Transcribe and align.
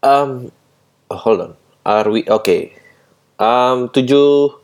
Um, 0.00 0.48
hold 1.12 1.40
on. 1.40 1.52
Are 1.84 2.08
we 2.08 2.24
okay? 2.24 2.72
Um, 3.36 3.92
7 3.92 4.60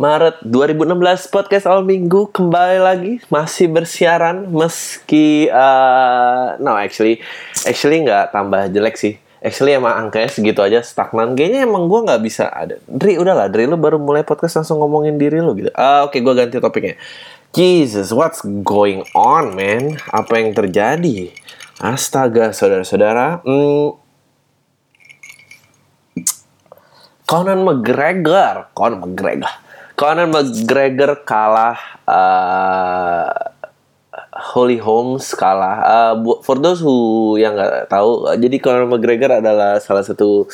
Maret 0.00 0.40
2016 0.48 1.28
podcast 1.28 1.68
awal 1.68 1.84
minggu 1.84 2.32
kembali 2.32 2.78
lagi. 2.80 3.12
Masih 3.28 3.68
bersiaran 3.68 4.48
meski 4.48 5.52
uh, 5.52 6.56
no 6.56 6.72
actually 6.72 7.20
actually 7.68 8.00
nggak 8.00 8.32
tambah 8.32 8.72
jelek 8.72 8.96
sih. 8.96 9.20
Actually 9.44 9.76
emang 9.76 10.08
angkanya 10.08 10.32
segitu 10.32 10.64
aja 10.64 10.80
stagnan. 10.80 11.36
Kayaknya 11.36 11.68
emang 11.68 11.92
gue 11.92 12.00
nggak 12.08 12.22
bisa 12.24 12.48
ada. 12.48 12.80
Dri 12.88 13.20
udahlah 13.20 13.52
Dri 13.52 13.68
lu 13.68 13.76
baru 13.76 14.00
mulai 14.00 14.24
podcast 14.24 14.64
langsung 14.64 14.80
ngomongin 14.80 15.20
diri 15.20 15.44
lu 15.44 15.52
gitu. 15.54 15.68
Uh, 15.76 16.08
oke 16.08 16.16
okay, 16.16 16.20
gue 16.24 16.34
ganti 16.34 16.56
topiknya. 16.56 16.96
Jesus 17.52 18.16
what's 18.16 18.40
going 18.64 19.04
on 19.12 19.52
man? 19.52 20.00
Apa 20.08 20.40
yang 20.40 20.56
terjadi? 20.56 21.28
Astaga 21.82 22.56
saudara-saudara. 22.56 23.44
Hmm, 23.44 24.01
Conan 27.32 27.64
McGregor, 27.64 28.68
Conan 28.76 29.00
McGregor, 29.00 29.48
Conan 29.96 30.28
McGregor 30.28 31.24
kalah 31.24 31.80
uh, 32.04 33.32
Holly 34.52 34.76
Holmes 34.76 35.32
kalah. 35.32 35.80
Uh, 35.80 36.12
for 36.44 36.60
those 36.60 36.84
who 36.84 37.40
yang 37.40 37.56
nggak 37.56 37.88
tahu, 37.88 38.36
jadi 38.36 38.56
Conor 38.60 38.84
McGregor 38.84 39.40
adalah 39.40 39.80
salah 39.80 40.04
satu 40.04 40.44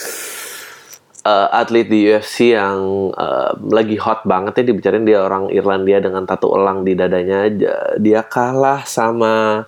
uh, 1.27 1.49
atlet 1.51 1.91
di 1.91 2.15
UFC 2.15 2.55
yang 2.55 3.11
uh, 3.11 3.59
lagi 3.75 3.99
hot 3.99 4.23
banget 4.23 4.63
ya 4.63 4.71
dibicarain 4.71 5.03
dia 5.03 5.19
orang 5.19 5.51
Irlandia 5.51 5.99
dengan 5.99 6.31
tato 6.31 6.55
elang 6.55 6.87
di 6.87 6.95
dadanya. 6.95 7.51
Dia 7.99 8.23
kalah 8.23 8.87
sama 8.87 9.67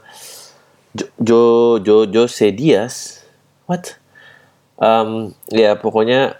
Jo 1.18 1.82
Jo 1.82 2.06
Jo 2.06 2.30
Diaz. 2.54 3.26
What? 3.66 3.98
Um, 4.78 5.34
ya 5.50 5.74
pokoknya 5.74 6.39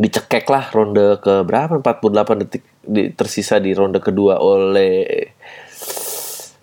dicekek 0.00 0.48
lah 0.48 0.72
ronde 0.72 1.20
ke 1.20 1.44
berapa? 1.44 1.76
48 1.84 2.40
detik 2.40 2.64
di, 2.80 3.12
tersisa 3.12 3.60
di 3.60 3.76
ronde 3.76 4.00
kedua 4.00 4.40
oleh 4.40 5.04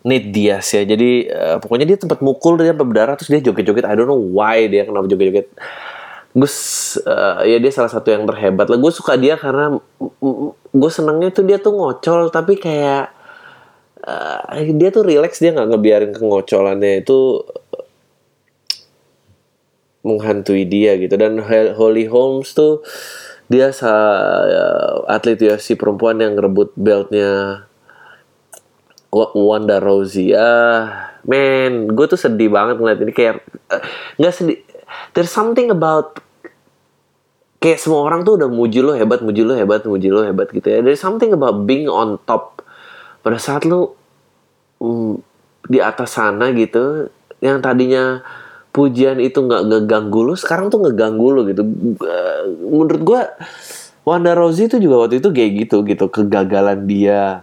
Nate 0.01 0.29
Diaz 0.33 0.73
ya. 0.73 0.81
Jadi 0.81 1.29
uh, 1.29 1.61
pokoknya 1.61 1.85
dia 1.85 1.97
tempat 2.01 2.25
mukul 2.25 2.57
dia 2.57 2.73
berdarah 2.73 3.13
terus 3.13 3.29
dia 3.29 3.43
joget-joget. 3.45 3.85
I 3.85 3.93
don't 3.93 4.09
know 4.09 4.17
why 4.17 4.65
dia 4.65 4.89
kenapa 4.89 5.05
joget-joget. 5.05 5.53
Gue 6.33 6.49
uh, 6.49 7.41
ya 7.45 7.57
dia 7.61 7.71
salah 7.71 7.93
satu 7.93 8.09
yang 8.09 8.25
terhebat 8.25 8.73
lah. 8.73 8.77
Gue 8.81 8.89
suka 8.89 9.13
dia 9.19 9.37
karena 9.37 9.77
gue 10.73 10.91
senengnya 10.91 11.29
tuh 11.29 11.45
dia 11.45 11.61
tuh 11.61 11.77
ngocol 11.77 12.33
tapi 12.33 12.57
kayak 12.57 13.13
uh, 14.01 14.73
dia 14.73 14.89
tuh 14.89 15.05
relax 15.05 15.37
dia 15.37 15.53
nggak 15.53 15.69
ngebiarin 15.77 16.11
kengocolannya 16.17 17.05
itu 17.05 17.45
menghantui 20.07 20.63
dia 20.63 20.95
gitu. 20.95 21.19
Dan 21.19 21.43
Holly 21.75 22.07
Holmes 22.07 22.55
tuh 22.55 22.79
dia 23.47 23.71
sa 23.71 23.91
atlet 25.07 25.39
UFC 25.39 25.79
perempuan 25.79 26.19
yang 26.19 26.35
ngerebut 26.35 26.75
beltnya 26.75 27.63
Wanda 29.11 29.79
Rousey. 29.79 30.35
Ah 30.35 31.15
man 31.23 31.91
gue 31.91 32.05
tuh 32.07 32.19
sedih 32.19 32.51
banget 32.51 32.79
ngeliat 32.79 32.99
ini. 33.03 33.13
Kayak 33.15 33.43
nggak 34.19 34.33
uh, 34.33 34.35
sedih. 34.35 34.59
There's 35.15 35.31
something 35.31 35.71
about 35.71 36.19
kayak 37.63 37.79
semua 37.81 38.05
orang 38.05 38.27
tuh 38.27 38.37
udah 38.37 38.51
muji 38.51 38.83
lo 38.83 38.93
hebat 38.93 39.23
muji 39.23 39.41
lo 39.41 39.57
hebat 39.57 39.87
muji 39.87 40.11
lo 40.11 40.27
hebat 40.27 40.51
gitu 40.51 40.67
ya. 40.67 40.79
There's 40.83 41.01
something 41.01 41.31
about 41.31 41.63
being 41.63 41.87
on 41.87 42.19
top. 42.27 42.61
Pada 43.23 43.39
saat 43.39 43.63
lo 43.63 43.95
um, 44.83 45.23
di 45.67 45.79
atas 45.79 46.15
sana 46.15 46.51
gitu 46.51 47.11
yang 47.43 47.63
tadinya 47.63 48.23
pujian 48.77 49.17
itu 49.17 49.41
nggak 49.41 49.65
ngeganggu 49.65 50.21
lu 50.21 50.33
sekarang 50.37 50.69
tuh 50.69 50.85
ngeganggu 50.85 51.27
lu 51.33 51.41
gitu. 51.49 51.65
Menurut 52.69 53.01
gue 53.01 53.21
Wanda 54.05 54.37
Rousey 54.37 54.69
itu 54.69 54.77
juga 54.77 55.09
waktu 55.09 55.17
itu 55.17 55.33
kayak 55.33 55.51
gitu 55.65 55.77
gitu. 55.89 56.05
Kegagalan 56.13 56.85
dia 56.85 57.41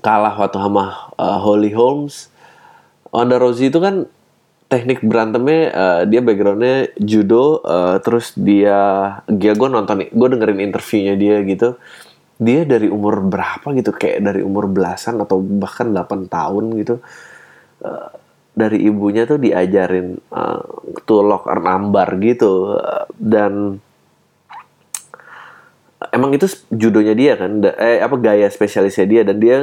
kalah 0.00 0.32
waktu 0.40 0.56
sama 0.56 1.12
uh, 1.20 1.38
Holly 1.44 1.76
Holmes. 1.76 2.32
Wanda 3.12 3.36
Rousey 3.36 3.68
itu 3.68 3.76
kan 3.76 4.08
teknik 4.72 5.04
berantemnya 5.04 5.62
uh, 5.76 6.02
dia 6.08 6.24
backgroundnya 6.24 6.96
judo 6.96 7.60
uh, 7.60 8.00
terus 8.00 8.32
dia 8.32 8.80
dia 9.28 9.52
gue 9.52 9.68
nonton 9.68 10.08
gue 10.08 10.28
dengerin 10.32 10.64
interviewnya 10.64 11.14
dia 11.20 11.44
gitu. 11.44 11.76
Dia 12.40 12.64
dari 12.64 12.88
umur 12.88 13.20
berapa 13.20 13.68
gitu? 13.76 13.92
Kayak 13.92 14.32
dari 14.32 14.40
umur 14.40 14.66
belasan 14.66 15.20
atau 15.20 15.44
bahkan 15.44 15.92
8 15.92 16.26
tahun 16.32 16.64
gitu 16.80 16.96
dari 18.52 18.84
ibunya 18.84 19.24
tuh 19.24 19.40
diajarin 19.40 20.20
uh, 20.28 20.62
tulok 21.08 21.48
nambar 21.48 22.08
gitu. 22.20 22.76
Dan 23.16 23.80
emang 26.12 26.30
itu 26.36 26.46
judonya 26.68 27.16
dia 27.16 27.32
kan 27.40 27.64
eh 27.80 28.00
apa 28.00 28.16
gaya 28.20 28.48
spesialisnya 28.48 29.06
dia. 29.08 29.22
Dan 29.24 29.36
dia 29.40 29.56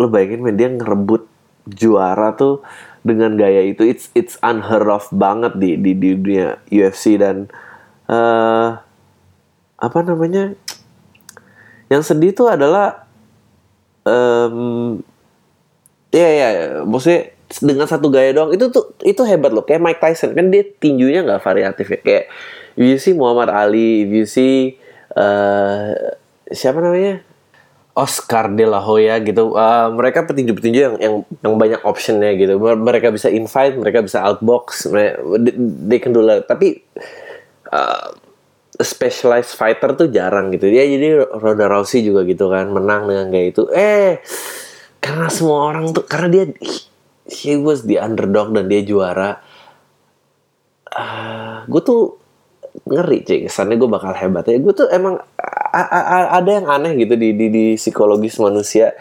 lo 0.00 0.06
bayangin 0.08 0.40
men 0.40 0.56
dia 0.56 0.68
ngerebut 0.72 1.28
juara 1.68 2.32
tuh 2.34 2.64
dengan 3.04 3.36
gaya 3.36 3.60
itu. 3.64 3.84
It's 3.84 4.08
it's 4.16 4.40
unheard 4.40 4.88
of 4.88 5.06
banget 5.12 5.56
di 5.60 5.76
di, 5.76 5.92
di 5.92 6.16
dunia 6.16 6.56
UFC 6.72 7.20
dan 7.20 7.52
uh, 8.08 8.80
apa 9.82 9.98
namanya 10.06 10.54
yang 11.92 12.00
sedih 12.00 12.32
tuh 12.32 12.48
adalah 12.48 13.04
um, 14.06 14.96
ya 16.08 16.28
ya 16.28 16.48
maksudnya 16.84 17.34
dengan 17.60 17.84
satu 17.84 18.08
gaya 18.08 18.32
doang 18.32 18.54
itu 18.54 18.72
tuh 18.72 18.96
itu 19.04 19.20
hebat 19.26 19.52
loh. 19.52 19.66
Kayak 19.66 19.82
Mike 19.84 20.00
Tyson 20.00 20.32
kan 20.32 20.48
dia 20.48 20.64
tinjunya 20.64 21.26
nggak 21.26 21.42
variatif 21.44 21.90
ya. 21.92 21.98
Kayak 22.00 22.24
you 22.78 22.96
see 22.96 23.12
Muhammad 23.12 23.52
Ali 23.52 24.08
you 24.08 24.24
see 24.24 24.80
uh, 25.12 25.92
siapa 26.48 26.80
namanya? 26.80 27.20
Oscar 27.92 28.48
De 28.48 28.64
La 28.64 28.80
Hoya 28.80 29.20
gitu. 29.20 29.52
Uh, 29.52 29.92
mereka 29.92 30.24
petinju-petinju 30.24 30.80
yang 30.80 30.96
yang 30.96 31.14
yang 31.44 31.54
banyak 31.60 31.80
optionnya 31.84 32.32
gitu. 32.40 32.56
Mereka 32.56 33.12
bisa 33.12 33.28
invite 33.28 33.76
mereka 33.76 34.00
bisa 34.00 34.24
outbox 34.24 34.88
mereka, 34.88 35.20
they 35.84 36.00
can 36.00 36.16
do 36.16 36.24
that 36.24 36.48
tapi 36.48 36.80
uh, 37.68 38.16
specialized 38.80 39.52
fighter 39.52 39.92
tuh 39.92 40.08
jarang 40.08 40.48
gitu. 40.56 40.72
Dia 40.72 40.88
jadi 40.88 41.28
Ronda 41.36 41.68
Rousey 41.68 42.00
juga 42.00 42.24
gitu 42.24 42.48
kan 42.48 42.72
menang 42.72 43.04
dengan 43.04 43.28
kayak 43.28 43.46
itu. 43.52 43.68
Eh 43.76 44.24
karena 45.02 45.28
semua 45.28 45.68
orang 45.68 45.92
tuh 45.92 46.06
karena 46.08 46.28
dia 46.30 46.44
he 47.32 47.56
was 47.56 47.88
the 47.88 47.96
underdog 47.96 48.52
dan 48.52 48.68
dia 48.68 48.84
juara. 48.84 49.40
Uh, 50.92 51.00
ah, 51.00 51.56
gue 51.64 51.82
tuh 51.82 52.20
ngeri 52.88 53.24
cek 53.24 53.48
kesannya 53.48 53.80
gue 53.80 53.88
bakal 53.88 54.12
hebat. 54.12 54.44
Ya 54.48 54.60
gue 54.60 54.74
tuh 54.76 54.88
emang 54.92 55.20
ada 55.72 56.50
yang 56.52 56.68
aneh 56.68 56.92
gitu 57.00 57.16
di, 57.16 57.32
di 57.32 57.46
di 57.48 57.64
psikologis 57.80 58.36
manusia. 58.36 58.92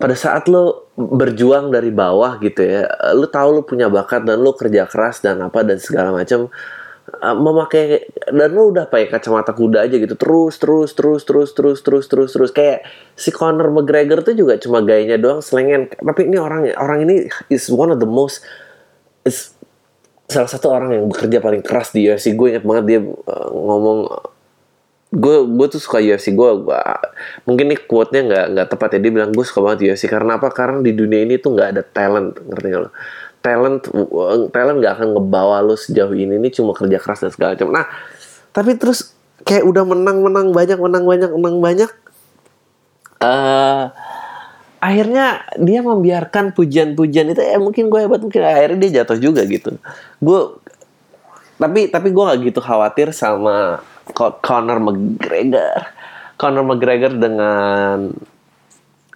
Pada 0.00 0.16
saat 0.16 0.48
lo 0.48 0.88
berjuang 0.96 1.68
dari 1.68 1.92
bawah 1.92 2.40
gitu 2.40 2.64
ya 2.64 2.88
lo 3.12 3.28
tahu 3.28 3.60
lo 3.60 3.62
punya 3.68 3.92
bakat 3.92 4.24
dan 4.24 4.40
lo 4.40 4.56
kerja 4.56 4.88
keras 4.88 5.20
dan 5.20 5.44
apa 5.44 5.60
dan 5.60 5.76
segala 5.76 6.12
macam 6.12 6.48
uh, 6.48 6.79
memakai 7.18 8.10
dan 8.30 8.50
lo 8.54 8.70
udah 8.70 8.86
pakai 8.86 9.10
kacamata 9.10 9.52
kuda 9.52 9.86
aja 9.86 9.96
gitu. 9.98 10.14
Terus 10.14 10.56
terus 10.56 10.90
terus 10.94 11.22
terus 11.26 11.50
terus 11.52 11.78
terus 11.82 12.04
terus 12.06 12.30
terus. 12.32 12.50
Kayak 12.54 12.86
si 13.18 13.34
Conor 13.34 13.68
McGregor 13.74 14.22
tuh 14.22 14.34
juga 14.38 14.56
cuma 14.56 14.80
gayanya 14.80 15.18
doang 15.18 15.42
selengen. 15.42 15.90
Tapi 15.90 16.30
ini 16.30 16.38
orang 16.38 16.70
orang 16.78 17.04
ini 17.04 17.26
is 17.52 17.68
one 17.68 17.92
of 17.92 17.98
the 17.98 18.08
most 18.08 18.42
is 19.26 19.54
salah 20.30 20.48
satu 20.48 20.70
orang 20.70 20.94
yang 20.94 21.04
bekerja 21.10 21.42
paling 21.42 21.60
keras 21.60 21.90
di 21.90 22.06
UFC 22.06 22.38
gue 22.38 22.54
inget 22.54 22.62
banget 22.62 22.84
dia 22.86 23.00
uh, 23.02 23.48
ngomong 23.50 23.98
gue 25.10 25.36
gue 25.42 25.66
tuh 25.66 25.82
suka 25.82 25.98
UFC 25.98 26.30
gue, 26.38 26.50
gue 26.62 26.78
mungkin 27.42 27.74
nih 27.74 27.82
quote 27.82 28.14
nya 28.14 28.22
nggak 28.30 28.46
nggak 28.54 28.66
tepat 28.70 28.88
ya. 28.94 28.98
Dia 29.02 29.12
bilang 29.12 29.30
gue 29.34 29.44
suka 29.44 29.60
banget 29.62 29.90
UFC 29.90 30.06
karena 30.06 30.38
apa? 30.38 30.48
Karena 30.54 30.78
di 30.78 30.94
dunia 30.94 31.26
ini 31.26 31.34
tuh 31.42 31.58
nggak 31.58 31.68
ada 31.74 31.82
talent 31.82 32.38
ngerti 32.46 32.66
gak 32.70 32.82
lo 32.86 32.90
talent 33.40 33.88
talent 34.52 34.76
nggak 34.80 34.94
akan 35.00 35.08
ngebawa 35.16 35.64
lo 35.64 35.74
sejauh 35.76 36.12
ini 36.12 36.36
ini 36.36 36.48
cuma 36.52 36.76
kerja 36.76 37.00
keras 37.00 37.24
dan 37.24 37.32
segala 37.32 37.56
macam. 37.56 37.68
Nah 37.72 37.86
tapi 38.52 38.76
terus 38.76 39.16
kayak 39.44 39.64
udah 39.64 39.84
menang 39.88 40.20
menang 40.20 40.52
banyak 40.52 40.76
menang 40.76 41.04
banyak 41.08 41.30
menang 41.32 41.56
banyak 41.58 41.90
uh, 43.24 43.92
akhirnya 44.80 45.44
dia 45.60 45.84
membiarkan 45.84 46.56
pujian-pujian 46.56 47.36
itu 47.36 47.40
ya 47.44 47.60
mungkin 47.60 47.92
gue 47.92 48.00
hebat 48.08 48.20
mungkin 48.24 48.40
akhirnya 48.40 48.78
dia 48.88 49.04
jatuh 49.04 49.20
juga 49.20 49.44
gitu. 49.44 49.76
Gue 50.18 50.56
tapi 51.60 51.92
tapi 51.92 52.08
gue 52.08 52.24
gak 52.24 52.40
gitu 52.40 52.60
khawatir 52.64 53.12
sama 53.12 53.84
Conor 54.16 54.80
McGregor. 54.80 55.92
Conor 56.40 56.64
McGregor 56.64 57.12
dengan 57.20 58.16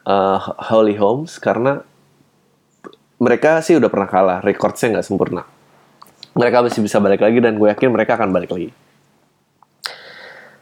uh, 0.05 0.39
Holly 0.61 1.01
Holmes 1.01 1.41
karena 1.41 1.81
mereka 3.25 3.65
sih 3.65 3.81
udah 3.81 3.89
pernah 3.89 4.05
kalah, 4.05 4.39
rekornya 4.45 5.01
nggak 5.01 5.07
sempurna. 5.09 5.49
Mereka 6.37 6.61
masih 6.61 6.85
bisa 6.85 7.01
balik 7.01 7.25
lagi 7.25 7.41
dan 7.41 7.57
gue 7.57 7.73
yakin 7.73 7.89
mereka 7.89 8.21
akan 8.21 8.29
balik 8.37 8.53
lagi. 8.53 8.69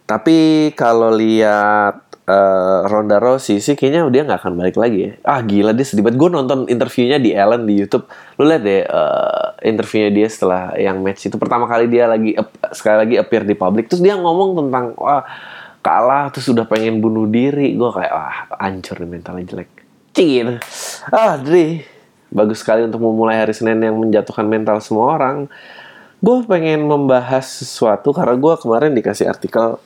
Tapi 0.06 0.70
kalau 0.78 1.10
lihat 1.10 2.12
uh, 2.28 2.86
Ronda 2.86 3.18
Rousey 3.18 3.58
sih 3.58 3.74
kayaknya 3.74 4.06
dia 4.12 4.22
nggak 4.28 4.40
akan 4.46 4.54
balik 4.54 4.76
lagi 4.78 4.98
ya. 5.08 5.12
Ah 5.26 5.40
gila 5.42 5.74
dia 5.74 5.82
sedih 5.82 6.06
banget. 6.06 6.22
Gue 6.22 6.30
nonton 6.30 6.58
interviewnya 6.70 7.18
di 7.18 7.34
Ellen 7.34 7.66
di 7.66 7.74
YouTube. 7.82 8.06
Lu 8.38 8.46
lihat 8.46 8.62
deh 8.62 8.84
uh, 8.86 9.58
interviewnya 9.64 10.10
dia 10.14 10.28
setelah 10.30 10.76
yang 10.78 11.02
match 11.02 11.26
itu 11.26 11.34
pertama 11.40 11.66
kali 11.66 11.88
dia 11.88 12.06
lagi 12.06 12.36
uh, 12.36 12.46
sekali 12.70 12.96
lagi 13.08 13.14
appear 13.18 13.42
di 13.42 13.56
publik. 13.58 13.90
Terus 13.90 14.04
dia 14.04 14.14
ngomong 14.14 14.60
tentang 14.62 14.94
wah 15.00 15.24
kalah 15.82 16.30
terus 16.30 16.46
sudah 16.46 16.68
pengen 16.68 17.02
bunuh 17.02 17.26
diri. 17.26 17.74
Gue 17.74 17.90
kayak 17.90 18.12
wah 18.12 18.36
hancur 18.60 19.02
mentalnya 19.08 19.48
jelek. 19.48 19.70
Cing 20.12 20.60
Ah 21.08 21.40
Dri 21.40 21.91
bagus 22.32 22.64
sekali 22.64 22.88
untuk 22.88 23.04
memulai 23.04 23.38
hari 23.38 23.52
Senin 23.52 23.78
yang 23.84 24.00
menjatuhkan 24.00 24.48
mental 24.48 24.80
semua 24.80 25.14
orang. 25.20 25.52
Gue 26.18 26.40
pengen 26.48 26.88
membahas 26.88 27.44
sesuatu 27.44 28.10
karena 28.16 28.34
gue 28.38 28.54
kemarin 28.56 28.96
dikasih 28.96 29.28
artikel 29.28 29.76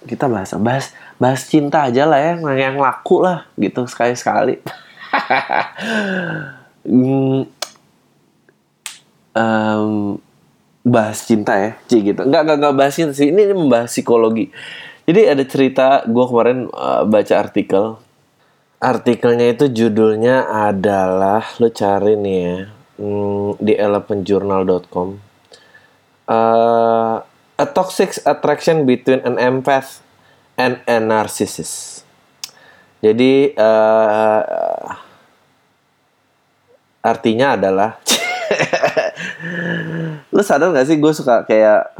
kita 0.00 0.28
bahas 0.32 0.56
bahas 0.56 0.96
bahas 1.20 1.44
cinta 1.44 1.84
aja 1.84 2.08
lah 2.08 2.16
ya 2.16 2.32
yang 2.56 2.80
laku 2.80 3.20
lah 3.20 3.44
gitu 3.60 3.84
sekali 3.84 4.16
sekali 4.16 4.56
um, 9.36 10.16
bahas 10.80 11.18
cinta 11.28 11.54
ya 11.60 11.76
Ci 11.86 12.00
gitu. 12.00 12.22
Nggak 12.24 12.42
nggak 12.46 12.56
nggak 12.56 12.74
bahas 12.76 12.94
cinta 12.96 13.12
sih 13.12 13.28
ini, 13.28 13.50
ini 13.50 13.54
membahas 13.54 13.92
psikologi. 13.92 14.48
Jadi 15.04 15.20
ada 15.26 15.44
cerita 15.44 15.86
gue 16.06 16.24
kemarin 16.24 16.70
uh, 16.70 17.02
baca 17.04 17.34
artikel 17.36 17.98
artikelnya 18.80 19.52
itu 19.52 19.68
judulnya 19.68 20.48
adalah 20.48 21.44
lo 21.60 21.68
cari 21.68 22.16
nih 22.16 22.38
ya 22.40 22.56
hmm, 22.96 23.60
di 23.60 23.76
elephantjournal.com 23.76 25.08
uh, 26.24 27.16
a 27.60 27.66
toxic 27.68 28.16
attraction 28.24 28.88
between 28.88 29.20
an 29.20 29.36
empath 29.36 30.00
and 30.56 30.80
a 30.88 30.96
narcissist. 30.96 32.08
Jadi 33.04 33.52
uh, 33.56 34.84
artinya 37.00 37.56
adalah 37.56 38.00
lu 40.34 40.42
sadar 40.44 40.72
gak 40.72 40.88
sih 40.88 41.00
gue 41.00 41.12
suka 41.16 41.48
kayak 41.48 41.96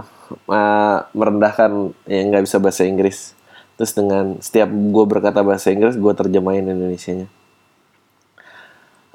uh, 0.48 1.08
merendahkan 1.16 1.96
yang 2.04 2.28
nggak 2.32 2.44
bisa 2.44 2.60
bahasa 2.60 2.84
Inggris 2.84 3.32
terus 3.80 3.96
dengan 3.96 4.36
setiap 4.44 4.68
gue 4.68 5.04
berkata 5.08 5.40
bahasa 5.40 5.72
Inggris 5.72 5.96
gue 5.96 6.12
terjemahin 6.12 6.68
Indonesia-nya. 6.68 7.32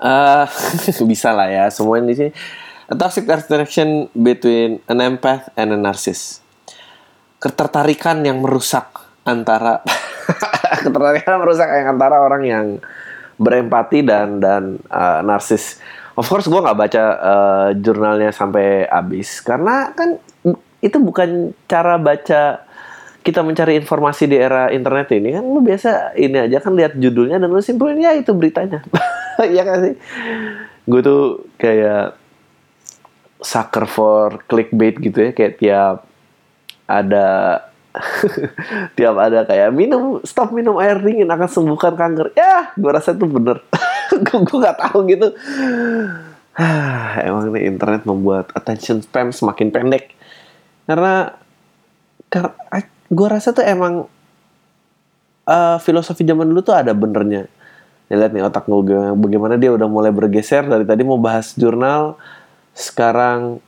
Uh, 0.01 0.49
bisa 1.13 1.29
lah 1.29 1.45
ya 1.53 1.69
semua 1.69 2.01
di 2.01 2.17
sini. 2.17 2.31
A 2.89 2.97
toxic 2.97 3.29
attraction 3.29 4.09
between 4.17 4.81
an 4.89 5.05
empath 5.05 5.53
and 5.53 5.69
a 5.69 5.77
narcissist. 5.77 6.41
Ketertarikan 7.37 8.25
yang 8.25 8.41
merusak 8.41 8.89
antara 9.21 9.85
ketertarikan 10.81 11.45
merusak 11.45 11.69
yang 11.69 11.93
antara 11.93 12.25
orang 12.25 12.43
yang 12.49 12.65
berempati 13.37 14.01
dan 14.01 14.41
dan 14.41 14.81
uh, 14.89 15.21
narsis. 15.21 15.77
Of 16.17 16.25
course 16.25 16.49
gue 16.49 16.57
nggak 16.57 16.79
baca 16.89 17.03
uh, 17.21 17.69
jurnalnya 17.77 18.33
sampai 18.33 18.89
habis. 18.89 19.45
Karena 19.45 19.93
kan 19.93 20.17
itu 20.81 20.97
bukan 20.97 21.53
cara 21.69 22.01
baca 22.01 22.65
kita 23.25 23.41
mencari 23.41 23.73
informasi 23.81 24.29
di 24.29 24.37
era 24.37 24.69
internet 24.69 25.09
ini 25.17 25.33
kan 25.33 25.41
lu 25.41 25.57
biasa 25.65 26.13
ini 26.13 26.45
aja 26.45 26.61
kan 26.61 26.77
lihat 26.77 26.93
judulnya 26.93 27.41
dan 27.41 27.49
lu 27.49 27.57
simpulin 27.57 27.97
ya 27.97 28.13
itu 28.13 28.29
beritanya. 28.37 28.85
Ya 29.35 29.67
kan 29.67 29.83
sih? 29.83 29.99
Gue 30.87 31.03
tuh 31.03 31.43
kayak 31.59 32.15
sucker 33.43 33.83
for 33.83 34.39
clickbait 34.47 34.95
gitu 34.95 35.27
ya 35.27 35.35
kayak 35.35 35.59
tiap 35.59 36.07
ada 36.87 37.59
tiap 38.95 39.19
ada 39.19 39.43
kayak 39.43 39.75
minum 39.75 40.23
stop 40.23 40.55
minum 40.55 40.79
air 40.79 41.03
dingin 41.03 41.27
akan 41.27 41.49
sembuhkan 41.51 41.99
kanker. 41.99 42.31
Ya 42.31 42.71
gue 42.79 42.91
rasa 42.93 43.11
itu 43.11 43.27
bener. 43.27 43.59
Gue 44.47 44.57
gak 44.61 44.79
tahu 44.79 45.03
gitu. 45.11 45.33
Emang 47.27 47.51
nih 47.51 47.67
internet 47.67 48.07
membuat 48.07 48.55
attention 48.55 49.03
span 49.03 49.35
semakin 49.35 49.73
pendek. 49.73 50.15
Karena 50.87 51.35
karena 52.31 52.55
gue 53.09 53.27
rasa 53.29 53.53
tuh 53.53 53.65
emang 53.65 54.09
uh, 55.45 55.77
filosofi 55.81 56.25
zaman 56.25 56.49
dulu 56.49 56.61
tuh 56.65 56.75
ada 56.75 56.91
benernya. 56.93 57.49
Ya, 58.05 58.21
lihat 58.21 58.37
nih 58.37 58.45
otak 58.45 58.69
gue 58.69 59.01
bagaimana 59.17 59.57
dia 59.57 59.73
udah 59.73 59.89
mulai 59.89 60.13
bergeser. 60.13 60.65
Dari 60.65 60.85
tadi 60.85 61.01
mau 61.01 61.17
bahas 61.17 61.57
jurnal 61.57 62.17
sekarang 62.75 63.63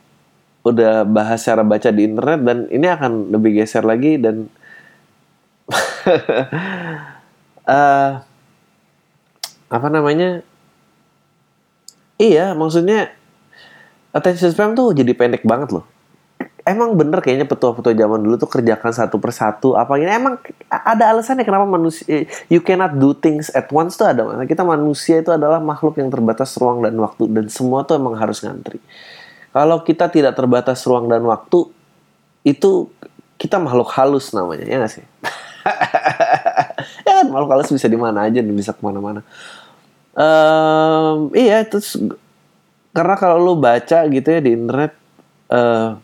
udah 0.62 1.06
bahas 1.08 1.40
cara 1.42 1.64
baca 1.64 1.88
di 1.88 2.04
internet 2.04 2.40
dan 2.44 2.58
ini 2.68 2.86
akan 2.86 3.32
lebih 3.32 3.56
geser 3.62 3.82
lagi 3.86 4.20
dan 4.20 4.46
uh, 7.66 8.20
apa 9.76 9.88
namanya? 9.90 10.42
Iya 12.18 12.50
maksudnya 12.58 13.14
attention 14.10 14.50
span 14.50 14.74
tuh 14.74 14.90
jadi 14.90 15.14
pendek 15.14 15.46
banget 15.46 15.70
loh 15.70 15.86
emang 16.68 16.94
bener 16.94 17.24
kayaknya 17.24 17.48
petua-petua 17.48 17.96
zaman 17.96 18.20
dulu 18.20 18.36
tuh 18.36 18.52
kerjakan 18.52 18.92
satu 18.92 19.16
persatu 19.16 19.74
apa 19.74 19.96
ini 19.96 20.12
emang 20.12 20.36
ada 20.68 21.16
alasannya 21.16 21.48
kenapa 21.48 21.64
manusia 21.64 22.28
you 22.52 22.60
cannot 22.60 22.92
do 23.00 23.16
things 23.16 23.48
at 23.56 23.72
once 23.72 23.96
tuh 23.96 24.04
ada 24.04 24.28
kita 24.44 24.62
manusia 24.62 25.24
itu 25.24 25.32
adalah 25.32 25.58
makhluk 25.58 25.96
yang 25.96 26.12
terbatas 26.12 26.52
ruang 26.60 26.84
dan 26.84 26.92
waktu 27.00 27.24
dan 27.32 27.48
semua 27.48 27.88
tuh 27.88 27.96
emang 27.96 28.14
harus 28.20 28.44
ngantri 28.44 28.78
kalau 29.58 29.82
kita 29.82 30.06
tidak 30.12 30.36
terbatas 30.36 30.84
ruang 30.84 31.08
dan 31.08 31.24
waktu, 31.24 31.72
itu 32.44 32.92
kita 33.40 33.56
makhluk 33.56 33.88
halus 33.96 34.30
namanya, 34.36 34.68
ya 34.68 34.76
nggak 34.78 34.92
sih? 34.92 35.02
ya 37.06 37.12
kan 37.18 37.26
makhluk 37.32 37.50
halus 37.56 37.72
bisa 37.72 37.88
di 37.88 37.96
mana 37.96 38.28
aja, 38.28 38.44
bisa 38.44 38.76
ke 38.76 38.82
mana-mana. 38.84 39.24
Um, 40.12 41.32
iya, 41.32 41.64
terus 41.64 41.96
karena 42.92 43.14
kalau 43.16 43.40
lu 43.40 43.54
baca 43.56 44.04
gitu 44.06 44.28
ya 44.28 44.38
di 44.38 44.52
internet, 44.52 44.92
uh, 45.48 45.96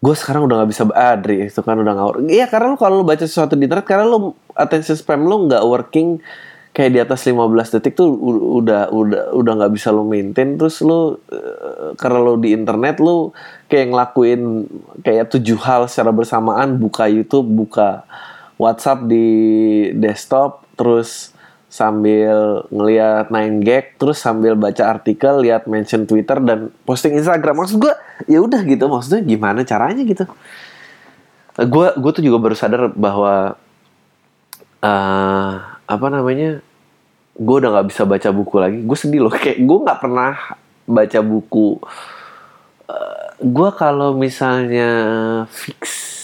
gue 0.00 0.14
sekarang 0.16 0.48
udah 0.48 0.64
nggak 0.64 0.70
bisa 0.72 0.82
Adri 0.96 1.44
itu 1.44 1.60
kan 1.60 1.76
udah 1.76 1.92
ngawur. 1.92 2.24
Iya 2.24 2.48
karena 2.48 2.72
lu 2.72 2.78
kalau 2.80 3.00
lu 3.00 3.04
baca 3.04 3.24
sesuatu 3.24 3.52
di 3.52 3.68
internet 3.68 3.84
karena 3.84 4.08
lu 4.08 4.32
attention 4.56 4.96
spam 4.96 5.28
lu 5.28 5.44
nggak 5.44 5.60
working 5.68 6.24
kayak 6.70 6.90
di 6.94 7.00
atas 7.02 7.26
15 7.26 7.74
detik 7.76 7.98
tuh 7.98 8.08
udah 8.62 8.94
udah 8.94 9.34
udah 9.34 9.52
nggak 9.58 9.72
bisa 9.74 9.90
lo 9.90 10.06
maintain 10.06 10.54
terus 10.54 10.78
lo 10.86 11.18
uh, 11.28 11.92
karena 11.98 12.18
lo 12.22 12.38
di 12.38 12.54
internet 12.54 13.02
lo 13.02 13.34
kayak 13.66 13.90
ngelakuin 13.90 14.70
kayak 15.02 15.34
tujuh 15.34 15.58
hal 15.58 15.90
secara 15.90 16.14
bersamaan 16.14 16.78
buka 16.78 17.10
YouTube 17.10 17.50
buka 17.50 18.06
WhatsApp 18.54 19.02
di 19.10 19.26
desktop 19.98 20.62
terus 20.78 21.34
sambil 21.70 22.66
ngeliat 22.74 23.30
9 23.30 23.62
gag 23.62 23.94
terus 23.94 24.18
sambil 24.18 24.58
baca 24.58 24.90
artikel 24.90 25.38
lihat 25.46 25.70
mention 25.70 26.02
Twitter 26.02 26.42
dan 26.42 26.74
posting 26.82 27.14
Instagram. 27.14 27.62
Maksud 27.62 27.78
gue 27.78 27.94
ya 28.26 28.42
udah 28.42 28.58
gitu. 28.66 28.90
Maksudnya 28.90 29.22
gimana 29.22 29.62
caranya 29.62 30.02
gitu? 30.02 30.26
Gue 31.54 31.94
gue 31.94 32.10
tuh 32.10 32.24
juga 32.26 32.42
baru 32.42 32.58
sadar 32.58 32.90
bahwa 32.90 33.54
uh, 34.82 35.52
apa 35.86 36.06
namanya 36.10 36.58
gue 37.38 37.56
udah 37.62 37.70
nggak 37.70 37.88
bisa 37.94 38.02
baca 38.02 38.28
buku 38.34 38.54
lagi. 38.58 38.78
Gue 38.82 38.98
sedih 38.98 39.22
loh. 39.22 39.32
Kayak 39.32 39.62
gue 39.62 39.78
nggak 39.86 40.00
pernah 40.02 40.34
baca 40.90 41.20
buku. 41.22 41.78
Uh, 42.90 43.26
gue 43.38 43.70
kalau 43.78 44.18
misalnya 44.18 44.90
fix 45.54 46.19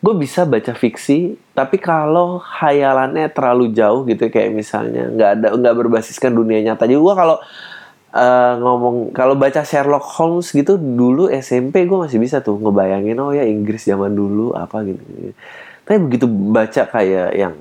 gue 0.00 0.14
bisa 0.16 0.48
baca 0.48 0.72
fiksi 0.72 1.36
tapi 1.52 1.76
kalau 1.76 2.40
hayalannya 2.40 3.28
terlalu 3.28 3.68
jauh 3.76 4.08
gitu 4.08 4.32
kayak 4.32 4.48
misalnya 4.56 5.12
nggak 5.12 5.30
ada 5.36 5.46
nggak 5.52 5.76
berbasiskan 5.76 6.32
dunia 6.32 6.64
nyata. 6.64 6.88
Jadi 6.88 6.96
gue 6.96 7.14
kalau 7.14 7.36
uh, 8.16 8.52
ngomong 8.64 9.12
kalau 9.12 9.36
baca 9.36 9.60
Sherlock 9.60 10.08
Holmes 10.16 10.48
gitu 10.56 10.80
dulu 10.80 11.28
SMP 11.28 11.84
gue 11.84 11.98
masih 12.00 12.16
bisa 12.16 12.40
tuh 12.40 12.56
ngebayangin 12.56 13.20
oh 13.20 13.36
ya 13.36 13.44
Inggris 13.44 13.84
zaman 13.84 14.16
dulu 14.16 14.56
apa 14.56 14.80
gitu. 14.88 15.04
Tapi 15.84 15.98
begitu 16.00 16.24
baca 16.28 16.82
kayak 16.88 17.30
yang 17.36 17.54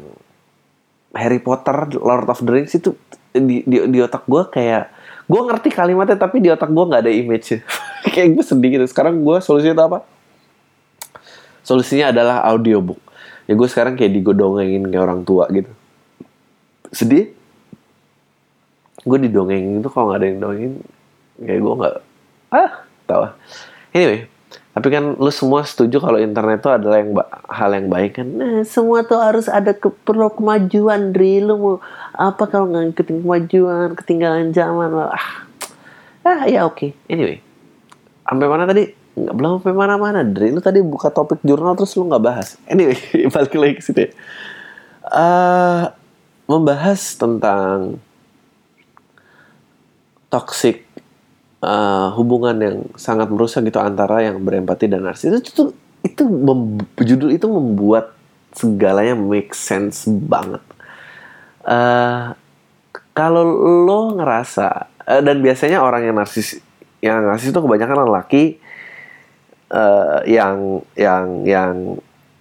Harry 1.12 1.42
Potter, 1.44 2.00
Lord 2.00 2.30
of 2.30 2.40
the 2.40 2.52
Rings 2.56 2.72
itu 2.72 2.96
di 3.36 3.68
di, 3.68 3.78
di 3.84 4.00
otak 4.00 4.24
gue 4.32 4.48
kayak 4.48 4.96
gue 5.28 5.42
ngerti 5.44 5.70
kalimatnya 5.76 6.16
tapi 6.16 6.40
di 6.40 6.48
otak 6.48 6.72
gue 6.72 6.86
nggak 6.88 7.04
ada 7.04 7.12
image 7.12 7.60
kayak 8.16 8.32
gue 8.32 8.44
sedih 8.48 8.80
gitu. 8.80 8.86
Sekarang 8.88 9.20
gue 9.28 9.44
solusinya 9.44 9.92
apa 9.92 10.19
solusinya 11.70 12.10
adalah 12.10 12.42
audiobook 12.50 12.98
ya 13.46 13.54
gue 13.54 13.68
sekarang 13.70 13.94
kayak 13.94 14.18
digodongengin 14.18 14.90
kayak 14.90 15.06
orang 15.06 15.22
tua 15.22 15.46
gitu 15.54 15.70
sedih 16.90 17.30
gue 19.06 19.18
didongengin 19.30 19.78
itu 19.78 19.90
kalau 19.94 20.10
nggak 20.10 20.18
ada 20.18 20.28
yang 20.34 20.40
dongengin 20.42 20.74
kayak 21.38 21.60
gue 21.62 21.74
nggak 21.78 21.96
ah 22.50 22.72
tahu 23.06 23.22
anyway 23.94 24.26
tapi 24.70 24.96
kan 24.96 25.18
lu 25.18 25.32
semua 25.34 25.68
setuju 25.68 26.00
kalau 26.00 26.22
internet 26.22 26.64
itu 26.64 26.72
adalah 26.72 27.04
yang 27.04 27.12
hal 27.52 27.70
yang 27.76 27.92
baik 27.92 28.22
kan? 28.22 28.28
Nah, 28.32 28.64
semua 28.64 29.04
tuh 29.04 29.20
harus 29.20 29.52
ada 29.52 29.76
ke 29.76 29.92
perlu 29.92 30.32
kemajuan, 30.32 31.12
Dri. 31.12 31.44
Lu 31.44 31.60
mau 31.60 31.76
apa 32.16 32.48
kalau 32.48 32.72
nggak 32.72 32.96
ngikutin 32.96 33.18
kemajuan, 33.26 33.88
ketinggalan 34.00 34.56
zaman? 34.56 35.10
Ah, 35.12 35.44
ah 36.24 36.48
ya 36.48 36.64
oke. 36.64 36.80
Okay. 36.80 36.90
Anyway, 37.12 37.44
sampai 38.24 38.48
mana 38.48 38.70
tadi? 38.70 38.99
Nggak 39.26 39.36
belum 39.36 39.50
sampai 39.60 39.76
mana-mana 39.76 40.20
Dre. 40.24 40.52
Lu 40.54 40.62
tadi 40.64 40.80
buka 40.80 41.12
topik 41.12 41.44
jurnal 41.44 41.76
terus 41.76 41.96
lu 42.00 42.08
nggak 42.08 42.24
bahas. 42.24 42.48
Anyway 42.72 42.96
balik 43.32 43.54
lagi 43.56 43.74
ke 43.78 43.84
situ 43.84 44.00
ya. 44.08 44.12
uh, 45.10 45.84
membahas 46.50 47.00
tentang 47.18 48.02
toxic 50.30 50.86
uh, 51.66 52.14
hubungan 52.16 52.56
yang 52.62 52.78
sangat 52.96 53.28
merusak 53.30 53.66
gitu 53.68 53.82
antara 53.82 54.24
yang 54.24 54.40
berempati 54.40 54.88
dan 54.88 55.06
narsis. 55.06 55.30
Itu 55.30 55.40
itu, 55.42 55.64
itu 56.06 56.24
mem, 56.26 56.82
judul 57.02 57.30
itu 57.36 57.48
membuat 57.50 58.16
segalanya 58.54 59.18
make 59.18 59.54
sense 59.54 60.08
banget. 60.08 60.64
Uh, 61.66 62.34
kalau 63.14 63.44
lo 63.86 64.16
ngerasa 64.16 64.90
uh, 65.06 65.22
dan 65.22 65.44
biasanya 65.44 65.84
orang 65.84 66.08
yang 66.08 66.16
narsis 66.16 66.64
yang 67.04 67.20
narsis 67.24 67.52
itu 67.52 67.60
kebanyakan 67.60 68.08
lelaki 68.08 68.58
uh, 69.72 70.22
yang 70.26 70.84
yang 70.98 71.26
yang 71.46 71.74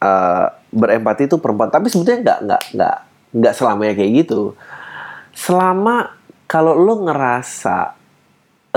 uh, 0.00 0.46
berempati 0.68 1.28
itu 1.28 1.40
perempuan 1.40 1.72
tapi 1.72 1.88
sebetulnya 1.88 2.20
nggak 2.20 2.38
nggak 2.44 2.62
nggak 2.76 2.96
nggak 3.38 3.54
selamanya 3.56 3.94
kayak 3.96 4.12
gitu 4.24 4.52
selama 5.32 6.18
kalau 6.48 6.72
lo 6.74 7.04
ngerasa 7.04 7.98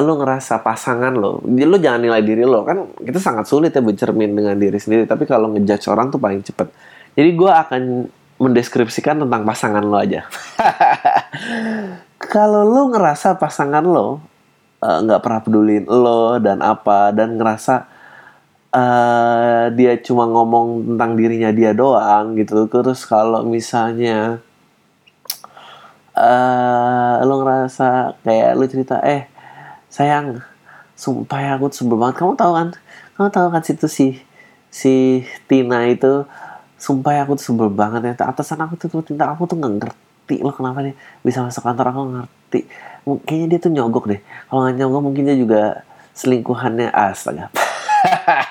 lo 0.02 0.14
ngerasa 0.18 0.64
pasangan 0.64 1.12
lo, 1.12 1.44
lo 1.44 1.78
jangan 1.78 2.00
nilai 2.00 2.24
diri 2.24 2.48
lo 2.48 2.64
kan 2.64 2.96
kita 3.00 3.20
sangat 3.20 3.46
sulit 3.48 3.76
ya 3.76 3.84
bercermin 3.84 4.32
dengan 4.32 4.56
diri 4.56 4.80
sendiri. 4.80 5.04
Tapi 5.04 5.28
kalau 5.28 5.52
ngejudge 5.52 5.88
orang 5.92 6.08
tuh 6.10 6.20
paling 6.20 6.42
cepet. 6.42 6.68
Jadi 7.14 7.30
gue 7.36 7.52
akan 7.52 7.82
mendeskripsikan 8.42 9.22
tentang 9.22 9.44
pasangan 9.44 9.84
lo 9.84 10.00
aja. 10.00 10.26
kalau 12.34 12.64
lo 12.64 12.88
ngerasa 12.96 13.36
pasangan 13.36 13.84
lo 13.84 14.24
eh, 14.80 15.00
nggak 15.06 15.20
uh, 15.20 15.24
pernah 15.24 15.42
peduliin 15.44 15.86
lo 15.86 16.40
dan 16.40 16.64
apa 16.64 17.12
dan 17.12 17.36
ngerasa 17.36 17.86
uh, 18.72 19.72
dia 19.76 20.00
cuma 20.02 20.28
ngomong 20.28 20.96
tentang 20.96 21.12
dirinya 21.20 21.52
dia 21.52 21.72
doang 21.76 22.36
gitu. 22.40 22.68
Terus 22.68 23.04
kalau 23.08 23.44
misalnya 23.48 24.40
uh, 26.16 27.14
lo 27.24 27.44
ngerasa 27.44 28.20
kayak 28.24 28.50
lo 28.58 28.66
cerita 28.68 29.00
eh 29.04 29.28
sayang 29.92 30.40
sumpah 30.96 31.40
ya 31.40 31.52
aku 31.60 31.72
sebel 31.72 32.00
banget. 32.00 32.16
Kamu 32.24 32.34
tahu 32.40 32.52
kan? 32.56 32.70
Kamu 33.20 33.30
tahu 33.30 33.48
kan 33.52 33.62
situ 33.64 33.88
si 33.92 34.08
si 34.72 35.24
Tina 35.52 35.84
itu 35.88 36.24
sumpah 36.82 37.12
ya 37.14 37.22
aku 37.28 37.38
tuh 37.38 37.46
sebel 37.54 37.70
banget 37.70 38.02
ya. 38.12 38.14
Atasan 38.28 38.64
aku 38.64 38.80
tuh 38.80 39.04
tinta 39.04 39.28
aku 39.30 39.46
tuh 39.46 39.60
nggak 39.60 39.74
ngerti 39.84 40.36
loh 40.42 40.56
kenapa 40.56 40.80
dia 40.86 40.96
bisa 41.22 41.44
masuk 41.44 41.64
kantor 41.64 41.86
aku 41.92 42.02
ngerti. 42.18 42.62
Kayaknya 43.28 43.48
dia 43.58 43.60
tuh 43.60 43.72
nyogok 43.74 44.06
deh. 44.08 44.22
Kalau 44.48 44.60
nggak 44.64 44.76
nyogok 44.80 45.02
mungkin 45.04 45.24
dia 45.28 45.38
juga 45.38 45.62
selingkuhannya 46.12 46.92
astaga 46.92 47.48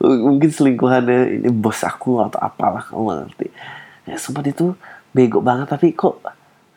mungkin 0.00 0.50
selingkuhannya 0.52 1.42
ini 1.42 1.50
bos 1.50 1.82
aku 1.84 2.22
atau 2.22 2.38
apalah 2.38 2.86
kamu 2.86 3.28
ngerti. 3.28 3.48
Ya 4.08 4.16
sumpah 4.16 4.46
itu 4.46 4.76
bego 5.12 5.44
banget 5.44 5.68
tapi 5.68 5.92
kok 5.92 6.22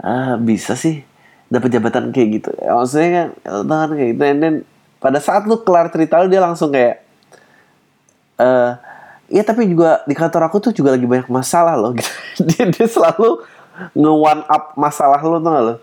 uh, 0.04 0.36
bisa 0.42 0.76
sih 0.76 1.06
dapat 1.48 1.72
jabatan 1.72 2.12
kayak 2.12 2.30
gitu? 2.42 2.52
Ya, 2.58 2.76
maksudnya 2.76 3.10
kan 3.12 3.28
kan 3.70 3.90
kayak 3.94 4.10
gitu. 4.16 4.22
Dan 4.22 4.38
then 4.42 4.56
pada 5.00 5.20
saat 5.22 5.46
lu 5.46 5.62
kelar 5.62 5.94
cerita 5.94 6.20
lu 6.24 6.28
dia 6.28 6.42
langsung 6.42 6.74
kayak 6.74 7.06
eh 8.36 8.72
ya 9.32 9.42
tapi 9.42 9.66
juga 9.66 10.06
di 10.06 10.14
kantor 10.14 10.50
aku 10.50 10.58
tuh 10.70 10.72
juga 10.76 10.94
lagi 10.94 11.06
banyak 11.08 11.30
masalah 11.30 11.78
loh 11.78 11.96
gitu. 11.96 12.12
Dia, 12.52 12.68
dia 12.68 12.84
selalu 12.84 13.48
nge 13.96 14.12
one 14.12 14.44
up 14.48 14.76
masalah 14.76 15.20
lo 15.24 15.40
tuh 15.40 15.52
gak 15.52 15.64
lo 15.64 15.76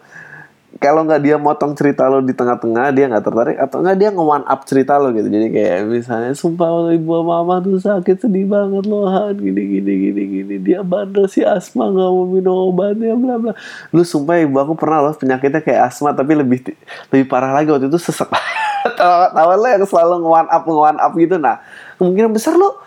kalau 0.82 1.06
nggak 1.06 1.22
dia 1.22 1.38
motong 1.38 1.78
cerita 1.78 2.10
lo 2.10 2.18
di 2.18 2.34
tengah-tengah 2.34 2.90
dia 2.90 3.06
nggak 3.06 3.22
tertarik 3.22 3.56
atau 3.62 3.78
nggak 3.78 3.96
dia 4.02 4.10
nge 4.10 4.24
one 4.26 4.44
up 4.50 4.60
cerita 4.66 4.98
lo 4.98 5.14
gitu. 5.14 5.30
Jadi 5.30 5.46
kayak 5.54 5.78
misalnya 5.86 6.34
sumpah 6.34 6.90
ibu 6.90 7.22
mama 7.22 7.62
tuh 7.62 7.78
sakit 7.78 8.26
sedih 8.26 8.50
banget 8.50 8.90
loh 8.90 9.06
Han 9.06 9.38
gini 9.38 9.78
gini 9.78 9.92
gini 10.10 10.22
gini. 10.26 10.54
Dia 10.58 10.82
bandel 10.82 11.30
si 11.30 11.46
asma 11.46 11.86
nggak 11.86 12.10
mau 12.10 12.26
minum 12.26 12.74
obatnya 12.74 13.14
bla 13.14 13.38
bla. 13.38 13.52
Lu 13.94 14.02
sumpah 14.02 14.42
ibu 14.42 14.58
aku 14.58 14.74
pernah 14.74 15.06
loh 15.06 15.14
penyakitnya 15.14 15.62
kayak 15.62 15.94
asma 15.94 16.10
tapi 16.10 16.34
lebih 16.34 16.74
lebih 17.14 17.26
parah 17.30 17.54
lagi 17.54 17.70
waktu 17.70 17.86
itu 17.86 18.02
sesek 18.02 18.26
tahu 18.98 19.48
lo 19.54 19.66
yang 19.70 19.86
selalu 19.86 20.14
nge 20.26 20.30
one 20.34 20.48
up 20.50 20.62
nge 20.66 20.82
one 20.82 20.98
up 20.98 21.12
gitu. 21.14 21.36
Nah 21.38 21.62
kemungkinan 22.02 22.34
besar 22.34 22.58
lo 22.58 22.82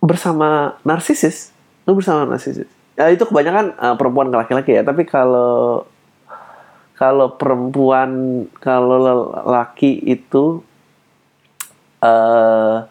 bersama 0.00 0.80
narsisis. 0.88 1.52
Lo 1.84 1.92
bersama 1.92 2.24
narsisis. 2.24 2.64
Ya 2.96 3.12
itu 3.12 3.28
kebanyakan 3.28 3.76
uh, 3.76 3.94
perempuan 4.00 4.32
ke 4.32 4.36
laki-laki 4.40 4.72
ya. 4.74 4.82
Tapi 4.82 5.04
kalau 5.04 5.84
kalau 6.98 7.38
perempuan 7.38 8.42
kalau 8.58 9.30
laki 9.46 10.02
itu 10.02 10.66
uh, 12.02 12.82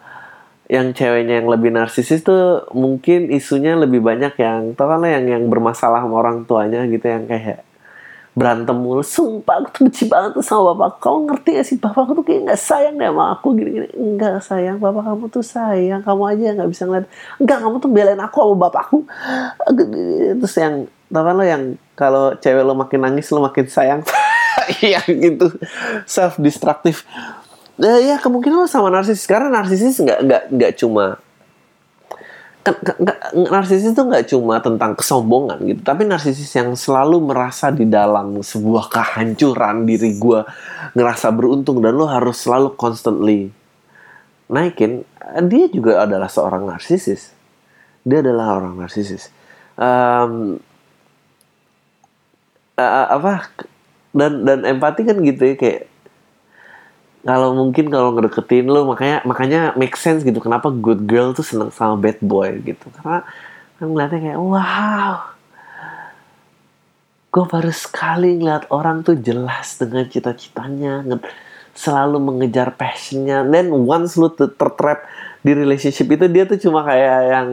yang 0.68 0.96
ceweknya 0.96 1.44
yang 1.44 1.48
lebih 1.48 1.72
narsisis 1.72 2.24
tuh 2.24 2.64
mungkin 2.72 3.28
isunya 3.28 3.76
lebih 3.76 4.00
banyak 4.00 4.32
yang 4.40 4.72
tau 4.72 4.88
kan 4.88 5.04
yang 5.04 5.28
yang 5.28 5.44
bermasalah 5.52 6.04
sama 6.04 6.24
orang 6.24 6.48
tuanya 6.48 6.88
gitu 6.88 7.04
yang 7.04 7.28
kayak 7.28 7.68
berantem 8.32 8.76
mulu. 8.76 9.02
Sumpah 9.02 9.64
aku 9.64 9.68
tuh 9.74 9.82
benci 9.88 10.04
banget 10.06 10.30
tuh 10.38 10.44
sama 10.46 10.72
bapak 10.72 11.02
kau 11.02 11.24
ngerti 11.26 11.58
gak 11.58 11.66
sih? 11.66 11.76
Bapak 11.80 12.00
aku 12.06 12.12
tuh 12.22 12.24
kayak 12.24 12.40
nggak 12.52 12.60
sayang 12.60 12.94
deh 13.00 13.08
sama 13.10 13.24
aku 13.34 13.46
gini 13.58 13.70
gini 13.74 13.88
enggak 13.98 14.44
sayang 14.44 14.76
bapak 14.78 15.02
kamu 15.04 15.24
tuh 15.28 15.44
sayang. 15.44 16.00
Kamu 16.06 16.22
aja 16.22 16.44
nggak 16.54 16.70
bisa 16.70 16.82
ngeliat. 16.86 17.06
Enggak 17.40 17.58
kamu 17.64 17.76
tuh 17.80 17.90
belain 17.90 18.20
aku 18.20 18.36
sama 18.40 18.54
bapakku 18.56 18.98
terus 20.38 20.54
yang 20.56 20.74
tau 21.08 21.24
kan 21.24 21.34
lo 21.34 21.44
yang 21.44 21.62
kalau 21.98 22.38
cewek 22.38 22.62
lo 22.62 22.78
makin 22.78 23.02
nangis 23.02 23.28
lo 23.34 23.42
makin 23.42 23.66
sayang. 23.66 24.02
Iya 24.84 25.00
gitu. 25.08 25.48
Self 26.04 26.36
destructive 26.36 27.00
nah, 27.80 27.96
ya 27.96 28.20
kemungkinan 28.20 28.66
lo 28.66 28.68
sama 28.68 28.92
narsis. 28.92 29.24
Karena 29.24 29.48
narsisis 29.48 29.96
nggak 29.96 30.20
nggak 30.28 30.42
nggak 30.52 30.72
cuma 30.76 31.16
kan, 32.60 32.76
narsisis 33.48 33.96
itu 33.96 34.02
nggak 34.04 34.28
cuma 34.28 34.60
tentang 34.60 34.92
kesombongan 34.92 35.56
gitu. 35.64 35.80
Tapi 35.80 36.04
narsisis 36.04 36.52
yang 36.52 36.76
selalu 36.76 37.32
merasa 37.32 37.72
di 37.72 37.88
dalam 37.88 38.44
sebuah 38.44 38.92
kehancuran 38.92 39.88
diri 39.88 40.20
gue 40.20 40.44
ngerasa 40.92 41.32
beruntung 41.32 41.80
dan 41.80 41.96
lo 41.96 42.04
harus 42.04 42.44
selalu 42.44 42.76
constantly 42.76 43.48
naikin 44.48 45.04
dia 45.46 45.68
juga 45.68 46.08
adalah 46.08 46.26
seorang 46.26 46.64
narsisis 46.64 47.36
dia 48.02 48.24
adalah 48.24 48.56
orang 48.56 48.80
narsisis 48.80 49.28
um, 49.76 50.56
uh, 52.78 53.06
apa 53.18 53.50
dan 54.14 54.46
dan 54.46 54.62
empati 54.64 55.02
kan 55.04 55.18
gitu 55.20 55.42
ya 55.42 55.54
kayak 55.58 55.82
kalau 57.26 57.52
mungkin 57.52 57.90
kalau 57.90 58.14
ngedeketin 58.14 58.70
lo 58.70 58.88
makanya 58.88 59.20
makanya 59.26 59.60
make 59.74 59.98
sense 59.98 60.22
gitu 60.22 60.38
kenapa 60.38 60.70
good 60.70 61.04
girl 61.04 61.34
tuh 61.34 61.44
seneng 61.44 61.74
sama 61.74 61.98
bad 61.98 62.22
boy 62.22 62.62
gitu. 62.62 62.88
Karena 62.94 63.26
kan 63.76 63.86
ngeliatnya 63.90 64.20
kayak 64.32 64.40
wow 64.40 65.14
gue 67.28 67.44
baru 67.44 67.68
sekali 67.68 68.40
ngeliat 68.40 68.72
orang 68.72 69.04
tuh 69.04 69.20
jelas 69.20 69.76
dengan 69.76 70.08
cita-citanya 70.08 71.04
selalu 71.76 72.16
mengejar 72.18 72.72
passionnya. 72.72 73.44
Dan 73.44 73.68
once 73.70 74.16
lu 74.16 74.32
tertrap 74.32 75.04
di 75.44 75.52
relationship 75.52 76.08
itu 76.08 76.26
dia 76.32 76.48
tuh 76.48 76.58
cuma 76.58 76.82
kayak 76.88 77.18
yang 77.28 77.48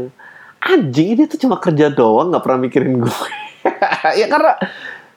anjing 0.66 1.20
dia 1.20 1.28
tuh 1.30 1.40
cuma 1.46 1.62
kerja 1.62 1.94
doang 1.94 2.34
nggak 2.34 2.42
pernah 2.42 2.60
mikirin 2.66 2.98
gue 2.98 3.22
ya 4.20 4.26
karena 4.26 4.58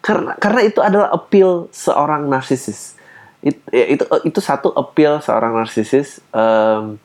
karena 0.08 0.32
karena 0.40 0.60
itu 0.64 0.80
adalah 0.80 1.12
appeal 1.12 1.68
seorang 1.68 2.32
narsisis. 2.32 2.96
It, 3.44 3.60
ya, 3.68 3.84
itu 3.92 4.08
itu 4.24 4.40
satu 4.40 4.72
appeal 4.72 5.20
seorang 5.20 5.52
narsisis 5.52 6.24
um, 6.32 6.96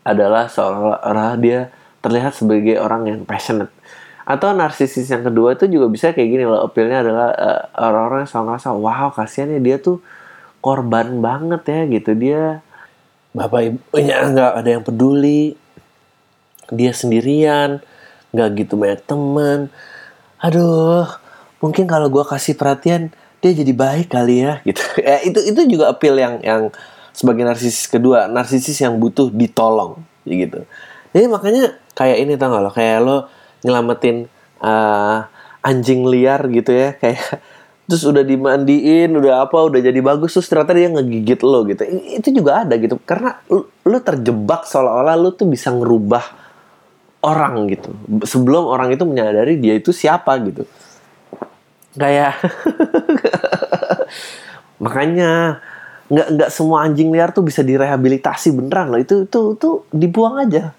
adalah 0.00 0.48
seolah-olah 0.48 1.36
dia 1.36 1.68
terlihat 2.00 2.32
sebagai 2.32 2.80
orang 2.80 3.04
yang 3.04 3.20
passionate. 3.28 3.68
Atau 4.24 4.56
narsisis 4.56 5.12
yang 5.12 5.28
kedua 5.28 5.52
itu 5.52 5.68
juga 5.68 5.92
bisa 5.92 6.16
kayak 6.16 6.28
gini 6.32 6.44
loh 6.48 6.64
appealnya 6.64 7.04
adalah 7.04 7.28
uh, 7.36 7.62
orang-orang 7.76 8.24
yang 8.24 8.30
selalu 8.32 8.46
ngerasa 8.48 8.68
wow 8.72 9.08
kasihan 9.12 9.48
ya 9.52 9.60
dia 9.60 9.76
tuh 9.76 10.00
korban 10.64 11.20
banget 11.20 11.62
ya 11.68 11.80
gitu. 12.00 12.16
Dia 12.16 12.64
bapak 13.36 13.60
ibunya 13.76 14.24
nggak 14.24 14.52
ada 14.56 14.68
yang 14.72 14.84
peduli. 14.88 15.52
Dia 16.72 16.96
sendirian 16.96 17.84
nggak 18.32 18.48
gitu 18.56 18.80
banyak 18.80 19.04
teman. 19.04 19.68
Aduh 20.40 21.19
mungkin 21.60 21.84
kalau 21.84 22.08
gue 22.08 22.24
kasih 22.24 22.56
perhatian 22.56 23.12
dia 23.40 23.52
jadi 23.56 23.72
baik 23.72 24.12
kali 24.12 24.44
ya 24.44 24.60
gitu. 24.68 24.82
Ya 25.00 25.16
itu 25.24 25.40
itu 25.44 25.60
juga 25.76 25.92
appeal 25.92 26.16
yang 26.16 26.34
yang 26.44 26.62
sebagai 27.12 27.44
narsisis 27.44 27.88
kedua 27.88 28.28
narsisis 28.28 28.76
yang 28.80 28.96
butuh 28.96 29.32
ditolong 29.32 30.00
gitu. 30.24 30.64
Jadi 31.10 31.26
makanya 31.26 31.74
kayak 31.96 32.18
ini 32.22 32.32
tau 32.36 32.52
gak 32.52 32.62
lo? 32.64 32.70
Kayak 32.72 32.98
lo 33.02 33.16
nyelamatin 33.60 34.30
uh, 34.62 35.26
anjing 35.60 36.08
liar 36.08 36.40
gitu 36.48 36.72
ya 36.72 36.96
kayak 37.00 37.20
terus 37.84 38.06
udah 38.06 38.22
dimandiin 38.22 39.10
udah 39.18 39.44
apa 39.50 39.66
udah 39.66 39.82
jadi 39.82 39.98
bagus 39.98 40.38
terus 40.38 40.46
ternyata 40.46 40.72
dia 40.72 40.88
ngegigit 40.92 41.40
lo 41.42 41.66
gitu. 41.66 41.82
Itu 42.16 42.28
juga 42.30 42.64
ada 42.64 42.78
gitu. 42.78 42.96
Karena 43.02 43.40
lo, 43.50 43.72
lo 43.84 43.98
terjebak 44.00 44.64
seolah-olah 44.68 45.16
lo 45.18 45.34
tuh 45.34 45.50
bisa 45.50 45.74
ngerubah 45.74 46.24
orang 47.26 47.68
gitu. 47.68 47.90
Sebelum 48.24 48.70
orang 48.70 48.94
itu 48.94 49.02
menyadari 49.04 49.58
dia 49.58 49.76
itu 49.76 49.90
siapa 49.90 50.38
gitu 50.46 50.64
kayak 51.98 52.38
makanya 54.84 55.58
nggak 56.10 56.28
nggak 56.34 56.50
semua 56.50 56.82
anjing 56.86 57.10
liar 57.14 57.30
tuh 57.30 57.46
bisa 57.46 57.62
direhabilitasi 57.62 58.50
beneran 58.54 58.90
loh. 58.90 58.98
Itu 58.98 59.26
itu 59.30 59.40
itu 59.54 59.70
dibuang 59.94 60.46
aja. 60.46 60.70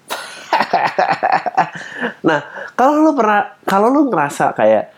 Nah 2.22 2.38
kalau 2.78 3.02
lu 3.02 3.12
pernah 3.18 3.56
kalau 3.66 3.90
lu 3.90 4.06
ngerasa 4.06 4.54
kayak 4.54 4.94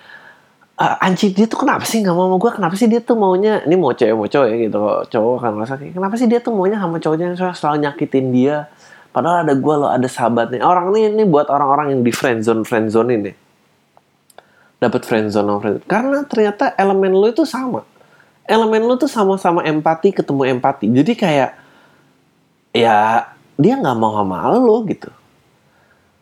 uh, 0.77 0.97
anjing 1.01 1.33
dia 1.33 1.47
tuh 1.49 1.63
kenapa 1.63 1.87
sih 1.87 2.05
nggak 2.05 2.13
mau 2.13 2.29
sama 2.29 2.37
gue 2.37 2.51
kenapa 2.61 2.75
sih 2.77 2.89
dia 2.91 3.01
tuh 3.01 3.17
maunya 3.17 3.65
ini 3.65 3.79
mau 3.79 3.95
cewek 3.97 4.13
mau 4.13 4.29
cowok 4.29 4.47
ya 4.51 4.57
gitu. 4.61 4.79
Cowok 5.09 5.37
kan 5.41 5.53
kayak 5.57 5.95
kenapa 5.95 6.15
sih 6.21 6.27
dia 6.29 6.41
tuh 6.45 6.53
maunya 6.53 6.77
sama 6.77 7.01
cowoknya 7.01 7.27
yang 7.33 7.55
selalu 7.55 7.77
nyakitin 7.87 8.27
dia? 8.35 8.57
Padahal 9.15 9.47
ada 9.47 9.55
gue 9.55 9.75
loh 9.79 9.89
ada 9.89 10.09
sahabatnya. 10.11 10.67
Orang 10.67 10.91
ini 10.93 11.15
ini 11.15 11.25
buat 11.25 11.47
orang-orang 11.49 11.95
yang 11.97 12.01
di 12.03 12.13
friendzone 12.13 12.67
friendzone 12.67 13.11
ini 13.15 13.44
dapat 14.85 15.03
friendzone 15.09 15.49
sama 15.49 15.61
friendzone 15.65 15.89
karena 15.89 16.19
ternyata 16.29 16.77
elemen 16.77 17.13
lu 17.13 17.27
itu 17.33 17.49
sama. 17.49 17.83
Elemen 18.45 18.85
lu 18.85 19.01
tuh 19.01 19.09
sama-sama 19.09 19.65
empati 19.65 20.13
ketemu 20.13 20.61
empati. 20.61 20.93
Jadi 20.93 21.13
kayak 21.17 21.51
ya 22.77 23.25
dia 23.57 23.75
nggak 23.81 23.97
mau 23.97 24.21
sama 24.21 24.53
lo 24.53 24.85
gitu. 24.85 25.09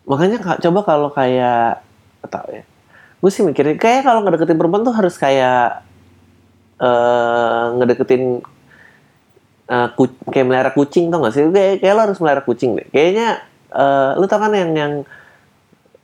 Makanya 0.06 0.58
coba 0.62 0.80
kalau 0.86 1.08
kayak 1.10 1.82
tau 2.30 2.46
ya. 2.50 2.62
Gue 3.22 3.30
sih 3.30 3.42
mikirin 3.42 3.78
kayak 3.78 4.06
kalau 4.06 4.22
ngedeketin 4.22 4.58
perempuan 4.58 4.82
tuh 4.82 4.94
harus 4.94 5.14
kayak 5.14 5.82
uh, 6.82 7.74
ngedeketin 7.78 8.42
uh, 9.70 9.88
ku, 9.94 10.10
kayak 10.30 10.46
melihara 10.46 10.70
kucing 10.74 11.10
tau 11.10 11.22
gak 11.22 11.34
sih? 11.34 11.46
Kayak, 11.50 11.82
kayak 11.82 11.94
lo 11.94 12.02
harus 12.10 12.18
melihara 12.18 12.42
kucing 12.42 12.74
deh. 12.74 12.86
Kayaknya 12.90 13.46
uh, 13.70 14.18
lu 14.18 14.26
tau 14.26 14.42
kan 14.42 14.52
yang 14.54 14.70
yang 14.74 14.92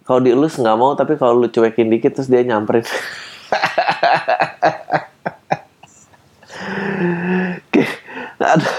kalau 0.09 0.25
dielus 0.25 0.57
nggak 0.57 0.79
mau 0.81 0.97
tapi 0.97 1.21
kalau 1.21 1.45
lu 1.45 1.53
cuekin 1.53 1.93
dikit 1.93 2.17
terus 2.17 2.33
dia 2.33 2.41
nyamperin. 2.41 2.81
Ada 8.41 8.71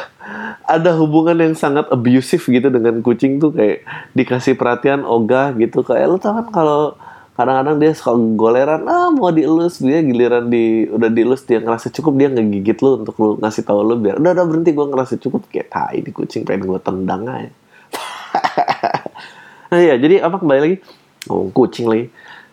ada 0.66 0.92
hubungan 0.98 1.38
yang 1.38 1.54
sangat 1.54 1.86
abusive 1.94 2.42
gitu 2.42 2.74
dengan 2.74 3.06
kucing 3.06 3.38
tuh 3.38 3.54
kayak 3.54 3.86
dikasih 4.18 4.58
perhatian 4.58 5.06
ogah 5.06 5.54
gitu. 5.54 5.86
Kayak 5.86 6.10
lu 6.10 6.18
tau 6.18 6.34
kan 6.42 6.50
kalau 6.50 6.98
kadang-kadang 7.38 7.78
dia 7.78 7.92
suka 7.94 8.18
goleran 8.34 8.90
ah 8.90 9.14
mau 9.14 9.30
dielus 9.30 9.86
dia 9.86 10.02
giliran 10.02 10.50
di 10.50 10.90
udah 10.90 11.14
dielus 11.14 11.46
dia 11.46 11.62
ngerasa 11.62 11.94
cukup 11.94 12.18
dia 12.18 12.28
ngegigit 12.34 12.82
lu 12.82 13.06
untuk 13.06 13.16
lu 13.22 13.30
ngasih 13.38 13.64
tahu 13.64 13.86
lu 13.86 14.02
biar 14.02 14.18
udah 14.18 14.34
udah 14.34 14.46
berhenti 14.50 14.74
gue 14.74 14.86
ngerasa 14.90 15.14
cukup. 15.22 15.46
Kayak 15.54 15.70
tai 15.70 16.02
di 16.02 16.10
kucing 16.10 16.42
pengen 16.42 16.66
gue 16.66 16.80
tendang 16.82 17.30
aja. 17.30 17.54
Nah 19.70 19.82
ya 19.94 19.94
jadi 20.02 20.26
apa 20.26 20.42
kembali 20.42 20.62
lagi 20.66 20.78
oh 21.30 21.48
kucing 21.54 21.88
lagi. 21.88 22.06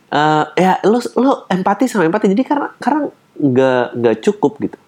Uh, 0.07 0.45
ya 0.55 0.79
lu 0.87 1.03
lu 1.19 1.33
empati 1.51 1.91
sama 1.91 2.07
empati. 2.07 2.31
Jadi 2.31 2.43
karena 2.47 2.69
karena 2.79 3.11
nggak 3.37 3.85
nggak 3.99 4.17
cukup 4.23 4.53
gitu. 4.63 4.79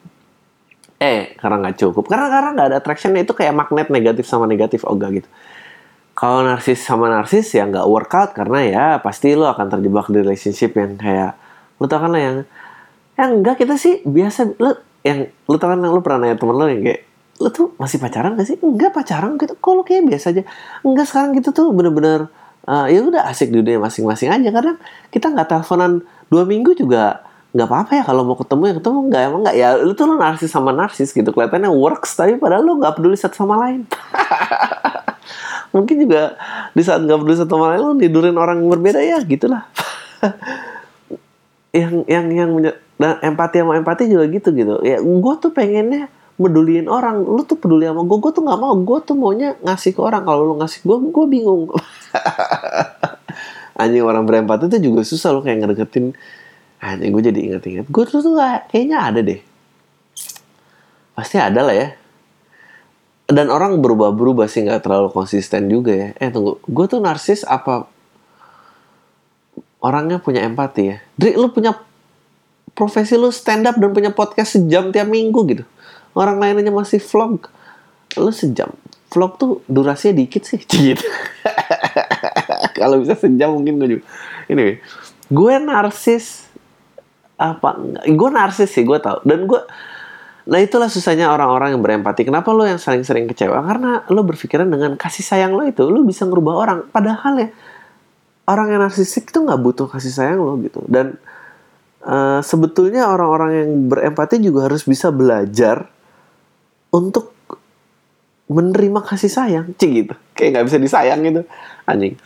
Eh 1.01 1.35
karena 1.41 1.57
nggak 1.67 1.77
cukup. 1.81 2.05
Karena 2.07 2.27
karena 2.31 2.49
nggak 2.55 2.69
ada 2.71 2.77
attractionnya 2.79 3.27
itu 3.27 3.35
kayak 3.35 3.55
magnet 3.57 3.89
negatif 3.91 4.25
sama 4.29 4.47
negatif 4.47 4.87
ogah 4.87 5.11
gitu. 5.11 5.29
Kalau 6.19 6.43
narsis 6.43 6.83
sama 6.83 7.07
narsis 7.07 7.55
ya 7.55 7.67
nggak 7.67 7.87
workout 7.87 8.31
karena 8.35 8.59
ya 8.67 8.85
pasti 8.99 9.39
lo 9.39 9.47
akan 9.51 9.71
terjebak 9.71 10.11
di 10.11 10.19
relationship 10.23 10.75
yang 10.75 10.99
kayak 10.99 11.39
lo 11.79 11.87
tau 11.87 12.03
kan 12.03 12.11
lah 12.11 12.23
yang 12.23 12.37
yang 13.15 13.31
enggak 13.39 13.63
kita 13.63 13.79
sih 13.79 14.03
biasa 14.03 14.59
lo 14.59 14.83
yang 15.07 15.31
lo 15.47 15.57
tau 15.63 15.71
kan 15.71 15.79
lo 15.79 16.03
pernah 16.03 16.27
nanya 16.27 16.35
temen 16.39 16.59
lo 16.59 16.67
yang 16.67 16.83
kayak 16.83 17.07
lo 17.39 17.55
tuh 17.55 17.71
masih 17.79 18.03
pacaran 18.03 18.35
gak 18.35 18.51
sih? 18.51 18.59
Enggak 18.59 18.91
pacaran 18.91 19.39
gitu. 19.39 19.55
Kalau 19.63 19.87
kayak 19.87 20.11
biasa 20.11 20.35
aja? 20.35 20.43
Enggak 20.83 21.07
sekarang 21.07 21.39
gitu 21.39 21.55
tuh 21.55 21.71
bener-bener 21.71 22.27
uh, 22.69 22.87
ya 22.93 23.01
udah 23.01 23.25
asik 23.33 23.49
di 23.49 23.65
dunia 23.65 23.81
masing-masing 23.81 24.29
aja. 24.29 24.49
Karena 24.53 24.77
kita 25.09 25.33
nggak 25.33 25.49
teleponan 25.49 26.05
dua 26.29 26.45
minggu 26.45 26.77
juga 26.77 27.25
nggak 27.49 27.65
apa-apa 27.65 27.93
ya 27.97 28.05
kalau 28.05 28.29
mau 28.29 28.37
ketemu 28.37 28.63
ya 28.69 28.75
ketemu 28.77 28.99
nggak 29.09 29.23
emang 29.25 29.41
nggak? 29.49 29.57
Ya 29.57 29.69
lu 29.81 29.93
tuh 29.97 30.05
lo 30.05 30.15
narsis 30.21 30.53
sama 30.53 30.71
narsis 30.77 31.11
gitu. 31.17 31.33
Kelihatannya 31.33 31.73
works 31.73 32.13
tapi 32.13 32.37
padahal 32.37 32.63
lo 32.63 32.77
nggak 32.77 33.01
peduli 33.01 33.17
satu 33.17 33.41
sama 33.41 33.57
lain. 33.57 33.89
Mungkin 35.75 35.97
juga 36.05 36.37
di 36.77 36.83
saat 36.85 37.01
nggak 37.01 37.19
peduli 37.25 37.37
satu 37.41 37.57
sama 37.57 37.73
lain 37.73 37.81
lo 37.81 37.93
tidurin 37.97 38.37
orang 38.37 38.61
yang 38.61 38.69
berbeda 38.69 39.01
ya 39.01 39.19
gitulah. 39.25 39.65
Yang 41.69 42.09
yang 42.09 42.27
yang 42.33 42.51
empati 42.99 43.61
sama 43.61 43.77
empati 43.77 44.09
juga 44.09 44.25
gitu 44.33 44.51
gitu. 44.57 44.81
Ya 44.83 44.99
gue 45.05 45.35
tuh 45.37 45.53
pengennya 45.53 46.09
meduliin 46.39 46.87
orang 46.87 47.27
lu 47.27 47.43
tuh 47.43 47.59
peduli 47.59 47.85
sama 47.85 48.07
gue 48.07 48.19
gue 48.23 48.31
tuh 48.31 48.43
nggak 48.47 48.61
mau 48.63 48.75
gue 48.79 48.99
tuh 49.03 49.17
maunya 49.19 49.59
ngasih 49.61 49.93
ke 49.93 50.01
orang. 50.01 50.23
Kalau 50.23 50.43
lu 50.47 50.55
ngasih 50.63 50.81
gue 50.87 50.97
gue 51.11 51.27
bingung. 51.27 51.67
Anjing 53.83 54.07
orang 54.07 54.25
berempati 54.27 54.71
itu 54.71 54.91
juga 54.91 55.03
susah 55.03 55.35
lo 55.35 55.43
kayak 55.43 55.67
ngedeketin. 55.67 56.15
Anjing 56.79 57.11
gue 57.11 57.23
jadi 57.27 57.41
inget-inget 57.53 57.87
gue 57.91 58.05
tuh 58.07 58.23
tuh 58.23 58.39
kayaknya 58.71 58.99
ada 59.03 59.21
deh. 59.21 59.43
Pasti 61.19 61.37
ada 61.43 61.61
lah 61.67 61.75
ya. 61.75 61.89
Dan 63.29 63.53
orang 63.53 63.83
berubah-berubah 63.85 64.49
sih 64.49 64.65
nggak 64.65 64.87
terlalu 64.87 65.13
konsisten 65.13 65.69
juga 65.69 65.93
ya. 65.93 66.09
Eh 66.17 66.31
tunggu, 66.31 66.63
gue 66.65 66.87
tuh 66.89 67.03
narsis 67.03 67.43
apa 67.45 67.91
orangnya 69.83 70.23
punya 70.23 70.47
empati 70.47 70.83
ya? 70.87 70.97
Dri, 71.19 71.35
lu 71.35 71.51
punya 71.51 71.75
profesi 72.79 73.19
lu 73.19 73.35
stand 73.35 73.67
up 73.67 73.75
dan 73.75 73.91
punya 73.91 74.15
podcast 74.15 74.55
sejam 74.55 74.95
tiap 74.95 75.11
minggu 75.11 75.41
gitu. 75.51 75.65
Orang 76.17 76.41
lainnya 76.41 76.73
masih 76.73 77.01
vlog, 77.01 77.49
lu 78.17 78.33
sejam. 78.33 78.73
Vlog 79.09 79.41
tuh 79.41 79.65
durasinya 79.69 80.21
dikit 80.21 80.45
sih, 80.45 80.61
gitu. 80.69 81.05
Kalau 82.77 83.01
bisa 83.01 83.17
sejam 83.17 83.57
mungkin 83.57 83.81
gue 83.81 83.89
juga. 83.99 84.05
Ini, 84.49 84.81
gue 85.29 85.55
narsis 85.61 86.49
apa? 87.41 87.77
Gue 88.09 88.29
narsis 88.33 88.69
sih, 88.73 88.85
gue 88.85 88.99
tau. 89.01 89.21
Dan 89.25 89.49
gue 89.49 89.61
Nah 90.49 90.65
itulah 90.65 90.89
susahnya 90.89 91.29
orang-orang 91.29 91.77
yang 91.77 91.85
berempati. 91.85 92.25
Kenapa 92.25 92.49
lo 92.57 92.65
yang 92.65 92.81
saling 92.81 93.05
sering 93.05 93.29
kecewa? 93.29 93.61
Karena 93.61 94.01
lo 94.09 94.25
berpikiran 94.25 94.65
dengan 94.65 94.97
kasih 94.97 95.21
sayang 95.21 95.53
lo 95.53 95.61
itu, 95.69 95.85
lo 95.85 96.01
bisa 96.09 96.25
ngerubah 96.25 96.55
orang. 96.57 96.79
Padahal 96.89 97.37
ya, 97.37 97.49
orang 98.49 98.73
yang 98.73 98.81
narsisik 98.81 99.29
itu 99.29 99.45
nggak 99.45 99.61
butuh 99.61 99.87
kasih 99.93 100.09
sayang 100.09 100.41
lo 100.41 100.57
gitu. 100.65 100.81
Dan 100.89 101.21
uh, 102.01 102.41
sebetulnya 102.41 103.13
orang-orang 103.13 103.51
yang 103.61 103.71
berempati 103.93 104.41
juga 104.41 104.73
harus 104.73 104.89
bisa 104.89 105.13
belajar 105.13 105.93
untuk 106.95 107.37
menerima 108.49 109.01
kasih 109.05 109.31
sayang. 109.31 109.67
Cik 109.77 109.91
gitu. 109.93 110.15
Kayak 110.33 110.51
nggak 110.59 110.67
bisa 110.73 110.79
disayang 110.81 111.21
gitu. 111.25 111.43
Anjing. 111.85 112.17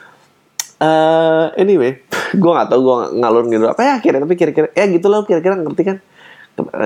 Uh, 0.82 1.54
anyway, 1.54 2.02
gue 2.34 2.50
gak 2.50 2.68
tau 2.72 2.80
gue 2.82 2.96
ngalur 3.22 3.44
gitu 3.46 3.66
apa 3.68 3.82
ya 3.86 3.94
kira 4.02 4.18
tapi 4.18 4.34
kira-kira 4.34 4.68
ya 4.74 4.88
gitu 4.88 5.06
loh 5.06 5.22
kira-kira 5.22 5.54
ngerti 5.54 5.82
kan 5.84 5.96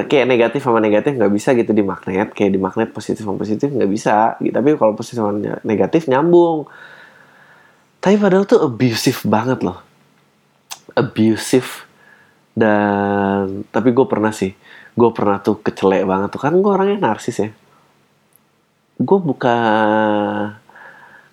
kayak 0.07 0.27
negatif 0.31 0.63
sama 0.63 0.79
negatif 0.79 1.19
nggak 1.19 1.33
bisa 1.35 1.51
gitu 1.59 1.75
di 1.75 1.83
magnet 1.83 2.31
kayak 2.31 2.55
di 2.55 2.61
magnet 2.61 2.91
positif 2.95 3.27
sama 3.27 3.35
positif 3.35 3.67
nggak 3.71 3.91
bisa 3.91 4.39
gitu. 4.39 4.55
tapi 4.55 4.79
kalau 4.79 4.95
positif 4.95 5.19
sama 5.19 5.35
negatif 5.67 6.07
nyambung 6.07 6.71
tapi 7.99 8.15
padahal 8.15 8.47
tuh 8.47 8.63
abusive 8.63 9.27
banget 9.27 9.67
loh 9.67 9.83
abusive 10.95 11.87
dan 12.55 13.67
tapi 13.75 13.91
gue 13.91 14.07
pernah 14.07 14.31
sih 14.31 14.55
gue 14.97 15.11
pernah 15.13 15.43
tuh 15.43 15.61
kecelek 15.61 16.07
banget 16.07 16.31
tuh 16.31 16.41
kan 16.41 16.55
gue 16.55 16.71
orangnya 16.71 17.11
narsis 17.11 17.37
ya 17.43 17.51
gue 18.97 19.19
buka 19.21 19.57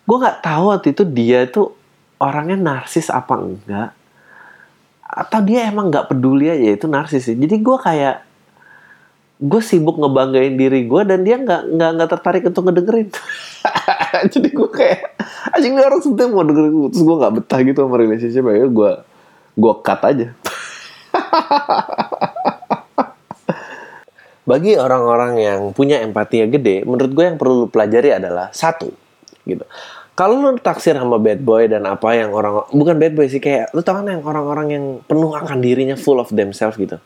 gue 0.04 0.18
nggak 0.20 0.40
tahu 0.44 0.64
waktu 0.76 0.88
itu 0.92 1.04
dia 1.08 1.48
tuh 1.48 1.72
orangnya 2.20 2.60
narsis 2.60 3.08
apa 3.12 3.40
enggak. 3.40 3.92
Atau 5.04 5.40
dia 5.46 5.70
emang 5.70 5.94
nggak 5.94 6.12
peduli 6.12 6.50
aja 6.50 6.76
itu 6.76 6.88
narsis 6.90 7.28
sih. 7.28 7.36
Jadi 7.38 7.62
gue 7.62 7.78
kayak 7.78 8.18
gue 9.44 9.62
sibuk 9.64 10.00
ngebanggain 10.00 10.56
diri 10.56 10.88
gue 10.88 11.02
dan 11.04 11.24
dia 11.24 11.36
nggak 11.40 11.62
nggak 11.76 11.90
nggak 12.00 12.10
tertarik 12.20 12.44
untuk 12.48 12.64
ngedengerin. 12.68 13.10
Jadi 14.34 14.50
gue 14.52 14.70
kayak 14.72 15.14
anjing 15.54 15.76
orang 15.78 16.02
sebetulnya 16.02 16.32
mau 16.34 16.46
dengerin 16.48 16.74
terus 16.90 17.04
gue 17.04 17.16
nggak 17.20 17.34
betah 17.38 17.60
gitu 17.62 17.80
sama 17.86 17.96
relationship 18.00 18.44
ya 18.48 18.68
gue 18.68 18.92
gue 19.54 19.74
cut 19.86 20.02
aja 20.02 20.28
bagi 24.44 24.76
orang-orang 24.76 25.40
yang 25.40 25.62
punya 25.72 26.04
empati 26.04 26.44
yang 26.44 26.52
gede 26.52 26.84
menurut 26.84 27.12
gue 27.16 27.26
yang 27.32 27.38
perlu 27.40 27.56
lu 27.64 27.68
pelajari 27.72 28.12
adalah 28.12 28.52
satu 28.52 28.92
gitu. 29.48 29.64
Kalau 30.14 30.38
lu 30.38 30.62
taksir 30.62 30.94
sama 30.94 31.18
bad 31.18 31.42
boy 31.42 31.66
dan 31.66 31.90
apa 31.90 32.14
yang 32.14 32.30
orang 32.38 32.70
bukan 32.70 33.02
bad 33.02 33.18
boy 33.18 33.26
sih 33.26 33.42
kayak 33.42 33.74
lu 33.74 33.82
tau 33.82 33.98
kan 33.98 34.06
yang 34.06 34.22
orang-orang 34.22 34.68
yang 34.70 34.86
penuh 35.10 35.34
akan 35.34 35.58
dirinya 35.58 35.98
full 35.98 36.22
of 36.22 36.30
themselves 36.30 36.78
gitu? 36.78 37.02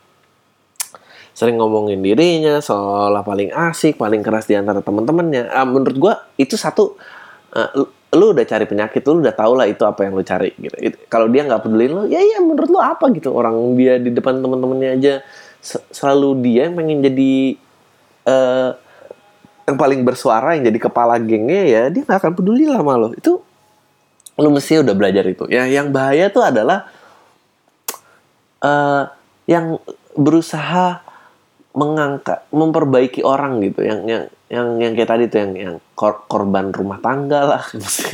Sering 1.32 1.56
ngomongin 1.56 2.04
dirinya 2.04 2.60
seolah 2.60 3.24
paling 3.24 3.54
asik 3.54 3.96
paling 3.96 4.20
keras 4.26 4.50
di 4.50 4.60
antara 4.60 4.84
teman-temannya. 4.84 5.48
Uh, 5.48 5.68
menurut 5.70 5.96
gue 5.96 6.14
itu 6.42 6.60
satu 6.60 7.00
uh, 7.56 7.70
lu, 7.80 7.86
lu 8.12 8.26
udah 8.36 8.44
cari 8.44 8.68
penyakit 8.68 9.00
lu 9.08 9.24
udah 9.24 9.32
tau 9.38 9.56
lah 9.56 9.72
itu 9.72 9.88
apa 9.88 10.04
yang 10.04 10.18
lu 10.18 10.26
cari 10.28 10.52
gitu. 10.60 10.76
Kalau 11.08 11.32
dia 11.32 11.48
nggak 11.48 11.64
peduli 11.64 11.88
lu 11.88 12.12
ya 12.12 12.20
ya 12.20 12.44
menurut 12.44 12.68
lu 12.68 12.82
apa 12.84 13.08
gitu? 13.16 13.32
Orang 13.32 13.56
dia 13.80 14.04
di 14.04 14.12
depan 14.12 14.44
teman-temannya 14.44 14.90
aja 15.00 15.14
selalu 15.64 16.46
dia 16.46 16.70
yang 16.70 16.76
pengen 16.78 17.00
jadi 17.04 17.34
uh, 18.28 18.70
yang 19.68 19.76
paling 19.76 20.02
bersuara 20.08 20.56
yang 20.56 20.64
jadi 20.70 20.80
kepala 20.80 21.20
gengnya 21.20 21.64
ya 21.68 21.84
dia 21.92 22.08
nggak 22.08 22.20
akan 22.24 22.34
peduli 22.38 22.64
lah 22.70 22.80
sama 22.80 23.12
itu 23.12 23.44
lo 24.38 24.54
mesti 24.54 24.86
udah 24.86 24.94
belajar 24.94 25.26
itu. 25.26 25.50
Ya 25.50 25.66
yang 25.66 25.90
bahaya 25.90 26.30
tuh 26.30 26.46
adalah 26.46 26.86
uh, 28.62 29.10
yang 29.50 29.82
berusaha 30.14 31.02
mengangkat 31.78 32.42
memperbaiki 32.50 33.22
orang 33.22 33.62
gitu. 33.62 33.86
Yang 33.86 34.00
yang 34.10 34.24
yang 34.48 34.68
yang 34.82 34.92
kayak 34.98 35.10
tadi 35.14 35.24
tuh 35.30 35.40
yang 35.46 35.52
yang 35.54 35.76
kor 35.94 36.26
korban 36.26 36.74
rumah 36.74 36.98
tangga 36.98 37.46
lah. 37.46 37.64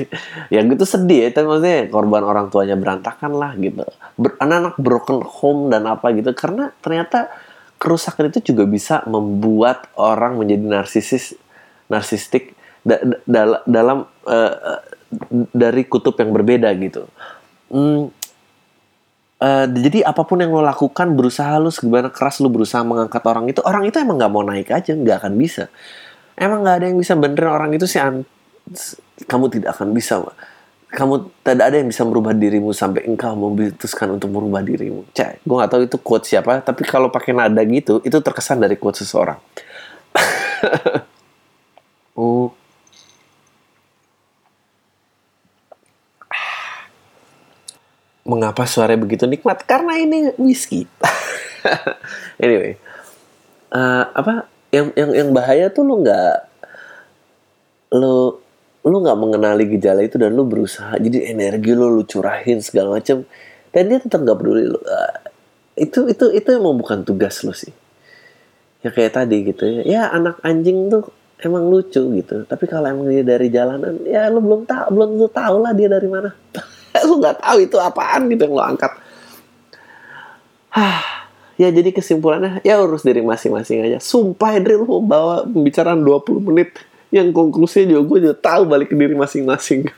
Yang 0.54 0.66
gitu 0.76 0.86
sedih 0.98 1.20
ya 1.24 1.28
itu 1.32 1.40
maksudnya 1.46 1.80
korban 1.94 2.24
orang 2.26 2.50
tuanya 2.52 2.76
berantakan 2.76 3.32
lah 3.38 3.56
gitu. 3.56 3.88
Anak-anak 4.20 4.76
broken 4.82 5.24
home 5.24 5.72
dan 5.72 5.88
apa 5.88 6.12
gitu. 6.12 6.36
Karena 6.36 6.74
ternyata 6.84 7.32
kerusakan 7.80 8.34
itu 8.34 8.52
juga 8.54 8.68
bisa 8.68 8.96
membuat 9.08 9.88
orang 9.96 10.42
menjadi 10.42 10.66
narsisis 10.82 11.38
narsistik 11.88 12.56
da, 12.82 13.00
da, 13.24 13.62
dalam 13.64 14.10
uh, 14.28 14.80
dari 15.54 15.84
kutub 15.86 16.18
yang 16.20 16.34
berbeda 16.34 16.74
gitu. 16.80 17.06
Hmm, 17.70 18.10
Uh, 19.44 19.68
jadi 19.68 20.08
apa 20.08 20.24
pun 20.24 20.40
yang 20.40 20.56
lo 20.56 20.64
lakukan 20.64 21.20
berusaha 21.20 21.60
lo 21.60 21.68
segimana 21.68 22.08
keras 22.08 22.40
lo 22.40 22.48
berusaha 22.48 22.80
mengangkat 22.80 23.20
orang 23.28 23.52
itu 23.52 23.60
orang 23.68 23.84
itu 23.84 24.00
emang 24.00 24.16
nggak 24.16 24.32
mau 24.32 24.40
naik 24.40 24.72
aja 24.72 24.96
nggak 24.96 25.20
akan 25.20 25.34
bisa. 25.36 25.68
Emang 26.40 26.64
nggak 26.64 26.76
ada 26.80 26.86
yang 26.88 26.96
bisa 26.96 27.14
benerin 27.20 27.52
orang 27.52 27.76
itu 27.76 27.84
sih 27.84 28.00
kamu 29.28 29.46
tidak 29.52 29.76
akan 29.76 29.92
bisa 29.92 30.24
kamu 30.94 31.28
tidak 31.44 31.66
ada 31.68 31.76
yang 31.76 31.90
bisa 31.92 32.08
merubah 32.08 32.32
dirimu 32.32 32.72
sampai 32.72 33.04
engkau 33.04 33.36
memutuskan 33.36 34.16
untuk 34.16 34.32
merubah 34.32 34.64
dirimu. 34.64 35.12
Cek 35.12 35.44
gue 35.44 35.56
nggak 35.60 35.72
tahu 35.76 35.82
itu 35.92 35.98
quote 36.00 36.24
siapa 36.24 36.64
tapi 36.64 36.88
kalau 36.88 37.12
pakai 37.12 37.36
nada 37.36 37.60
gitu 37.68 38.00
itu 38.08 38.16
terkesan 38.24 38.64
dari 38.64 38.80
quote 38.80 39.04
seseorang 39.04 39.44
mengapa 48.34 48.66
suaranya 48.66 49.06
begitu 49.06 49.30
nikmat? 49.30 49.62
Karena 49.70 49.94
ini 50.02 50.34
whisky. 50.42 50.90
anyway, 52.44 52.76
uh, 53.70 54.10
apa 54.10 54.50
yang 54.74 54.90
yang 54.98 55.12
yang 55.14 55.30
bahaya 55.30 55.70
tuh 55.70 55.86
lu 55.86 56.02
nggak 56.02 56.36
lu 57.94 58.42
lu 58.84 58.98
nggak 59.00 59.20
mengenali 59.22 59.70
gejala 59.78 60.02
itu 60.04 60.18
dan 60.18 60.34
lu 60.34 60.44
berusaha 60.44 60.98
jadi 60.98 61.32
energi 61.32 61.72
lu 61.72 61.88
lu 61.94 62.04
curahin 62.04 62.60
segala 62.60 63.00
macam 63.00 63.24
dan 63.72 63.84
dia 63.88 64.02
tetap 64.02 64.26
nggak 64.26 64.38
peduli 64.38 64.66
lu. 64.70 64.82
Uh, 64.82 65.14
itu 65.74 66.06
itu 66.10 66.26
itu 66.30 66.50
emang 66.54 66.78
bukan 66.78 67.02
tugas 67.06 67.42
lu 67.46 67.54
sih. 67.54 67.74
Ya 68.86 68.92
kayak 68.92 69.16
tadi 69.16 69.38
gitu 69.48 69.64
ya. 69.66 69.82
Ya 69.86 70.02
anak 70.12 70.42
anjing 70.44 70.90
tuh 70.92 71.10
emang 71.42 71.70
lucu 71.70 72.02
gitu. 72.14 72.46
Tapi 72.46 72.66
kalau 72.70 72.90
emang 72.90 73.10
dia 73.10 73.26
dari 73.26 73.50
jalanan 73.50 74.02
ya 74.06 74.30
lu 74.30 74.42
belum 74.42 74.70
tahu 74.70 74.86
belum 74.94 75.10
lu 75.18 75.28
tahu 75.30 75.56
lah 75.64 75.74
dia 75.74 75.90
dari 75.90 76.10
mana 76.10 76.30
lu 77.10 77.20
nggak 77.20 77.42
tahu 77.42 77.58
itu 77.66 77.78
apaan 77.82 78.30
gitu 78.30 78.46
yang 78.46 78.54
lo 78.54 78.64
angkat. 78.64 78.92
Hah, 80.74 81.30
ya 81.58 81.70
jadi 81.70 81.94
kesimpulannya 81.94 82.62
ya 82.66 82.82
urus 82.82 83.06
diri 83.06 83.22
masing-masing 83.22 83.86
aja. 83.86 83.98
Sumpah 84.02 84.58
Edri 84.58 84.78
lu 84.78 85.02
bawa 85.02 85.46
pembicaraan 85.46 86.02
20 86.02 86.50
menit 86.50 86.78
yang 87.14 87.30
konklusinya 87.30 87.94
juga 87.94 88.02
gue 88.10 88.18
juga 88.30 88.36
tahu 88.42 88.62
balik 88.66 88.90
ke 88.94 88.96
diri 88.98 89.14
masing-masing. 89.14 89.90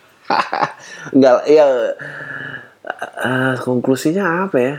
Enggak 1.16 1.48
ya 1.48 1.66
uh, 3.24 3.54
konklusinya 3.64 4.48
apa 4.48 4.58
ya? 4.60 4.76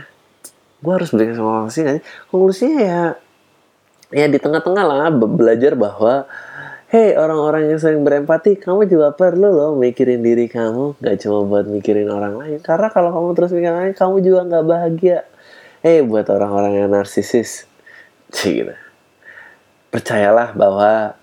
Gue 0.77 0.93
harus 0.93 1.09
berikan 1.09 1.33
sama 1.33 1.65
masing 1.65 2.01
konklusinya 2.29 2.79
ya 2.81 3.01
ya 4.13 4.25
di 4.29 4.39
tengah-tengah 4.39 4.83
lah 4.87 5.11
belajar 5.11 5.73
bahwa 5.75 6.29
Hei 6.87 7.19
orang-orang 7.19 7.67
yang 7.67 7.83
sering 7.83 8.07
berempati, 8.07 8.55
kamu 8.63 8.87
juga 8.87 9.11
perlu 9.11 9.51
loh 9.51 9.75
mikirin 9.75 10.23
diri 10.23 10.47
kamu, 10.47 10.95
gak 11.03 11.19
cuma 11.19 11.43
buat 11.43 11.67
mikirin 11.67 12.07
orang 12.07 12.39
lain. 12.39 12.63
Karena 12.63 12.87
kalau 12.87 13.11
kamu 13.11 13.35
terus 13.35 13.51
mikirin 13.51 13.75
orang 13.75 13.83
lain, 13.91 13.97
kamu 13.99 14.15
juga 14.23 14.39
gak 14.47 14.65
bahagia. 14.71 15.17
Hei 15.83 15.99
buat 16.07 16.23
orang-orang 16.31 16.79
yang 16.79 16.87
narsisis, 16.87 17.67
gitu. 18.31 18.71
Percayalah 19.91 20.55
bahwa 20.55 21.19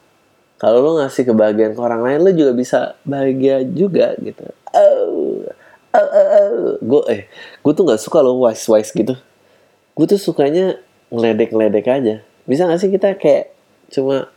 kalau 0.61 0.85
lo 0.85 0.91
ngasih 1.01 1.33
kebahagiaan 1.33 1.73
ke 1.73 1.81
orang 1.81 2.05
lain, 2.05 2.19
lo 2.21 2.31
juga 2.37 2.53
bisa 2.53 3.01
bahagia 3.09 3.65
juga 3.65 4.21
gitu. 4.21 4.45
Oh, 4.69 5.49
oh, 5.97 6.09
oh, 6.13 6.29
oh. 6.29 6.77
gue 6.77 7.03
eh, 7.09 7.23
gue 7.65 7.73
tuh 7.73 7.89
gak 7.89 8.05
suka 8.05 8.21
lo 8.21 8.37
wise 8.37 8.69
wise 8.69 8.93
gitu. 8.93 9.17
Gue 9.97 10.05
tuh 10.05 10.21
sukanya 10.21 10.77
ngeledek 11.09 11.57
ngeledek 11.57 11.89
aja. 11.89 12.21
Bisa 12.45 12.69
gak 12.69 12.85
sih 12.85 12.93
kita 12.93 13.17
kayak 13.17 13.57
cuma 13.89 14.29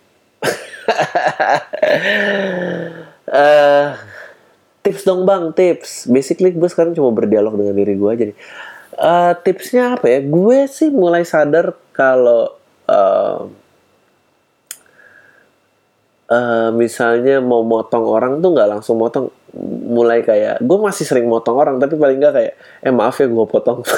uh, 3.32 3.88
tips 4.84 5.04
dong 5.04 5.28
bang, 5.28 5.52
tips. 5.52 6.08
Basically 6.08 6.52
gue 6.56 6.70
sekarang 6.72 6.96
cuma 6.96 7.12
berdialog 7.12 7.60
dengan 7.60 7.76
diri 7.76 7.94
gue 8.00 8.10
aja. 8.10 8.26
Uh, 8.98 9.34
tipsnya 9.46 10.00
apa 10.00 10.10
ya? 10.10 10.20
Gue 10.26 10.66
sih 10.72 10.90
mulai 10.90 11.28
sadar 11.28 11.76
kalau 11.94 12.56
uh, 12.88 13.46
uh, 16.32 16.70
misalnya 16.76 17.44
mau 17.44 17.64
motong 17.64 18.06
orang 18.08 18.40
tuh 18.40 18.52
nggak 18.56 18.70
langsung 18.80 19.00
motong 19.00 19.32
mulai 19.56 20.28
kayak 20.28 20.60
gue 20.60 20.78
masih 20.78 21.08
sering 21.08 21.24
motong 21.24 21.56
orang 21.56 21.76
tapi 21.80 21.96
paling 21.96 22.20
nggak 22.20 22.34
kayak 22.36 22.54
eh 22.84 22.92
maaf 22.92 23.16
ya 23.24 23.28
gue 23.32 23.46
potong. 23.48 23.82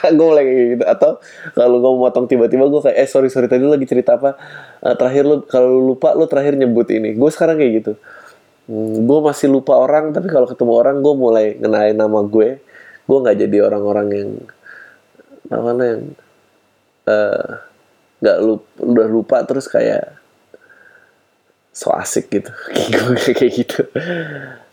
Gue 0.00 0.26
mulai 0.32 0.44
kayak 0.48 0.66
gitu 0.74 0.84
atau 0.88 1.10
kalau 1.52 1.76
gue 1.76 1.92
motong 1.92 2.24
tiba-tiba 2.24 2.64
gue 2.72 2.80
kayak 2.80 2.96
eh 3.04 3.04
sorry 3.04 3.28
sorry 3.28 3.52
tadi 3.52 3.68
lagi 3.68 3.84
cerita 3.84 4.16
apa? 4.16 4.32
Uh, 4.80 4.96
terakhir 4.96 5.28
lu 5.28 5.44
kalau 5.44 5.76
lu 5.76 5.92
lupa 5.92 6.16
lu 6.16 6.24
terakhir 6.24 6.56
nyebut 6.56 6.88
ini. 6.88 7.12
Gue 7.20 7.28
sekarang 7.28 7.60
kayak 7.60 7.72
gitu. 7.84 7.92
Hmm, 8.64 9.04
gue 9.04 9.18
masih 9.20 9.52
lupa 9.52 9.76
orang 9.76 10.16
tapi 10.16 10.32
kalau 10.32 10.48
ketemu 10.48 10.72
orang 10.72 10.96
gue 11.04 11.14
mulai 11.14 11.46
ngenalin 11.60 11.96
nama 12.00 12.20
gue. 12.24 12.48
Gue 13.04 13.18
nggak 13.20 13.36
jadi 13.44 13.56
orang-orang 13.60 14.08
yang 14.08 14.30
apa 15.52 15.68
namanya 15.68 15.84
yang 15.84 16.02
eh, 17.04 17.46
nggak 18.24 18.38
uh, 18.40 18.42
lupa 18.42 18.66
udah 18.80 19.06
lupa 19.06 19.36
terus 19.44 19.66
kayak 19.68 20.16
so 21.76 21.92
asik 21.92 22.32
gitu. 22.32 22.50
Kayak 23.36 23.52
gitu 23.52 23.84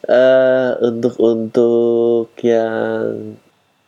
uh, 0.08 0.72
untuk 0.82 1.15
untuk 1.20 2.32
yang 2.41 3.36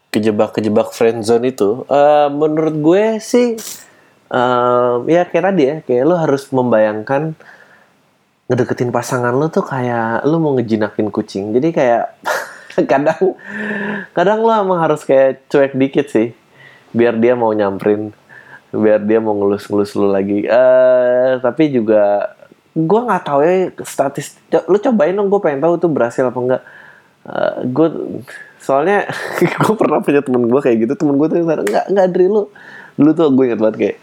kejebak-kejebak 0.10 0.92
friendzone 0.92 1.54
itu 1.54 1.86
uh, 1.88 2.28
menurut 2.34 2.76
gue 2.82 3.06
sih 3.22 3.56
uh, 4.34 5.06
ya 5.06 5.26
kayak 5.30 5.46
tadi 5.54 5.64
ya 5.64 5.76
kayak 5.86 6.04
lo 6.06 6.16
harus 6.18 6.50
membayangkan 6.50 7.38
ngedeketin 8.50 8.90
pasangan 8.90 9.38
lo 9.38 9.48
tuh 9.54 9.62
kayak 9.62 10.26
lo 10.26 10.42
mau 10.42 10.58
ngejinakin 10.58 11.14
kucing. 11.14 11.54
Jadi 11.54 11.70
kayak 11.70 12.18
kadang 12.92 13.38
kadang 14.18 14.40
lo 14.42 14.50
emang 14.50 14.82
harus 14.82 15.06
kayak 15.06 15.46
cuek 15.48 15.78
dikit 15.78 16.10
sih 16.10 16.34
biar 16.90 17.22
dia 17.22 17.38
mau 17.38 17.54
nyamperin 17.54 18.10
biar 18.74 19.06
dia 19.06 19.22
mau 19.22 19.38
ngelus-ngelus 19.38 19.94
lo 19.94 20.10
lagi. 20.10 20.50
Uh, 20.50 21.38
tapi 21.46 21.70
juga 21.70 22.34
gue 22.86 23.00
nggak 23.04 23.24
tahu 23.26 23.40
ya 23.44 23.54
statistik 23.84 24.40
lu 24.70 24.78
cobain 24.80 25.16
dong 25.16 25.28
gue 25.28 25.40
pengen 25.42 25.60
tahu 25.60 25.74
tuh 25.82 25.90
berhasil 25.92 26.24
apa 26.24 26.40
enggak 26.40 26.62
uh, 27.28 27.60
gue 27.66 27.88
soalnya 28.62 29.08
gue 29.66 29.74
pernah 29.76 30.00
punya 30.00 30.22
temen 30.24 30.48
gue 30.48 30.62
kayak 30.62 30.78
gitu 30.88 30.94
temen 30.96 31.16
gue 31.18 31.28
tuh 31.28 31.38
yang 31.42 31.48
nggak 31.48 31.86
nggak 31.92 32.08
dari 32.14 32.28
lu 32.28 32.48
dulu 33.00 33.12
tuh 33.16 33.28
gue 33.32 33.44
inget 33.52 33.60
banget 33.60 33.76
kayak 33.80 33.98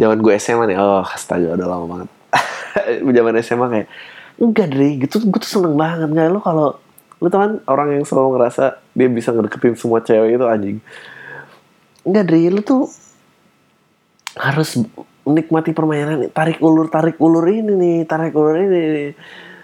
zaman 0.00 0.18
gue 0.20 0.32
SMA 0.40 0.64
nih 0.72 0.76
oh 0.80 1.04
astaga 1.04 1.56
udah 1.56 1.68
lama 1.68 1.86
banget. 1.86 2.08
Zaman 3.20 3.34
SMA 3.44 3.66
kayak 3.68 3.88
enggak 4.40 4.66
dari 4.72 4.90
gitu 5.04 5.16
gue 5.28 5.40
tuh 5.44 5.50
seneng 5.60 5.76
banget 5.76 6.08
nggak 6.08 6.28
lu 6.32 6.40
kalau 6.40 6.80
lu 7.20 7.28
teman 7.28 7.60
orang 7.68 8.00
yang 8.00 8.04
selalu 8.08 8.40
ngerasa 8.40 8.80
dia 8.96 9.08
bisa 9.12 9.28
ngedeketin 9.36 9.76
semua 9.76 10.00
cewek 10.00 10.40
itu 10.40 10.46
anjing. 10.48 10.78
Enggak 12.08 12.24
dari 12.32 12.48
lu 12.48 12.64
tuh 12.64 12.88
harus 14.40 14.80
menikmati 15.26 15.70
permainan 15.76 16.28
tarik 16.32 16.58
ulur 16.60 16.88
tarik 16.88 17.16
ulur 17.20 17.44
ini 17.48 17.72
nih 17.76 17.98
tarik 18.08 18.32
ulur 18.32 18.56
ini 18.56 18.80
nih. 18.80 19.10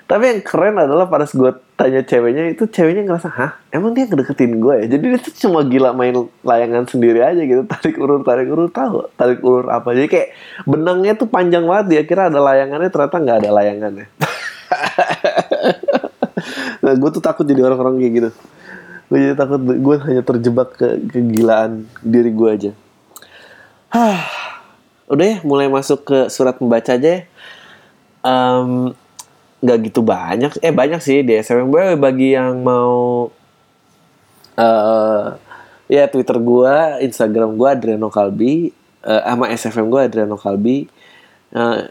tapi 0.06 0.22
yang 0.30 0.40
keren 0.46 0.78
adalah 0.78 1.10
pada 1.10 1.26
gue 1.26 1.50
tanya 1.74 2.06
ceweknya 2.06 2.54
itu 2.54 2.70
ceweknya 2.70 3.02
ngerasa 3.02 3.26
hah? 3.26 3.58
Emang 3.74 3.90
dia 3.90 4.06
ngedeketin 4.06 4.62
gue 4.62 4.74
ya? 4.80 4.86
Jadi 4.86 5.04
dia 5.12 5.18
tuh 5.18 5.34
cuma 5.34 5.66
gila 5.66 5.90
main 5.98 6.30
layangan 6.46 6.86
sendiri 6.86 7.26
aja 7.26 7.42
gitu. 7.42 7.66
Tarik 7.66 7.98
ulur 7.98 8.22
tarik 8.22 8.46
ulur 8.46 8.70
tahu 8.70 9.10
tarik 9.18 9.42
ulur 9.42 9.66
apa? 9.66 9.98
Jadi 9.98 10.06
kayak 10.06 10.28
benangnya 10.62 11.18
tuh 11.18 11.26
panjang 11.26 11.66
banget. 11.66 11.86
Dia 11.90 12.02
kira 12.06 12.30
ada 12.30 12.38
layangannya 12.38 12.86
ternyata 12.86 13.16
nggak 13.18 13.38
ada 13.42 13.50
layangannya. 13.50 14.06
Nah 16.76 16.94
gue 16.94 17.10
tuh 17.10 17.18
takut 17.18 17.42
jadi 17.42 17.66
orang-orang 17.66 17.98
kayak 17.98 18.12
gitu. 18.14 18.30
Gue 19.06 19.18
jadi 19.22 19.34
takut 19.38 19.62
gue 19.62 19.96
hanya 20.06 20.22
terjebak 20.26 20.74
ke 20.74 20.98
kegilaan 21.14 21.86
diri 22.02 22.30
gue 22.34 22.50
aja 22.50 22.70
udah 25.06 25.26
ya 25.26 25.38
mulai 25.46 25.70
masuk 25.70 26.06
ke 26.06 26.18
surat 26.30 26.58
membaca 26.58 26.94
aja 26.94 27.22
ya. 27.22 27.22
Um, 28.26 28.94
nggak 29.62 29.78
gitu 29.90 30.00
banyak. 30.02 30.52
Eh 30.60 30.74
banyak 30.74 31.00
sih 31.02 31.22
di 31.22 31.38
SMM 31.38 31.98
bagi 31.98 32.34
yang 32.34 32.60
mau 32.62 33.30
uh, 34.58 35.26
ya 35.86 36.04
Twitter 36.10 36.36
gua 36.42 36.98
Instagram 36.98 37.54
gua 37.54 37.78
Adriano 37.78 38.10
Kalbi 38.10 38.74
uh, 39.06 39.22
sama 39.22 39.50
SFM 39.54 39.86
gua 39.88 40.10
Adriano 40.10 40.36
Kalbi. 40.36 40.90
Uh, 41.54 41.86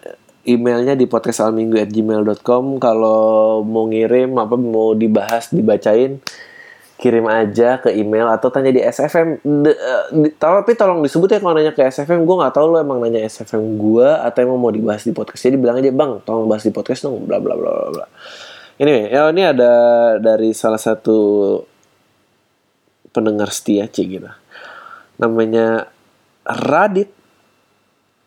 emailnya 0.46 0.94
di 0.94 1.10
podcastalminggu@gmail.com 1.10 2.78
kalau 2.78 3.66
mau 3.66 3.90
ngirim 3.90 4.38
apa 4.38 4.54
mau 4.54 4.94
dibahas 4.94 5.50
dibacain 5.50 6.22
kirim 6.96 7.28
aja 7.28 7.76
ke 7.84 7.92
email 7.92 8.32
atau 8.32 8.48
tanya 8.48 8.72
di 8.72 8.80
SFM. 8.80 9.44
De, 9.44 9.72
uh, 9.76 10.06
di, 10.16 10.32
tapi 10.36 10.74
tolong 10.80 11.04
disebut 11.04 11.28
ya 11.28 11.40
kalau 11.44 11.56
nanya 11.56 11.76
ke 11.76 11.84
SFM. 11.84 12.24
Gue 12.24 12.36
nggak 12.40 12.56
tahu 12.56 12.72
lo 12.72 12.78
emang 12.80 13.04
nanya 13.04 13.28
SFM 13.28 13.76
gue 13.76 14.08
atau 14.08 14.40
emang 14.40 14.60
mau 14.60 14.72
dibahas 14.72 15.04
di 15.04 15.12
podcast. 15.12 15.44
Jadi 15.44 15.60
bilang 15.60 15.78
aja 15.80 15.92
bang, 15.92 16.24
tolong 16.24 16.48
bahas 16.48 16.64
di 16.64 16.72
podcast 16.72 17.04
dong. 17.04 17.28
Bla 17.28 17.44
bla 17.44 17.54
bla 17.60 17.70
bla 17.70 17.90
bla. 17.92 18.06
Ini 18.76 19.12
ya 19.12 19.32
ini 19.32 19.44
ada 19.44 19.72
dari 20.20 20.52
salah 20.56 20.80
satu 20.80 21.20
pendengar 23.12 23.52
setia 23.52 23.88
cik 23.88 24.08
gitu. 24.20 24.32
Namanya 25.20 25.88
Radit 26.44 27.12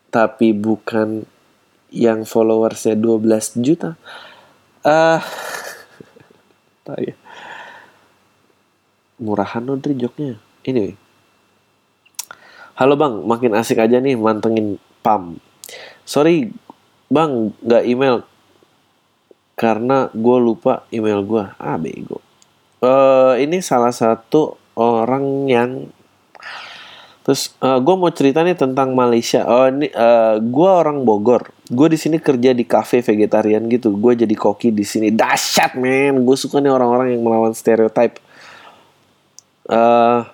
tapi 0.09 0.53
bukan 0.57 1.25
yang 1.89 2.25
followersnya 2.25 2.97
12 2.97 3.61
juta. 3.61 3.97
Ah, 4.85 5.21
uh, 6.89 7.28
murahan 9.19 9.61
loh 9.63 9.77
joknya. 9.77 10.39
Ini, 10.63 10.91
halo 12.75 12.99
bang, 12.99 13.23
makin 13.23 13.55
asik 13.55 13.79
aja 13.79 13.99
nih 13.99 14.15
mantengin 14.19 14.79
pam. 15.03 15.39
Sorry 16.03 16.51
bang, 17.11 17.53
nggak 17.63 17.83
email 17.85 18.23
karena 19.59 20.07
gue 20.15 20.37
lupa 20.39 20.87
email 20.89 21.19
gue. 21.23 21.43
Ah 21.59 21.75
bego. 21.75 22.23
Uh, 22.79 23.35
ini 23.35 23.59
salah 23.59 23.91
satu 23.91 24.55
orang 24.79 25.51
yang 25.51 25.71
Terus 27.29 27.53
uh, 27.61 27.77
eh, 27.77 27.79
gue 27.85 27.93
mau 27.93 28.09
cerita 28.09 28.41
nih 28.41 28.57
tentang 28.57 28.97
Malaysia. 28.97 29.45
Oh 29.45 29.69
ini 29.69 29.85
uh, 29.93 29.93
eh, 29.93 30.35
gue 30.41 30.69
orang 30.69 31.05
Bogor. 31.05 31.53
Gue 31.69 31.85
di 31.85 31.93
sini 31.93 32.17
kerja 32.17 32.57
di 32.57 32.65
cafe 32.65 33.05
vegetarian 33.05 33.69
gitu. 33.69 33.93
Gue 33.93 34.17
jadi 34.17 34.33
koki 34.33 34.73
di 34.73 34.81
sini. 34.81 35.13
Dahsyat 35.13 35.77
men. 35.77 36.25
Gue 36.25 36.33
suka 36.33 36.57
nih 36.57 36.73
orang-orang 36.73 37.13
yang 37.13 37.21
melawan 37.21 37.53
stereotype. 37.53 38.17
Uh, 39.69 40.25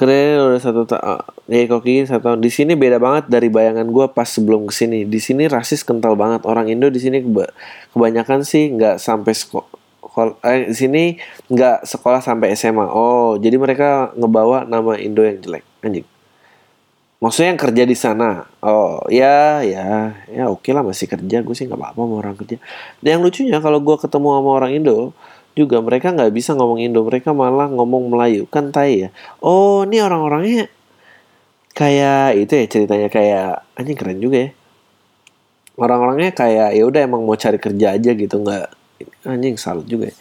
keren 0.00 0.40
udah 0.40 0.60
satu 0.64 0.88
tahun. 0.88 1.20
Ya 1.52 1.68
koki 1.68 2.08
satu 2.08 2.32
tahun. 2.32 2.40
Di 2.40 2.48
sini 2.48 2.72
beda 2.72 2.96
banget 2.96 3.28
dari 3.28 3.52
bayangan 3.52 3.84
gue 3.84 4.06
pas 4.08 4.24
sebelum 4.24 4.64
ke 4.64 4.72
sini. 4.72 5.04
Di 5.04 5.20
sini 5.20 5.44
rasis 5.44 5.84
kental 5.84 6.16
banget. 6.16 6.48
Orang 6.48 6.72
Indo 6.72 6.88
di 6.88 6.96
sini 6.96 7.20
kebanyakan 7.92 8.40
sih 8.48 8.72
nggak 8.72 8.96
sampai 8.96 9.36
sekolah 9.36 10.40
eh, 10.48 10.72
di 10.72 10.76
sini 10.76 11.02
nggak 11.52 11.84
sekolah 11.84 12.24
sampai 12.24 12.56
SMA. 12.56 12.88
Oh, 12.88 13.36
jadi 13.36 13.60
mereka 13.60 14.16
ngebawa 14.16 14.64
nama 14.64 14.96
Indo 14.96 15.20
yang 15.20 15.36
jelek, 15.44 15.64
anjing. 15.84 16.08
Maksudnya 17.20 17.52
yang 17.52 17.60
kerja 17.60 17.82
di 17.84 17.92
sana. 17.92 18.48
Oh, 18.64 19.04
ya, 19.12 19.60
ya, 19.60 20.16
ya 20.32 20.48
oke 20.48 20.64
okay 20.64 20.72
lah 20.72 20.80
masih 20.80 21.04
kerja. 21.04 21.44
Gue 21.44 21.52
sih 21.52 21.68
nggak 21.68 21.76
apa-apa 21.76 22.00
sama 22.00 22.14
orang 22.16 22.34
kerja. 22.40 22.56
Dan 23.04 23.20
yang 23.20 23.22
lucunya 23.28 23.60
kalau 23.60 23.76
gue 23.84 23.96
ketemu 24.00 24.28
sama 24.40 24.50
orang 24.56 24.72
Indo, 24.72 25.12
juga 25.58 25.82
mereka 25.82 26.14
nggak 26.14 26.32
bisa 26.34 26.54
ngomong 26.54 26.78
Indo. 26.82 27.02
Mereka 27.06 27.34
malah 27.34 27.66
ngomong 27.70 28.10
Melayu. 28.10 28.46
Kan 28.50 28.70
tai 28.70 29.06
ya. 29.06 29.08
Oh, 29.42 29.86
ini 29.86 30.02
orang-orangnya 30.02 30.70
kayak 31.74 32.36
itu 32.36 32.52
ya 32.54 32.66
ceritanya 32.66 33.08
kayak 33.08 33.64
anjing 33.78 33.98
keren 33.98 34.18
juga 34.18 34.48
ya. 34.48 34.50
Orang-orangnya 35.80 36.36
kayak 36.36 36.76
ya 36.76 36.82
udah 36.84 37.00
emang 37.00 37.24
mau 37.24 37.38
cari 37.38 37.56
kerja 37.56 37.96
aja 37.96 38.10
gitu 38.12 38.36
nggak 38.36 38.66
anjing 39.24 39.56
salut 39.56 39.88
juga 39.88 40.12
ya. 40.12 40.16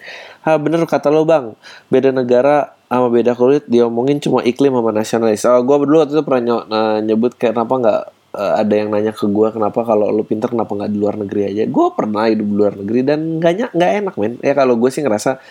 Ha 0.48 0.56
bener 0.56 0.80
kata 0.88 1.12
lo 1.12 1.28
bang, 1.28 1.52
beda 1.92 2.16
negara 2.16 2.80
sama 2.88 3.12
beda 3.12 3.36
kulit 3.36 3.68
diomongin 3.68 4.24
cuma 4.24 4.40
iklim 4.42 4.72
sama 4.72 4.96
nasionalis. 4.96 5.44
Oh, 5.44 5.60
gue 5.60 5.78
berdua 5.84 6.08
waktu 6.08 6.16
itu 6.16 6.24
pernah 6.24 6.64
ny 6.64 7.12
nyebut 7.12 7.36
kayak 7.36 7.60
kenapa 7.60 7.74
nggak 7.76 8.02
uh, 8.36 8.54
ada 8.62 8.74
yang 8.74 8.90
nanya 8.94 9.16
ke 9.16 9.26
gue 9.26 9.48
kenapa 9.54 9.82
kalau 9.86 10.10
lo 10.10 10.24
pinter 10.26 10.50
kenapa 10.52 10.74
nggak 10.76 10.92
di 10.92 10.98
luar 11.00 11.16
negeri 11.18 11.42
aja. 11.50 11.64
Gue 11.70 11.88
pernah 11.94 12.28
hidup 12.30 12.48
di 12.48 12.56
luar 12.56 12.74
negeri 12.78 13.00
dan 13.06 13.20
nggak 13.42 13.74
nggak 13.74 13.92
enak 14.04 14.16
men. 14.18 14.34
Ya 14.42 14.54
kalau 14.58 14.76
gue 14.78 14.90
sih 14.92 15.02
ngerasa 15.02 15.42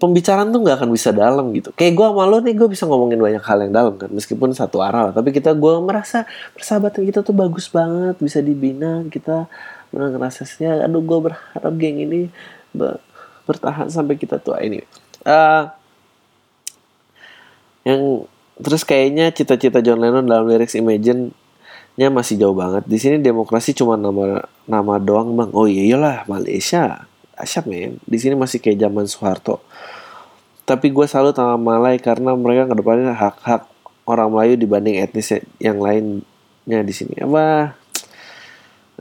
pembicaraan 0.00 0.48
tuh 0.48 0.64
nggak 0.64 0.76
akan 0.80 0.90
bisa 0.90 1.12
dalam 1.12 1.52
gitu. 1.52 1.70
Kayak 1.76 1.92
gue 2.00 2.06
sama 2.08 2.24
lo 2.24 2.38
nih 2.40 2.54
gue 2.56 2.68
bisa 2.72 2.84
ngomongin 2.88 3.20
banyak 3.20 3.44
hal 3.44 3.58
yang 3.68 3.72
dalam 3.76 3.94
kan, 4.00 4.08
meskipun 4.08 4.56
satu 4.56 4.80
arah 4.80 5.10
lah. 5.10 5.14
Tapi 5.14 5.30
kita 5.30 5.52
gue 5.52 5.74
merasa 5.84 6.24
persahabatan 6.56 7.04
kita 7.04 7.20
tuh 7.20 7.36
bagus 7.36 7.68
banget, 7.68 8.16
bisa 8.16 8.40
dibina 8.40 9.04
kita 9.12 9.50
ngerasanya 9.90 10.86
aduh 10.86 11.02
gue 11.02 11.18
berharap 11.30 11.72
geng 11.74 11.98
ini 11.98 12.30
bertahan 13.46 13.90
sampai 13.90 14.14
kita 14.14 14.38
tua 14.38 14.62
ini 14.62 14.86
uh, 15.26 15.66
yang 17.82 18.22
terus 18.60 18.86
kayaknya 18.86 19.34
cita-cita 19.34 19.82
John 19.82 19.98
Lennon 19.98 20.28
dalam 20.28 20.46
lirik 20.46 20.70
Imagine 20.76 21.34
nya 21.98 22.08
masih 22.12 22.38
jauh 22.38 22.54
banget. 22.54 22.86
Di 22.86 22.98
sini 23.00 23.18
demokrasi 23.18 23.74
cuma 23.74 23.98
nama 23.98 24.44
nama 24.68 24.94
doang 25.02 25.34
bang. 25.34 25.50
Oh 25.56 25.66
iya 25.66 25.82
iyalah 25.94 26.16
Malaysia. 26.30 27.06
Asyap 27.34 27.66
men. 27.66 27.98
Di 28.04 28.18
sini 28.20 28.36
masih 28.36 28.60
kayak 28.60 28.78
zaman 28.86 29.08
Soeharto. 29.08 29.64
Tapi 30.68 30.92
gue 30.94 31.02
selalu 31.02 31.34
sama 31.34 31.58
Malay 31.58 31.98
karena 31.98 32.30
mereka 32.38 32.70
ke 32.70 32.74
depannya 32.78 33.10
hak-hak 33.10 33.66
orang 34.06 34.30
Melayu 34.30 34.54
dibanding 34.54 35.02
etnis 35.02 35.34
yang 35.58 35.82
lainnya 35.82 36.80
di 36.86 36.94
sini. 36.94 37.18
Apa? 37.18 37.74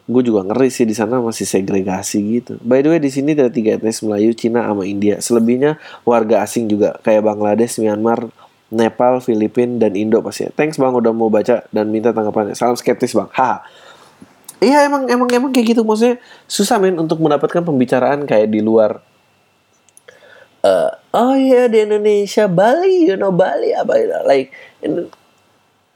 Gue 0.09 0.25
juga 0.25 0.41
ngeri 0.41 0.73
sih 0.73 0.89
di 0.89 0.97
sana 0.97 1.21
masih 1.21 1.45
segregasi 1.45 2.41
gitu. 2.41 2.57
By 2.65 2.81
the 2.81 2.89
way 2.89 2.97
di 2.97 3.13
sini 3.13 3.37
ada 3.37 3.53
tiga 3.53 3.77
etnis 3.77 4.01
Melayu, 4.01 4.33
Cina, 4.33 4.65
sama 4.65 4.81
India. 4.89 5.21
Selebihnya 5.21 5.77
warga 6.01 6.41
asing 6.41 6.65
juga 6.65 6.97
kayak 7.05 7.21
Bangladesh, 7.21 7.77
Myanmar, 7.77 8.33
Nepal, 8.69 9.17
Filipina, 9.21 9.81
dan 9.81 9.97
Indo 9.97 10.21
pasti. 10.21 10.45
Thanks 10.53 10.77
bang 10.77 10.93
udah 10.93 11.09
mau 11.09 11.27
baca 11.33 11.65
dan 11.73 11.85
minta 11.89 12.13
tanggapannya. 12.13 12.53
Salam 12.53 12.77
skeptis 12.77 13.17
bang. 13.17 13.29
Ha. 13.33 13.65
Iya 14.59 14.85
emang 14.85 15.07
emang 15.07 15.29
emang 15.31 15.51
kayak 15.55 15.73
gitu 15.73 15.81
maksudnya 15.87 16.19
susah 16.45 16.77
men 16.77 16.99
untuk 16.99 17.17
mendapatkan 17.23 17.63
pembicaraan 17.63 18.27
kayak 18.27 18.51
di 18.51 18.59
luar. 18.59 19.01
Uh, 20.59 20.91
oh 21.15 21.33
iya 21.39 21.71
di 21.71 21.87
Indonesia 21.87 22.45
Bali, 22.51 23.07
you 23.07 23.15
know 23.15 23.31
Bali 23.31 23.71
apa 23.71 23.95
like 24.27 24.51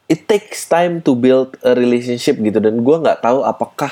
it 0.07 0.23
takes 0.27 0.67
time 0.67 1.03
to 1.03 1.17
build 1.17 1.59
a 1.63 1.75
relationship 1.75 2.39
gitu 2.39 2.63
dan 2.63 2.79
gue 2.79 2.95
nggak 2.95 3.19
tahu 3.19 3.43
apakah 3.43 3.91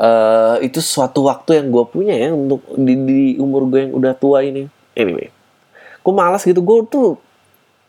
uh, 0.00 0.56
itu 0.62 0.78
suatu 0.80 1.26
waktu 1.26 1.62
yang 1.62 1.68
gue 1.72 1.84
punya 1.86 2.14
ya 2.14 2.30
untuk 2.32 2.62
di, 2.74 2.94
di 2.94 3.20
umur 3.36 3.66
gue 3.68 3.86
yang 3.88 3.92
udah 3.92 4.12
tua 4.16 4.46
ini 4.46 4.70
anyway 4.96 5.28
gue 6.00 6.14
malas 6.14 6.46
gitu 6.46 6.62
gue 6.62 6.78
tuh 6.86 7.18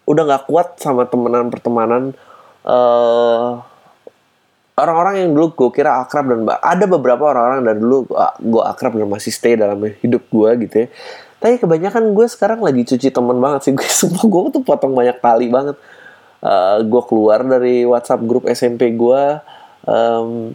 udah 0.08 0.24
nggak 0.24 0.44
kuat 0.48 0.80
sama 0.80 1.04
temenan 1.04 1.52
pertemanan 1.52 2.16
uh, 2.64 3.60
orang-orang 4.78 5.26
yang 5.26 5.30
dulu 5.34 5.48
gue 5.58 5.82
kira 5.82 6.00
akrab 6.06 6.30
dan 6.30 6.46
ada 6.62 6.86
beberapa 6.86 7.34
orang-orang 7.34 7.66
dari 7.66 7.80
dulu 7.82 8.14
gue 8.40 8.64
akrab 8.64 8.94
dan 8.94 9.10
masih 9.10 9.34
stay 9.34 9.58
dalam 9.58 9.82
hidup 9.82 10.24
gue 10.30 10.50
gitu 10.70 10.76
ya. 10.86 10.88
Tapi 11.38 11.62
kebanyakan 11.62 12.14
gue 12.14 12.26
sekarang 12.30 12.62
lagi 12.62 12.86
cuci 12.86 13.10
temen 13.10 13.38
banget 13.42 13.70
sih 13.70 13.74
gue 13.74 13.90
semua 13.90 14.24
gue 14.30 14.42
tuh 14.54 14.62
potong 14.62 14.94
banyak 14.94 15.18
kali 15.18 15.50
banget. 15.50 15.78
Uh, 16.38 16.78
eh, 16.78 16.78
gue 16.86 17.02
keluar 17.10 17.42
dari 17.42 17.82
WhatsApp 17.82 18.22
grup 18.22 18.46
SMP 18.46 18.94
gue 18.94 19.22
um, 19.90 20.54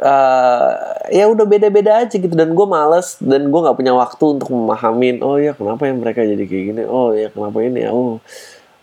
uh, 0.00 0.70
ya 1.12 1.24
udah 1.30 1.46
beda-beda 1.46 2.02
aja 2.02 2.16
gitu. 2.16 2.32
Dan 2.34 2.56
gue 2.56 2.66
males 2.66 3.18
dan 3.20 3.50
gue 3.50 3.60
nggak 3.60 3.76
punya 3.76 3.92
waktu 3.94 4.24
untuk 4.38 4.48
memahamin 4.50 5.22
oh 5.22 5.38
ya 5.38 5.54
kenapa 5.54 5.86
ya 5.86 5.94
mereka 5.94 6.20
jadi 6.24 6.44
kayak 6.44 6.64
gini? 6.74 6.82
Oh 6.86 7.14
ya 7.14 7.30
kenapa 7.30 7.58
ini? 7.62 7.86
Oh 7.90 8.18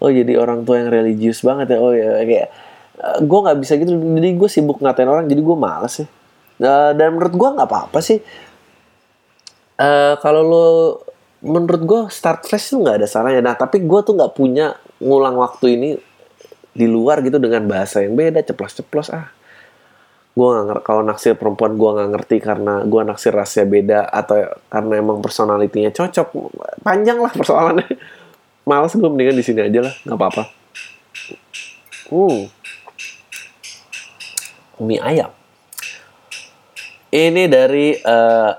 oh 0.01 0.09
jadi 0.09 0.33
orang 0.39 0.63
tua 0.63 0.81
yang 0.81 0.89
religius 0.93 1.43
banget 1.43 1.75
ya? 1.75 1.77
Oh 1.81 1.91
ya 1.91 2.21
kayak 2.23 2.47
uh, 3.01 3.17
gue 3.19 3.39
nggak 3.43 3.57
bisa 3.59 3.73
gitu. 3.79 3.91
Jadi 3.91 4.29
gue 4.37 4.49
sibuk 4.49 4.77
ngatain 4.79 5.09
orang 5.09 5.25
jadi 5.27 5.41
gue 5.41 5.57
males 5.57 5.93
ya. 5.99 6.07
Uh, 6.61 6.91
dan 6.93 7.17
menurut 7.17 7.33
gue 7.33 7.49
nggak 7.57 7.67
apa-apa 7.67 7.99
sih. 7.99 8.21
Uh, 9.81 10.13
kalau 10.21 10.41
lo 10.45 10.67
menurut 11.41 11.81
gue 11.81 12.01
start 12.13 12.45
fresh 12.45 12.69
tuh 12.69 12.85
nggak 12.85 13.01
ada 13.01 13.07
salahnya. 13.09 13.41
Nah 13.41 13.57
tapi 13.57 13.81
gue 13.81 13.99
tuh 14.05 14.13
nggak 14.13 14.37
punya 14.37 14.77
ngulang 15.01 15.35
waktu 15.41 15.75
ini 15.75 15.89
di 16.71 16.87
luar 16.87 17.19
gitu 17.19 17.35
dengan 17.41 17.67
bahasa 17.67 17.99
yang 17.99 18.15
beda 18.15 18.45
ceplos-ceplos 18.47 19.11
ah 19.11 19.40
gue 20.31 20.47
nggak 20.47 20.87
kalau 20.87 21.03
naksir 21.03 21.35
perempuan 21.35 21.75
gue 21.75 21.89
nggak 21.91 22.09
ngerti 22.15 22.37
karena 22.39 22.87
gue 22.87 23.01
naksir 23.03 23.35
rasnya 23.35 23.67
beda 23.67 23.99
atau 24.07 24.47
karena 24.71 24.93
emang 25.03 25.19
personalitinya 25.19 25.91
cocok 25.91 26.27
panjang 26.87 27.19
lah 27.19 27.31
persoalannya 27.35 27.87
malas 28.69 28.95
gue 28.95 29.09
mendingan 29.11 29.35
di 29.35 29.43
sini 29.43 29.67
aja 29.67 29.79
lah 29.83 29.93
nggak 30.07 30.17
apa-apa 30.17 30.43
hmm 32.07 32.39
mie 34.87 35.03
ayam 35.03 35.31
ini 37.11 37.43
dari 37.51 37.91
uh, 37.99 38.55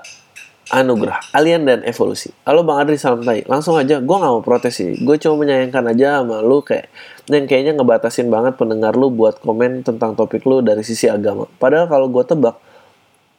anugerah, 0.73 1.33
alien 1.37 1.65
dan 1.65 1.79
evolusi. 1.85 2.33
Halo 2.45 2.65
Bang 2.65 2.81
Adri, 2.81 2.97
salam 2.97 3.21
tai. 3.21 3.45
Langsung 3.45 3.77
aja, 3.77 4.01
gue 4.01 4.15
gak 4.17 4.31
mau 4.33 4.41
protes 4.41 4.73
sih. 4.73 4.97
Gue 5.01 5.21
cuma 5.21 5.45
menyayangkan 5.45 5.93
aja 5.93 6.21
sama 6.21 6.41
lu 6.41 6.65
kayak 6.65 6.89
dan 7.29 7.47
kayaknya 7.47 7.79
ngebatasin 7.79 8.27
banget 8.27 8.59
pendengar 8.59 8.93
lu 8.95 9.07
buat 9.07 9.39
komen 9.39 9.87
tentang 9.87 10.15
topik 10.15 10.43
lu 10.43 10.59
dari 10.59 10.83
sisi 10.83 11.07
agama. 11.07 11.47
Padahal 11.59 11.87
kalau 11.87 12.07
gue 12.11 12.23
tebak, 12.27 12.59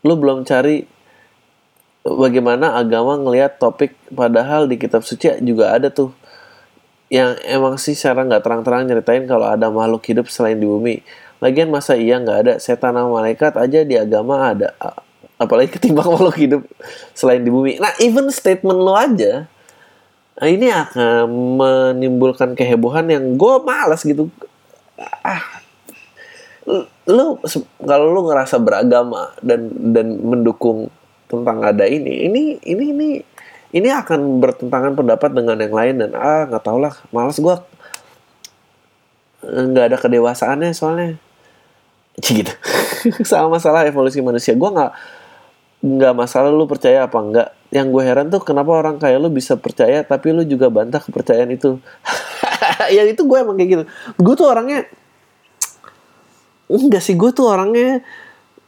lu 0.04 0.14
belum 0.16 0.48
cari 0.48 0.88
bagaimana 2.04 2.76
agama 2.76 3.16
ngelihat 3.16 3.56
topik 3.56 3.96
padahal 4.12 4.68
di 4.68 4.76
kitab 4.76 5.04
suci 5.04 5.40
juga 5.40 5.72
ada 5.72 5.88
tuh 5.88 6.12
yang 7.08 7.36
emang 7.48 7.80
sih 7.80 7.96
secara 7.96 8.24
nggak 8.24 8.44
terang-terang 8.44 8.84
nyeritain 8.84 9.24
kalau 9.24 9.48
ada 9.48 9.68
makhluk 9.68 10.04
hidup 10.08 10.26
selain 10.28 10.56
di 10.56 10.68
bumi. 10.68 11.04
Lagian 11.44 11.68
masa 11.68 11.96
iya 11.96 12.16
nggak 12.16 12.38
ada 12.40 12.52
setan 12.56 12.96
sama 12.96 13.20
malaikat 13.20 13.52
aja 13.60 13.84
di 13.84 14.00
agama 14.00 14.54
ada 14.54 14.72
apalagi 15.38 15.76
ketimbang 15.78 16.08
makhluk 16.14 16.36
hidup 16.38 16.62
selain 17.12 17.42
di 17.42 17.50
bumi 17.50 17.78
nah 17.82 17.90
even 17.98 18.30
statement 18.30 18.78
lo 18.78 18.94
aja 18.94 19.46
ini 20.42 20.66
akan 20.66 21.30
menimbulkan 21.30 22.58
kehebohan 22.58 23.06
yang 23.06 23.38
gue 23.38 23.54
malas 23.62 24.02
gitu. 24.02 24.26
Ah. 25.22 25.62
Lu 27.06 27.38
kalau 27.84 28.10
lu 28.10 28.26
ngerasa 28.26 28.58
beragama 28.58 29.30
dan 29.44 29.70
dan 29.94 30.18
mendukung 30.18 30.90
tentang 31.30 31.62
ada 31.62 31.86
ini 31.86 32.26
ini 32.26 32.42
ini 32.66 32.84
ini 32.90 33.08
ini 33.74 33.88
akan 33.90 34.42
bertentangan 34.42 34.96
pendapat 34.96 35.30
dengan 35.34 35.60
yang 35.60 35.74
lain 35.74 35.94
dan 36.02 36.10
ah 36.16 36.48
nggak 36.48 36.62
tau 36.64 36.78
lah 36.80 36.94
malas 37.12 37.38
gue 37.38 37.56
nggak 39.44 39.84
ada 39.92 39.96
kedewasaannya 40.00 40.70
soalnya. 40.74 41.10
Gitu. 42.24 42.50
Sama 43.28 43.58
masalah 43.60 43.84
evolusi 43.86 44.18
manusia. 44.24 44.56
Gue 44.56 44.70
nggak 44.72 44.92
nggak 45.84 46.14
masalah 46.16 46.48
lu 46.48 46.64
percaya 46.64 47.04
apa 47.04 47.18
enggak 47.20 47.48
yang 47.74 47.90
gue 47.90 48.02
heran 48.06 48.30
tuh 48.30 48.38
kenapa 48.38 48.70
orang 48.70 49.02
kayak 49.02 49.18
lu 49.18 49.34
bisa 49.34 49.58
percaya 49.58 50.06
tapi 50.06 50.30
lu 50.30 50.46
juga 50.46 50.70
bantah 50.70 51.02
kepercayaan 51.02 51.50
itu. 51.50 51.76
Ya 52.84 53.06
itu 53.06 53.22
gue 53.28 53.38
emang 53.38 53.54
kayak 53.60 53.70
gitu. 53.70 53.84
Gue 54.18 54.34
tuh 54.34 54.48
orangnya 54.50 54.88
enggak 56.66 57.02
sih 57.04 57.14
gue 57.14 57.30
tuh 57.30 57.46
orangnya 57.46 58.00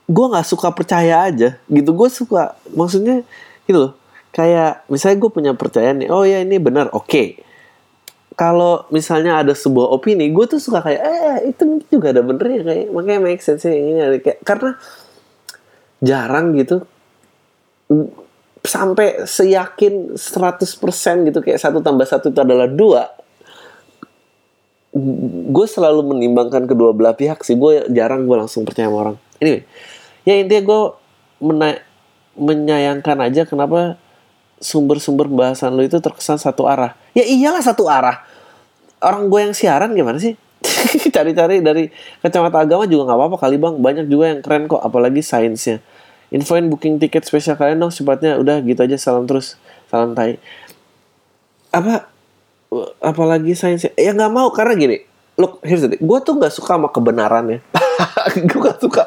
gue 0.07 0.27
nggak 0.31 0.47
suka 0.47 0.69
percaya 0.75 1.27
aja. 1.27 1.57
Gitu 1.71 1.91
gue 1.91 2.09
suka 2.11 2.59
maksudnya 2.75 3.23
gitu 3.65 3.79
loh. 3.89 3.93
Kayak 4.35 4.85
misalnya 4.93 5.17
gue 5.23 5.31
punya 5.33 5.53
percayaan 5.57 5.97
nih 6.03 6.09
oh 6.11 6.27
ya 6.27 6.43
ini 6.43 6.59
benar 6.59 6.91
oke. 6.93 7.09
Okay. 7.09 7.29
kalau 8.37 8.85
misalnya 8.93 9.41
ada 9.41 9.57
sebuah 9.57 9.89
opini 9.97 10.29
gue 10.29 10.45
tuh 10.45 10.61
suka 10.61 10.85
kayak 10.85 11.01
eh 11.01 11.57
itu 11.57 11.81
juga 11.89 12.13
ada 12.13 12.21
benernya 12.21 12.69
kayak 12.69 12.87
makanya 12.93 13.21
make 13.25 13.41
sense 13.41 13.65
ini 13.65 14.21
kayak 14.21 14.45
karena 14.45 14.77
jarang 16.05 16.53
gitu 16.53 16.85
sampai 18.67 19.25
seyakin 19.25 20.19
100% 20.19 21.29
gitu 21.31 21.39
kayak 21.41 21.63
satu 21.63 21.79
tambah 21.81 22.05
satu 22.05 22.35
itu 22.35 22.41
adalah 22.43 22.67
dua. 22.67 23.15
Gue 25.53 25.67
selalu 25.71 26.03
menimbangkan 26.15 26.67
kedua 26.67 26.91
belah 26.91 27.15
pihak 27.15 27.47
sih 27.47 27.55
gue 27.55 27.87
jarang 27.95 28.27
gue 28.27 28.37
langsung 28.37 28.67
percaya 28.67 28.91
sama 28.91 28.99
orang. 29.09 29.17
Ini 29.39 29.63
ya 30.27 30.35
intinya 30.43 30.63
gue 30.67 30.83
menyayangkan 32.37 33.17
aja 33.23 33.47
kenapa 33.47 34.01
sumber-sumber 34.59 35.29
bahasan 35.29 35.77
lo 35.77 35.85
itu 35.85 36.01
terkesan 36.03 36.41
satu 36.41 36.67
arah. 36.67 36.99
Ya 37.15 37.23
iyalah 37.23 37.63
satu 37.63 37.87
arah. 37.87 38.25
Orang 38.99 39.29
gue 39.29 39.41
yang 39.47 39.55
siaran 39.55 39.93
gimana 39.93 40.17
sih? 40.17 40.35
Cari-cari 41.15 41.61
dari 41.61 41.93
kacamata 42.25 42.65
agama 42.65 42.89
juga 42.89 43.13
nggak 43.13 43.19
apa-apa 43.21 43.37
kali 43.37 43.57
bang. 43.61 43.75
Banyak 43.77 44.07
juga 44.09 44.33
yang 44.33 44.41
keren 44.41 44.65
kok 44.65 44.81
apalagi 44.81 45.21
sainsnya 45.21 45.85
infoin 46.35 46.67
booking 46.67 46.99
tiket 46.99 47.27
spesial 47.27 47.55
kalian 47.55 47.79
dong 47.79 47.95
cepatnya 47.95 48.39
udah 48.41 48.63
gitu 48.65 48.81
aja 48.83 48.97
salam 48.99 49.25
terus 49.29 49.59
salam 49.91 50.13
tai. 50.15 50.39
Apa 51.71 52.09
apalagi 53.03 53.55
sains 53.55 53.87
ya? 53.87 54.13
Nggak 54.13 54.33
mau 54.33 54.51
karena 54.51 54.75
gini 54.75 54.99
look 55.37 55.61
here's 55.61 55.85
the 55.85 55.93
thing 55.93 56.01
gue 56.01 56.19
tuh 56.25 56.33
nggak 56.37 56.53
suka 56.53 56.81
sama 56.81 56.89
kebenaran 56.89 57.45
ya. 57.53 57.61
Gue 58.49 58.61
gak 58.61 58.81
suka. 58.83 59.05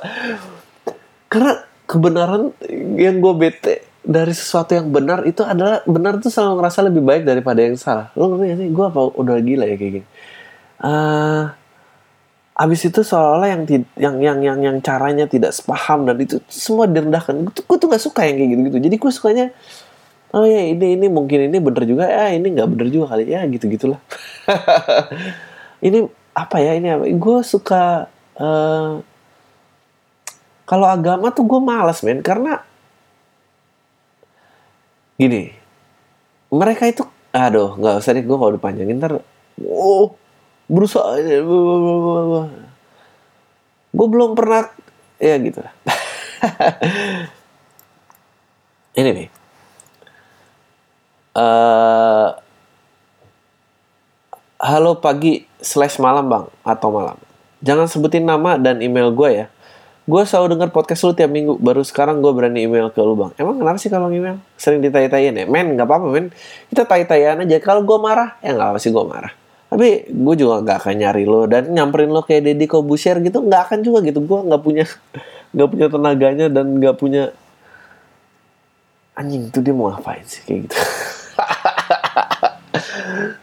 Karena 1.30 1.62
kebenaran 1.86 2.54
yang 2.98 3.22
gue 3.22 3.34
bete 3.38 3.86
dari 4.02 4.34
sesuatu 4.34 4.74
yang 4.74 4.90
benar 4.90 5.26
itu 5.28 5.46
adalah 5.46 5.86
benar 5.86 6.18
tuh 6.18 6.34
selalu 6.34 6.62
ngerasa 6.62 6.80
lebih 6.90 7.04
baik 7.06 7.24
daripada 7.28 7.62
yang 7.62 7.78
salah. 7.78 8.10
Lo 8.18 8.34
ngerti 8.34 8.46
gak 8.50 8.60
sih? 8.64 8.70
Gue 8.74 8.86
apa 8.90 9.00
udah 9.14 9.36
gila 9.42 9.66
ya 9.70 9.76
kayak 9.78 9.92
gini. 10.02 10.08
Uh, 10.80 11.52
abis 12.60 12.92
itu 12.92 13.00
seolah-olah 13.08 13.50
yang 13.56 13.64
yang 13.96 14.16
yang 14.20 14.40
yang 14.44 14.60
yang 14.60 14.78
caranya 14.84 15.26
tidak 15.32 15.56
sepaham 15.56 16.04
dan 16.04 16.20
itu 16.20 16.44
semua 16.52 16.92
direndahkan. 16.92 17.48
Gue 17.48 17.78
tuh, 17.80 17.88
gak 17.88 18.04
suka 18.04 18.28
yang 18.28 18.36
kayak 18.36 18.50
gitu 18.52 18.62
gitu 18.68 18.78
jadi 18.84 18.96
gue 19.00 19.12
sukanya 19.16 19.48
oh 20.36 20.46
ya 20.46 20.62
ini 20.62 21.00
ini 21.00 21.08
mungkin 21.08 21.48
ini 21.48 21.58
bener 21.58 21.88
juga. 21.88 22.06
Ya 22.12 22.36
ini 22.36 22.52
nggak 22.52 22.68
bener 22.68 22.88
juga 22.92 23.16
kali 23.16 23.32
ya 23.32 23.42
gitu 23.48 23.66
gitulah 23.72 23.98
ini 25.88 26.06
apa 26.36 26.56
ya 26.60 26.76
ini 26.76 26.88
apa? 26.92 27.08
Gue 27.16 27.40
suka 27.48 28.12
uh, 28.36 29.00
kalau 30.68 30.86
agama 30.86 31.32
tuh 31.32 31.48
gue 31.48 31.60
malas 31.64 32.04
men. 32.04 32.20
Karena 32.20 32.60
gini 35.20 35.52
mereka 36.48 36.88
itu 36.88 37.04
aduh 37.36 37.76
nggak 37.76 38.00
usah 38.00 38.12
deh 38.16 38.24
gue 38.24 38.38
kalau 38.40 38.56
dipanjangin 38.56 38.98
ntar 38.98 39.20
oh 39.68 40.16
berusaha 40.70 41.18
gue 43.90 44.08
belum 44.08 44.38
pernah 44.38 44.70
ya 45.18 45.36
gitu. 45.42 45.66
Ini 49.00 49.10
nih. 49.10 49.28
Uh, 51.34 52.36
halo 54.62 55.00
pagi 55.02 55.50
slash 55.58 55.98
malam 55.98 56.30
bang 56.30 56.46
atau 56.62 56.90
malam. 56.94 57.18
Jangan 57.66 57.90
sebutin 57.90 58.24
nama 58.30 58.56
dan 58.62 58.80
email 58.86 59.10
gue 59.10 59.30
ya. 59.34 59.48
Gue 60.10 60.26
selalu 60.26 60.58
denger 60.58 60.70
podcast 60.74 61.02
lu 61.06 61.18
tiap 61.18 61.34
minggu. 61.34 61.58
Baru 61.58 61.82
sekarang 61.82 62.22
gue 62.22 62.30
berani 62.30 62.66
email 62.66 62.94
ke 62.94 63.02
lu 63.02 63.18
bang. 63.18 63.34
Emang 63.42 63.58
kenapa 63.58 63.82
sih 63.82 63.90
kalau 63.90 64.14
email? 64.14 64.38
Sering 64.58 64.86
ditanya-tanyain 64.86 65.34
ya? 65.34 65.46
Men 65.50 65.74
nggak 65.74 65.86
apa-apa 65.90 66.06
men. 66.14 66.30
Kita 66.70 66.86
tanya-tanyaan 66.86 67.46
aja. 67.46 67.58
Kalau 67.58 67.82
gue 67.82 67.98
marah 67.98 68.38
ya 68.46 68.54
nggak 68.54 68.78
apa 68.78 68.80
sih 68.82 68.94
gue 68.94 69.06
marah 69.06 69.39
tapi 69.70 70.10
gue 70.10 70.36
juga 70.36 70.66
nggak 70.66 70.78
akan 70.82 70.96
nyari 70.98 71.24
lo 71.30 71.46
dan 71.46 71.70
nyamperin 71.70 72.10
lo 72.10 72.26
kayak 72.26 72.42
Deddy 72.42 72.66
Kobusier 72.66 73.22
gitu 73.22 73.46
nggak 73.46 73.70
akan 73.70 73.80
juga 73.86 74.02
gitu. 74.02 74.26
Gue 74.26 74.42
nggak 74.50 74.62
punya 74.66 74.86
nggak 75.54 75.70
punya 75.70 75.88
tenaganya 75.94 76.46
dan 76.50 76.82
nggak 76.82 76.98
punya 76.98 77.30
anjing 79.14 79.54
itu 79.54 79.60
dia 79.62 79.74
mau 79.76 79.94
ngapain 79.94 80.26
sih? 80.26 80.42
kayak 80.42 80.60
gitu. 80.66 80.76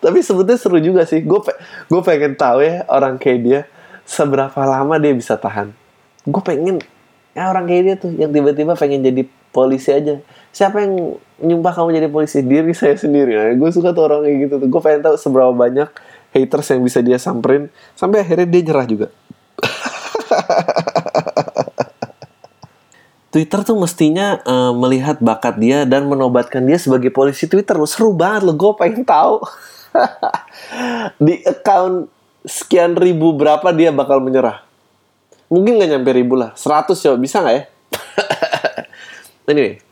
Tapi 0.03 0.19
sebetulnya 0.19 0.59
seru 0.59 0.79
juga 0.83 1.07
sih. 1.07 1.23
Gue 1.23 1.47
pe 1.47 1.55
gue 1.87 2.01
pengen 2.03 2.35
tahu 2.35 2.59
ya 2.59 2.83
orang 2.91 3.23
kayak 3.23 3.41
dia 3.47 3.61
seberapa 4.03 4.59
lama 4.67 4.99
dia 4.99 5.15
bisa 5.15 5.39
tahan. 5.39 5.71
Gue 6.27 6.43
pengen 6.43 6.83
ya 7.39 7.55
orang 7.55 7.71
kayak 7.71 7.83
dia 7.87 7.95
tuh 8.03 8.11
yang 8.19 8.35
tiba-tiba 8.35 8.75
pengen 8.75 9.07
jadi 9.07 9.23
polisi 9.55 9.95
aja. 9.95 10.19
Siapa 10.51 10.83
yang 10.83 11.23
nyumpah 11.39 11.71
kamu 11.71 12.03
jadi 12.03 12.09
polisi? 12.11 12.43
Diri 12.43 12.75
saya 12.75 12.99
sendiri. 12.99 13.37
Nah, 13.37 13.55
gue 13.55 13.71
suka 13.71 13.95
tuh 13.95 14.11
orang 14.11 14.27
kayak 14.27 14.37
gitu 14.49 14.55
tuh. 14.59 14.69
Gue 14.73 14.81
pengen 14.83 15.07
tahu 15.07 15.15
seberapa 15.21 15.53
banyak 15.53 16.16
haters 16.37 16.69
yang 16.77 16.85
bisa 16.85 17.01
dia 17.01 17.17
samperin 17.17 17.73
sampai 17.97 18.21
akhirnya 18.21 18.45
dia 18.45 18.63
nyerah 18.69 18.85
juga 18.85 19.09
Twitter 23.37 23.61
tuh 23.69 23.77
mestinya 23.77 24.41
uh, 24.49 24.73
melihat 24.73 25.21
bakat 25.21 25.61
dia 25.61 25.85
dan 25.85 26.09
menobatkan 26.09 26.65
dia 26.65 26.81
sebagai 26.81 27.13
polisi 27.13 27.45
Twitter. 27.45 27.77
Seru 27.85 28.17
banget 28.17 28.49
loh, 28.49 28.57
gue 28.57 28.73
pengen 28.81 29.05
tahu. 29.05 29.45
Di 31.21 31.45
account 31.45 32.09
sekian 32.49 32.97
ribu 32.97 33.37
berapa 33.37 33.77
dia 33.77 33.93
bakal 33.93 34.25
menyerah. 34.25 34.65
Mungkin 35.53 35.77
gak 35.77 35.91
nyampe 35.93 36.11
ribu 36.17 36.33
lah, 36.33 36.57
100 36.57 36.97
ya, 36.97 37.13
bisa 37.21 37.45
gak 37.45 37.55
ya? 37.55 37.63
anyway, 39.53 39.85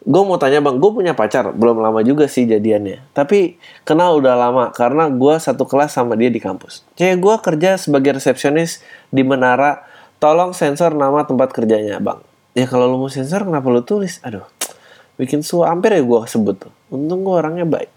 gue 0.00 0.22
mau 0.24 0.40
tanya 0.40 0.64
bang, 0.64 0.80
gue 0.80 0.90
punya 0.96 1.12
pacar, 1.12 1.52
belum 1.52 1.84
lama 1.84 2.00
juga 2.00 2.24
sih 2.24 2.48
jadiannya. 2.48 3.12
Tapi 3.12 3.60
kenal 3.84 4.16
udah 4.16 4.32
lama 4.32 4.64
karena 4.72 5.12
gue 5.12 5.34
satu 5.36 5.68
kelas 5.68 5.92
sama 5.92 6.16
dia 6.16 6.32
di 6.32 6.40
kampus. 6.40 6.88
Kayak 6.96 7.20
gue 7.20 7.34
kerja 7.44 7.70
sebagai 7.76 8.16
resepsionis 8.16 8.80
di 9.12 9.20
menara. 9.20 9.84
Tolong 10.20 10.52
sensor 10.52 10.92
nama 10.92 11.24
tempat 11.24 11.52
kerjanya 11.52 11.96
bang. 11.96 12.20
Ya 12.52 12.68
kalau 12.68 12.88
lo 12.88 12.96
mau 13.00 13.12
sensor 13.12 13.44
kenapa 13.44 13.72
lo 13.72 13.80
tulis? 13.84 14.20
Aduh, 14.20 14.44
bikin 15.16 15.40
suah 15.40 15.72
hampir 15.72 15.96
ya 15.96 16.04
gue 16.04 16.20
sebut 16.28 16.56
tuh. 16.56 16.72
Untung 16.92 17.24
gue 17.24 17.36
orangnya 17.36 17.64
baik. 17.64 17.88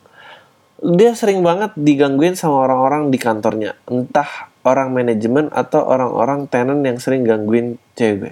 Dia 0.83 1.15
sering 1.15 1.43
banget 1.43 1.75
digangguin 1.75 2.35
sama 2.35 2.67
orang-orang 2.67 3.11
di 3.11 3.19
kantornya. 3.19 3.75
Entah 3.87 4.51
orang 4.63 4.95
manajemen 4.95 5.51
atau 5.51 5.83
orang-orang 5.83 6.47
tenant 6.47 6.79
yang 6.87 6.95
sering 6.95 7.27
gangguin 7.27 7.75
cewek 7.99 8.31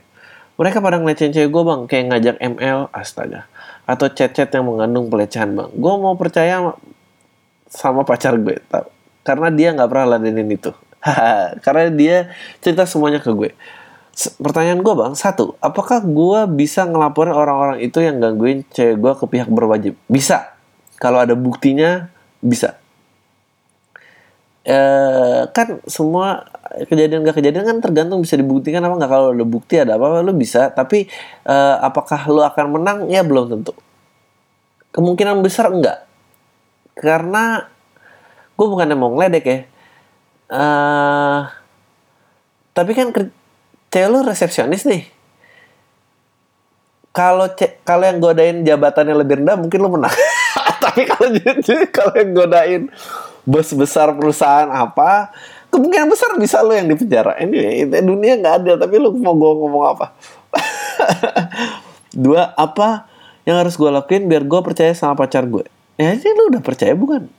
Mereka 0.56 0.80
pada 0.80 0.96
ngelecehin 1.04 1.36
cewek 1.36 1.52
gue 1.52 1.64
bang, 1.68 1.82
kayak 1.92 2.06
ngajak 2.12 2.36
ML, 2.40 2.80
astaga 2.96 3.51
atau 3.92 4.08
chat-chat 4.08 4.48
yang 4.56 4.64
mengandung 4.72 5.12
pelecehan 5.12 5.52
bang. 5.52 5.68
Gue 5.76 5.94
mau 6.00 6.16
percaya 6.16 6.72
sama 7.68 8.08
pacar 8.08 8.40
gue 8.40 8.64
karena 9.28 9.52
dia 9.52 9.76
nggak 9.76 9.90
pernah 9.92 10.16
ladenin 10.16 10.48
itu. 10.48 10.72
Karena 11.66 11.90
dia 11.90 12.30
cerita 12.62 12.86
semuanya 12.86 13.18
ke 13.18 13.34
gue. 13.34 13.52
Pertanyaan 14.38 14.86
gue 14.86 14.94
bang 14.94 15.14
satu 15.18 15.58
apakah 15.58 15.98
gue 16.06 16.40
bisa 16.54 16.86
ngelaporin 16.86 17.34
orang-orang 17.34 17.82
itu 17.82 18.06
yang 18.06 18.22
gangguin 18.22 18.62
cewek 18.70 19.02
gue 19.02 19.14
ke 19.18 19.26
pihak 19.28 19.50
berwajib? 19.50 19.98
Bisa. 20.06 20.54
Kalau 21.02 21.18
ada 21.18 21.34
buktinya 21.34 22.14
bisa 22.38 22.81
e, 24.62 24.78
kan 25.52 25.82
semua 25.90 26.46
kejadian 26.88 27.28
gak 27.28 27.38
kejadian 27.38 27.66
kan 27.68 27.78
tergantung 27.84 28.24
bisa 28.24 28.40
dibuktikan 28.40 28.84
apa 28.84 28.96
nggak. 28.96 29.12
Kalau 29.12 29.28
ada 29.36 29.46
bukti 29.46 29.76
ada 29.76 30.00
apa 30.00 30.24
lo 30.24 30.32
bisa. 30.32 30.72
Tapi 30.72 31.08
uh, 31.46 31.76
apakah 31.84 32.22
lo 32.32 32.42
akan 32.48 32.66
menang? 32.80 32.98
Ya 33.12 33.26
belum 33.26 33.52
tentu. 33.52 33.76
Kemungkinan 34.96 35.44
besar 35.44 35.72
enggak. 35.72 36.08
Karena 36.96 37.68
gue 38.56 38.68
bukan 38.68 38.94
mau 38.96 39.12
ngeledek 39.16 39.46
ya. 39.48 39.60
Uh, 40.52 41.48
tapi 42.72 42.92
kan 42.96 43.12
cewek 43.92 44.10
lo 44.12 44.24
resepsionis 44.24 44.88
nih. 44.88 45.04
Kalau 47.12 47.52
kalau 47.84 48.08
yang 48.08 48.24
godain 48.24 48.64
jabatannya 48.64 49.16
lebih 49.20 49.44
rendah 49.44 49.60
mungkin 49.60 49.80
lo 49.84 49.92
menang. 49.92 50.16
Tapi 50.84 51.04
kalau 51.04 51.28
kalau 51.96 52.14
yang 52.16 52.32
godain 52.32 52.84
bos 53.46 53.74
besar 53.74 54.14
perusahaan 54.14 54.70
apa 54.70 55.34
kemungkinan 55.72 56.08
besar 56.12 56.36
bisa 56.38 56.62
lo 56.62 56.76
yang 56.76 56.92
dipenjara. 56.92 57.40
Ini 57.40 57.88
dunia 58.04 58.38
nggak 58.38 58.54
adil 58.62 58.76
tapi 58.78 58.96
lo 59.00 59.16
mau 59.16 59.34
gue 59.34 59.52
ngomong 59.56 59.84
apa? 59.88 60.06
Dua 62.24 62.52
apa 62.54 63.08
yang 63.48 63.58
harus 63.58 63.80
gue 63.80 63.88
lakuin 63.88 64.28
biar 64.28 64.44
gue 64.46 64.60
percaya 64.62 64.92
sama 64.94 65.16
pacar 65.16 65.48
gue? 65.48 65.66
Ya 65.96 66.14
ini 66.14 66.30
lo 66.36 66.52
udah 66.52 66.62
percaya 66.62 66.94
bukan? 66.94 67.32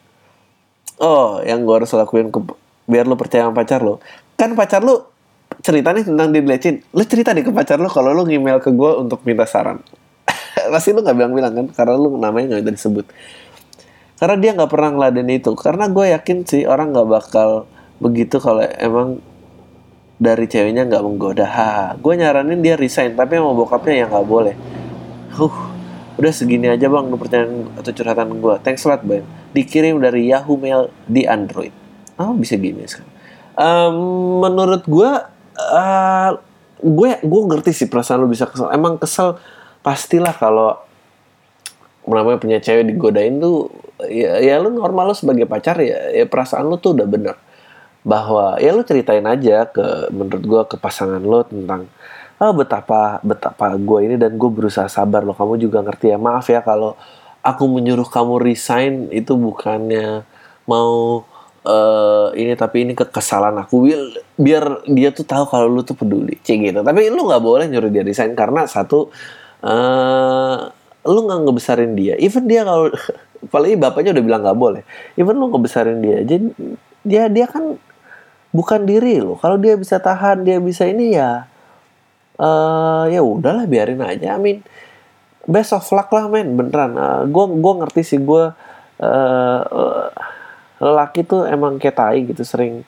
Oh 0.99 1.45
yang 1.45 1.63
gue 1.63 1.75
harus 1.77 1.93
lakuin 1.93 2.33
ke, 2.33 2.41
biar 2.89 3.05
lo 3.05 3.15
percaya 3.15 3.47
sama 3.47 3.55
pacar 3.63 3.85
lo. 3.85 4.01
Kan 4.35 4.57
pacar 4.57 4.81
lo 4.81 5.13
cerita 5.61 5.93
nih 5.93 6.09
tentang 6.09 6.33
dilecehin 6.33 6.81
lo 6.97 7.05
cerita 7.05 7.37
deh 7.37 7.45
ke 7.45 7.53
pacar 7.53 7.77
lo 7.79 7.93
kalau 7.93 8.17
lo 8.17 8.25
email 8.27 8.59
ke 8.59 8.73
gue 8.73 8.91
untuk 8.97 9.21
minta 9.29 9.45
saran. 9.45 9.85
Pasti 10.73 10.97
lo 10.97 11.05
nggak 11.05 11.15
bilang-bilang 11.15 11.53
kan? 11.53 11.67
Karena 11.77 11.95
lo 12.01 12.17
namanya 12.17 12.59
nggak 12.59 12.75
disebut 12.75 13.07
karena 14.23 14.39
dia 14.39 14.55
nggak 14.55 14.71
pernah 14.71 14.91
ngeladen 14.95 15.29
itu. 15.35 15.51
Karena 15.59 15.91
gue 15.91 16.15
yakin 16.15 16.47
sih 16.47 16.63
orang 16.63 16.95
nggak 16.95 17.09
bakal 17.11 17.67
begitu 17.99 18.39
kalau 18.39 18.63
emang 18.79 19.19
dari 20.23 20.47
ceweknya 20.47 20.87
nggak 20.87 21.03
menggoda. 21.03 21.43
Ha 21.43 21.99
gue 21.99 22.15
nyaranin 22.15 22.63
dia 22.63 22.79
resign 22.79 23.19
tapi 23.19 23.43
sama 23.43 23.51
bokapnya 23.51 24.07
yang 24.07 24.15
nggak 24.15 24.29
boleh. 24.31 24.55
Huh 25.35 25.75
udah 26.23 26.31
segini 26.31 26.71
aja 26.71 26.87
bang 26.87 27.09
pertanyaan 27.19 27.73
atau 27.75 27.91
curhatan 27.91 28.37
gue 28.39 28.55
thanks 28.63 28.85
a 28.87 28.95
lot 28.95 29.03
bang 29.03 29.27
dikirim 29.57 29.99
dari 29.99 30.31
Yahoo 30.31 30.55
Mail 30.55 30.95
di 31.11 31.27
Android. 31.27 31.75
Oh 32.15 32.31
bisa 32.39 32.55
gini 32.55 32.87
sekarang. 32.87 33.11
Um, 33.59 33.97
menurut 34.39 34.87
gue 34.87 35.11
uh, 35.59 36.31
gue 36.79 37.11
gue 37.27 37.43
ngerti 37.51 37.75
sih 37.75 37.89
perasaan 37.91 38.23
lu 38.23 38.31
bisa 38.31 38.47
kesel. 38.47 38.71
Emang 38.71 39.03
kesel 39.03 39.35
pastilah 39.83 40.31
kalau 40.31 40.79
namanya 42.07 42.39
punya 42.39 42.59
cewek 42.63 42.87
digodain 42.87 43.43
tuh 43.43 43.82
ya, 44.09 44.41
ya 44.43 44.55
lu 44.63 44.73
normal 44.73 45.13
lu 45.13 45.17
sebagai 45.17 45.47
pacar 45.47 45.79
ya, 45.83 46.11
ya 46.15 46.25
perasaan 46.27 46.67
lu 46.67 46.79
tuh 46.79 46.97
udah 46.97 47.07
bener. 47.07 47.37
Bahwa 48.03 48.59
ya 48.59 48.75
lu 48.75 48.83
ceritain 48.83 49.23
aja 49.27 49.69
ke 49.71 50.11
menurut 50.11 50.43
gue 50.43 50.63
ke 50.75 50.77
pasangan 50.81 51.23
lo 51.23 51.47
tentang 51.47 51.87
oh, 52.43 52.53
betapa 52.55 53.23
betapa 53.23 53.79
gue 53.79 53.99
ini 54.11 54.15
dan 54.19 54.35
gue 54.35 54.51
berusaha 54.51 54.91
sabar 54.91 55.23
lo 55.23 55.35
kamu 55.39 55.63
juga 55.63 55.79
ngerti 55.87 56.11
ya 56.11 56.19
maaf 56.19 56.51
ya 56.51 56.59
kalau 56.67 56.99
aku 57.43 57.65
menyuruh 57.71 58.07
kamu 58.07 58.43
resign 58.43 59.11
itu 59.15 59.35
bukannya 59.39 60.27
mau 60.67 61.23
uh, 61.67 62.29
ini 62.35 62.55
tapi 62.55 62.87
ini 62.87 62.93
kesalahan 62.95 63.59
aku. 63.63 63.91
Biar, 63.91 64.03
biar 64.39 64.65
dia 64.91 65.11
tuh 65.11 65.27
tahu 65.27 65.45
kalau 65.51 65.67
lu 65.71 65.83
tuh 65.83 65.99
peduli 65.99 66.39
cek 66.39 66.59
gitu. 66.71 66.81
Tapi 66.83 67.11
lu 67.11 67.27
nggak 67.27 67.43
boleh 67.43 67.67
nyuruh 67.71 67.91
dia 67.91 68.07
resign 68.07 68.35
karena 68.39 68.67
satu 68.67 69.11
uh, 69.63 70.59
lu 71.07 71.21
nggak 71.27 71.41
ngebesarin 71.47 71.93
dia. 71.99 72.15
Even 72.19 72.47
dia 72.47 72.63
kalau 72.63 72.91
apalagi 73.43 73.75
bapaknya 73.79 74.11
udah 74.15 74.25
bilang 74.25 74.43
nggak 74.47 74.59
boleh. 74.59 74.83
Even 75.19 75.39
lu 75.39 75.51
ngebesarin 75.51 75.99
dia 76.01 76.19
jadi 76.23 76.47
dia 77.03 77.23
dia 77.27 77.47
kan 77.51 77.77
bukan 78.55 78.85
diri 78.85 79.19
lo 79.19 79.41
kalau 79.41 79.59
dia 79.59 79.75
bisa 79.75 79.99
tahan 79.99 80.47
dia 80.47 80.63
bisa 80.63 80.87
ini 80.87 81.17
ya 81.17 81.51
uh, 82.39 83.05
ya 83.11 83.21
udahlah 83.21 83.67
biarin 83.67 84.03
aja. 84.03 84.37
I 84.37 84.41
mean 84.41 84.59
best 85.47 85.75
of 85.75 85.87
luck 85.91 86.11
lah 86.15 86.31
men. 86.31 86.55
Beneran. 86.55 86.95
Gue 87.31 87.45
uh, 87.45 87.51
gue 87.51 87.73
ngerti 87.83 88.03
sih 88.07 88.21
gue 88.23 88.45
uh, 89.03 89.61
uh, 89.67 90.07
lelaki 90.83 91.23
tuh 91.27 91.47
emang 91.47 91.79
kayak 91.79 91.97
tai 91.99 92.27
gitu 92.27 92.43
sering 92.43 92.83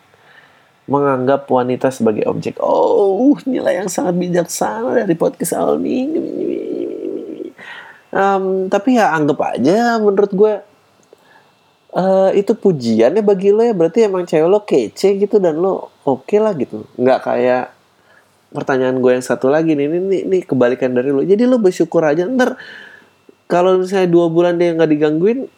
menganggap 0.85 1.49
wanita 1.49 1.89
sebagai 1.89 2.29
objek. 2.29 2.61
Oh, 2.61 3.33
nilai 3.49 3.81
yang 3.81 3.89
sangat 3.89 4.21
bijaksana 4.21 5.01
dari 5.01 5.17
podcast 5.17 5.57
Almi. 5.57 6.13
Um, 8.15 8.71
tapi 8.71 8.95
ya 8.95 9.11
anggap 9.11 9.59
aja 9.59 9.99
menurut 9.99 10.31
gue 10.31 10.53
uh, 11.99 12.31
itu 12.31 12.53
pujiannya 12.55 13.27
bagi 13.27 13.51
lo 13.51 13.67
ya. 13.67 13.75
Berarti 13.75 14.07
emang 14.07 14.23
cewek 14.23 14.47
lo 14.47 14.63
kece 14.63 15.19
gitu 15.19 15.43
dan 15.43 15.59
lo 15.59 15.91
oke 16.07 16.31
okay 16.31 16.39
lah 16.39 16.55
gitu. 16.55 16.87
Nggak 16.95 17.21
kayak 17.27 17.65
pertanyaan 18.55 19.03
gue 19.03 19.11
yang 19.19 19.25
satu 19.25 19.51
lagi 19.51 19.75
nih. 19.75 19.91
Ini, 19.91 20.19
ini, 20.31 20.39
kebalikan 20.47 20.95
dari 20.95 21.11
lo. 21.11 21.27
Jadi 21.27 21.43
lo 21.43 21.59
bersyukur 21.59 22.07
aja. 22.07 22.23
Ntar 22.23 22.55
kalau 23.51 23.83
misalnya 23.83 24.07
dua 24.07 24.31
bulan 24.31 24.63
dia 24.63 24.71
nggak 24.75 24.91
digangguin 24.95 25.51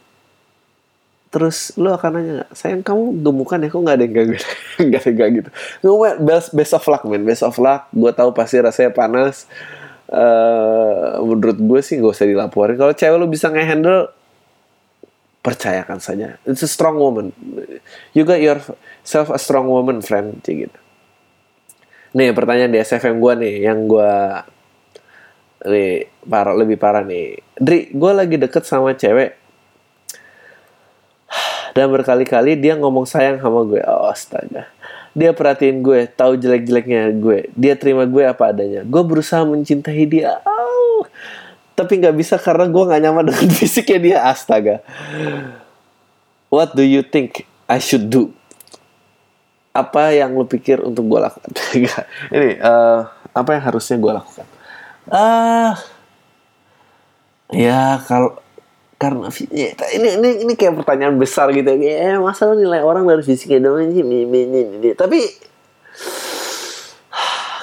terus 1.27 1.75
lu 1.77 1.93
akan 1.93 2.11
nanya 2.17 2.37
sayang 2.57 2.81
kamu 2.81 3.21
gemukan 3.21 3.61
ya? 3.61 3.69
Kok 3.69 3.81
nggak 3.85 3.97
ada 4.01 4.05
yang 4.09 4.15
gak 4.17 4.45
nggak 4.89 5.03
ada 5.05 5.27
gitu 5.29 5.51
gue 5.85 6.11
best 6.25 6.49
best 6.57 6.73
of 6.73 6.85
luck 6.89 7.05
man 7.05 7.29
best 7.29 7.45
of 7.45 7.53
luck. 7.61 7.93
Gue 7.93 8.17
tahu 8.17 8.33
pasti 8.33 8.57
rasanya 8.65 8.97
panas 8.97 9.45
uh, 10.11 11.19
menurut 11.23 11.59
gue 11.59 11.81
sih 11.83 11.99
gak 11.99 12.15
usah 12.15 12.29
dilaporin. 12.29 12.79
Kalau 12.79 12.95
cewek 12.95 13.17
lu 13.19 13.27
bisa 13.31 13.51
ngehandle 13.51 14.11
percayakan 15.47 16.03
saja. 16.03 16.43
It's 16.43 16.67
a 16.67 16.71
strong 16.71 16.99
woman. 16.99 17.31
You 18.11 18.27
got 18.27 18.43
yourself 18.43 19.31
a 19.31 19.39
strong 19.39 19.71
woman 19.71 20.03
friend. 20.03 20.43
Gitu. 20.43 20.75
Nih 22.19 22.35
pertanyaan 22.35 22.75
di 22.75 22.83
SFM 22.83 23.23
gue 23.23 23.33
nih 23.47 23.55
yang 23.71 23.87
gue 23.87 24.13
nih 25.71 26.11
parah 26.27 26.55
lebih 26.59 26.77
parah 26.79 27.07
nih. 27.07 27.39
Dri 27.55 27.95
gue 27.95 28.13
lagi 28.15 28.37
deket 28.39 28.67
sama 28.67 28.99
cewek. 28.99 29.39
Dan 31.77 31.93
berkali-kali 31.93 32.57
dia 32.57 32.75
ngomong 32.75 33.07
sayang 33.07 33.39
sama 33.39 33.63
gue. 33.69 33.85
Oh 33.87 34.11
astaga. 34.11 34.76
Dia 35.17 35.33
perhatiin 35.33 35.81
gue, 35.81 36.05
tahu 36.13 36.37
jelek-jeleknya 36.37 37.09
gue. 37.17 37.49
Dia 37.57 37.73
terima 37.73 38.05
gue 38.05 38.21
apa 38.21 38.53
adanya. 38.53 38.85
Gue 38.85 39.01
berusaha 39.01 39.49
mencintai 39.49 40.05
dia. 40.05 40.45
Oh. 40.45 41.09
Tapi 41.73 42.05
nggak 42.05 42.17
bisa 42.21 42.37
karena 42.37 42.69
gue 42.69 42.83
nggak 42.85 43.01
nyaman 43.01 43.25
dengan 43.33 43.49
fisiknya 43.57 43.99
dia. 43.99 44.19
Astaga. 44.29 44.85
What 46.53 46.77
do 46.77 46.85
you 46.85 47.01
think 47.01 47.49
I 47.65 47.81
should 47.81 48.13
do? 48.13 48.29
Apa 49.73 50.13
yang 50.13 50.37
lu 50.37 50.45
pikir 50.45 50.85
untuk 50.85 51.09
gue 51.09 51.21
lakukan? 51.21 51.49
Ini 52.37 52.61
uh, 52.61 53.09
apa 53.33 53.51
yang 53.57 53.65
harusnya 53.65 53.97
gue 53.97 54.13
lakukan? 54.13 54.47
Ah, 55.09 55.17
uh, 55.17 55.73
ya 57.57 58.05
kalau 58.05 58.37
karena 58.97 59.29
ya, 59.53 59.77
ini 59.93 60.09
ini 60.17 60.29
ini 60.49 60.53
kayak 60.57 60.81
pertanyaan 60.81 61.21
besar 61.21 61.53
gitu 61.53 61.69
ya 61.69 62.17
masa 62.17 62.49
lo 62.49 62.57
nilai 62.57 62.81
orang 62.81 63.05
dari 63.05 63.21
fisiknya 63.21 63.69
doang 63.69 63.93
sih 63.93 64.01
ini. 64.01 64.97
tapi 64.97 65.21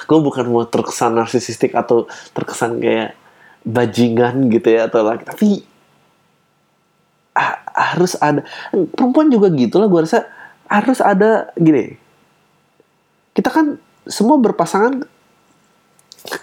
gue 0.07 0.19
bukan 0.21 0.45
mau 0.53 0.61
terkesan 0.69 1.17
narsisistik 1.17 1.73
atau 1.73 2.05
terkesan 2.37 2.77
kayak 2.77 3.17
bajingan 3.65 4.53
gitu 4.53 4.69
ya 4.69 4.85
atau 4.85 5.01
lagi 5.01 5.25
tapi 5.25 5.65
ah, 7.33 7.65
harus 7.73 8.13
ada 8.21 8.45
perempuan 8.93 9.33
juga 9.33 9.49
gitu 9.49 9.81
lah 9.81 9.89
gue 9.89 10.01
rasa 10.05 10.29
harus 10.69 11.01
ada 11.01 11.49
gini 11.57 11.97
kita 13.33 13.49
kan 13.49 13.81
semua 14.05 14.37
berpasangan 14.37 15.09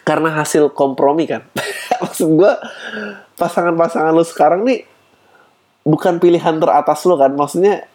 karena 0.04 0.32
hasil 0.36 0.72
kompromi 0.72 1.24
kan? 1.28 1.44
Maksud 2.02 2.36
gue 2.36 2.52
pasangan-pasangan 3.40 4.12
lo 4.12 4.24
sekarang 4.24 4.64
nih 4.68 4.84
bukan 5.84 6.20
pilihan 6.20 6.60
teratas 6.60 7.04
lo 7.08 7.16
kan? 7.16 7.32
Maksudnya 7.32 7.88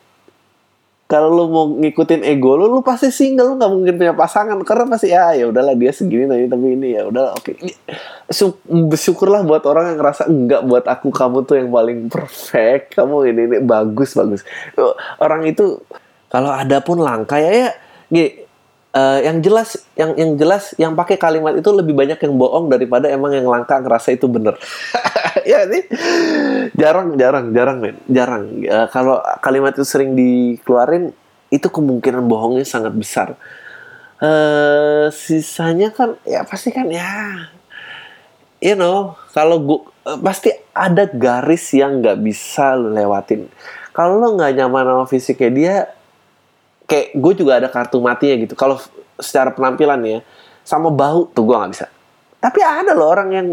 kalau 1.05 1.29
lo 1.29 1.43
mau 1.53 1.65
ngikutin 1.69 2.25
ego 2.25 2.57
lo 2.57 2.65
lo 2.65 2.81
pasti 2.81 3.13
single 3.13 3.53
lo 3.53 3.61
nggak 3.61 3.71
mungkin 3.71 3.93
punya 4.01 4.13
pasangan. 4.17 4.57
Karena 4.65 4.85
pasti 4.89 5.13
ya 5.13 5.37
ya 5.37 5.45
udahlah 5.53 5.77
dia 5.77 5.93
segini 5.93 6.25
tadi 6.25 6.49
tapi 6.49 6.65
ini 6.73 6.97
ya 6.97 7.05
udahlah 7.05 7.37
oke. 7.37 7.53
Okay. 7.53 7.77
bersyukurlah 8.65 9.45
buat 9.45 9.61
orang 9.69 9.93
yang 9.93 9.97
ngerasa 10.01 10.25
enggak 10.25 10.61
buat 10.65 10.85
aku 10.89 11.13
kamu 11.13 11.45
tuh 11.45 11.55
yang 11.61 11.69
paling 11.69 12.09
perfect 12.09 12.97
kamu 12.97 13.29
ini 13.29 13.41
ini 13.53 13.57
bagus 13.61 14.17
bagus. 14.17 14.41
Orang 15.21 15.45
itu 15.45 15.77
kalau 16.33 16.49
ada 16.49 16.81
pun 16.81 16.97
langka 16.97 17.37
ya 17.37 17.53
ya 17.53 17.69
gini, 18.09 18.44
uh, 18.95 19.19
yang 19.21 19.43
jelas 19.43 19.75
yang 19.99 20.15
yang 20.15 20.31
jelas 20.39 20.71
yang 20.79 20.95
pakai 20.95 21.19
kalimat 21.19 21.53
itu 21.59 21.69
lebih 21.75 21.91
banyak 21.91 22.17
yang 22.17 22.33
bohong 22.39 22.71
daripada 22.71 23.11
emang 23.11 23.35
yang 23.35 23.45
langka 23.45 23.77
ngerasa 23.83 24.15
itu 24.15 24.25
bener. 24.31 24.55
Ya 25.45 25.67
ini 25.67 25.83
jarang 26.73 27.19
jarang 27.21 27.53
jarang 27.53 27.77
men. 27.77 28.01
Jarang. 28.09 28.65
Uh, 28.65 28.87
kalau 28.89 29.21
kalimat 29.43 29.77
itu 29.77 29.85
sering 29.85 30.17
dikeluarin 30.17 31.13
itu 31.53 31.67
kemungkinan 31.69 32.25
bohongnya 32.25 32.65
sangat 32.65 32.95
besar. 32.95 33.37
Uh, 34.17 35.11
sisanya 35.13 35.93
kan 35.93 36.17
ya 36.23 36.47
pasti 36.47 36.71
kan 36.71 36.87
ya 36.87 37.45
you 38.63 38.73
know 38.73 39.19
kalau 39.35 39.59
gua 39.59 39.79
uh, 40.07 40.17
pasti 40.17 40.49
ada 40.71 41.05
garis 41.05 41.67
yang 41.77 42.01
nggak 42.01 42.25
bisa 42.25 42.73
lewatin. 42.73 43.45
Kalau 43.91 44.17
lo 44.17 44.33
nggak 44.39 44.55
nyaman 44.55 44.87
sama 44.87 45.05
fisiknya 45.05 45.51
dia 45.51 45.75
kayak 46.85 47.17
gue 47.17 47.33
juga 47.37 47.61
ada 47.61 47.67
kartu 47.69 48.01
matinya 48.01 48.35
gitu. 48.41 48.53
Kalau 48.57 48.81
secara 49.17 49.53
penampilan 49.53 50.01
ya 50.05 50.19
sama 50.65 50.89
bau 50.89 51.29
tuh 51.29 51.45
gue 51.45 51.55
nggak 51.55 51.71
bisa. 51.73 51.87
Tapi 52.41 52.59
ada 52.61 52.93
loh 52.93 53.09
orang 53.09 53.29
yang 53.33 53.47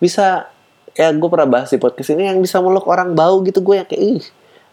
bisa 0.00 0.48
ya 0.94 1.10
gue 1.10 1.28
pernah 1.28 1.48
bahas 1.48 1.72
di 1.72 1.80
podcast 1.80 2.14
ini 2.14 2.30
yang 2.30 2.38
bisa 2.38 2.62
meluk 2.62 2.86
orang 2.86 3.16
bau 3.16 3.42
gitu 3.42 3.64
gue 3.64 3.80
yang 3.80 3.88
kayak 3.88 4.02
ih. 4.02 4.24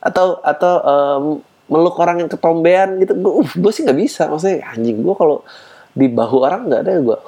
Atau 0.04 0.40
atau 0.44 0.74
um, 0.84 1.24
meluk 1.72 1.96
orang 2.04 2.26
yang 2.26 2.30
ketombean 2.30 3.00
gitu 3.00 3.16
gue 3.16 3.34
uh, 3.42 3.48
gue 3.48 3.72
sih 3.72 3.88
nggak 3.88 4.00
bisa. 4.00 4.28
Maksudnya 4.28 4.68
anjing 4.72 5.02
gue 5.02 5.16
kalau 5.16 5.44
di 5.92 6.08
bahu 6.08 6.38
orang 6.40 6.72
nggak 6.72 6.82
ada 6.88 6.92
gue 7.04 7.18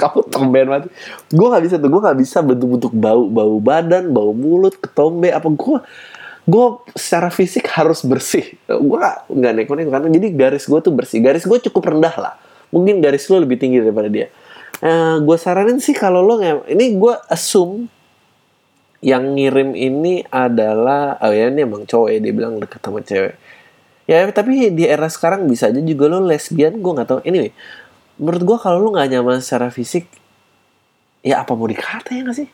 kamu 0.00 0.20
tumben 0.32 0.66
banget 0.68 0.88
gue 1.32 1.46
nggak 1.46 1.64
bisa 1.68 1.76
tuh 1.76 1.88
gue 1.92 2.00
nggak 2.00 2.18
bisa 2.20 2.38
bentuk-bentuk 2.40 2.92
bau 2.96 3.28
bau 3.28 3.56
badan 3.60 4.08
bau 4.08 4.32
mulut 4.32 4.76
ketombe 4.80 5.32
apa 5.32 5.48
gue 5.52 5.78
gue 6.44 6.66
secara 6.92 7.32
fisik 7.32 7.64
harus 7.72 8.04
bersih. 8.04 8.56
Gue 8.68 9.00
nggak 9.32 9.52
neko-neko 9.64 9.90
karena 9.90 10.08
jadi 10.12 10.28
garis 10.36 10.68
gue 10.68 10.80
tuh 10.84 10.92
bersih. 10.92 11.24
Garis 11.24 11.48
gue 11.48 11.58
cukup 11.70 11.96
rendah 11.96 12.14
lah. 12.20 12.34
Mungkin 12.68 13.00
garis 13.00 13.24
lo 13.32 13.40
lebih 13.40 13.56
tinggi 13.56 13.80
daripada 13.80 14.12
dia. 14.12 14.28
Uh, 14.84 15.22
gue 15.24 15.36
saranin 15.40 15.80
sih 15.80 15.96
kalau 15.96 16.20
lo 16.20 16.36
nggak 16.36 16.68
ini 16.68 17.00
gue 17.00 17.14
assume 17.32 17.88
yang 19.00 19.36
ngirim 19.36 19.72
ini 19.76 20.24
adalah 20.28 21.16
oh 21.20 21.32
ya 21.32 21.48
ini 21.48 21.64
emang 21.64 21.84
cowok 21.88 22.08
ya 22.12 22.18
dia 22.20 22.32
bilang 22.36 22.60
deket 22.60 22.80
sama 22.84 23.00
cewek. 23.00 23.34
Ya 24.04 24.20
tapi 24.28 24.68
di 24.68 24.84
era 24.84 25.08
sekarang 25.08 25.48
bisa 25.48 25.72
aja 25.72 25.80
juga 25.80 26.12
lo 26.12 26.20
lesbian 26.20 26.76
gue 26.76 26.92
nggak 26.92 27.08
tahu. 27.08 27.20
Anyway 27.24 27.56
menurut 28.20 28.42
gue 28.44 28.56
kalau 28.60 28.78
lo 28.84 28.88
nggak 28.92 29.16
nyaman 29.16 29.40
secara 29.40 29.72
fisik 29.72 30.06
ya 31.24 31.40
apa 31.40 31.56
mau 31.56 31.64
dikata 31.64 32.12
ya 32.12 32.20
nggak 32.20 32.36
sih? 32.36 32.48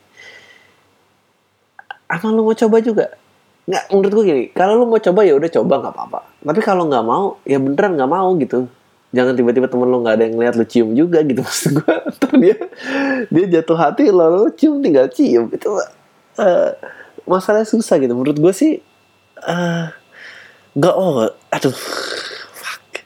Apa 2.06 2.30
lo 2.30 2.46
mau 2.46 2.54
coba 2.54 2.78
juga 2.78 3.19
nggak 3.70 3.84
menurut 3.94 4.12
gue 4.18 4.24
gini 4.26 4.44
kalau 4.50 4.74
lo 4.74 4.84
mau 4.90 4.98
coba 4.98 5.22
ya 5.22 5.38
udah 5.38 5.50
coba 5.50 5.74
nggak 5.78 5.94
apa-apa. 5.94 6.20
Tapi 6.42 6.60
kalau 6.66 6.90
nggak 6.90 7.04
mau 7.06 7.38
ya 7.46 7.62
beneran 7.62 7.94
nggak 7.94 8.10
mau 8.10 8.28
gitu. 8.42 8.66
Jangan 9.14 9.34
tiba-tiba 9.38 9.66
temen 9.70 9.86
lo 9.86 10.02
nggak 10.02 10.14
ada 10.18 10.24
yang 10.26 10.36
lihat 10.42 10.54
lo 10.58 10.66
cium 10.66 10.90
juga 10.98 11.22
gitu 11.22 11.40
maksud 11.46 11.78
gue 11.78 11.94
ntar 12.18 12.32
dia 12.42 12.56
dia 13.30 13.44
jatuh 13.58 13.78
hati 13.78 14.10
lo 14.10 14.26
lo 14.26 14.50
cium 14.50 14.82
tinggal 14.82 15.06
cium 15.06 15.46
itu 15.54 15.70
uh, 15.70 16.70
masalahnya 17.30 17.70
susah 17.70 18.02
gitu. 18.02 18.10
Menurut 18.18 18.42
gue 18.42 18.52
sih 18.52 18.82
uh, 19.46 19.94
Gak 20.74 20.94
oh 20.94 21.26
aduh 21.50 21.74
fuck. 22.54 23.02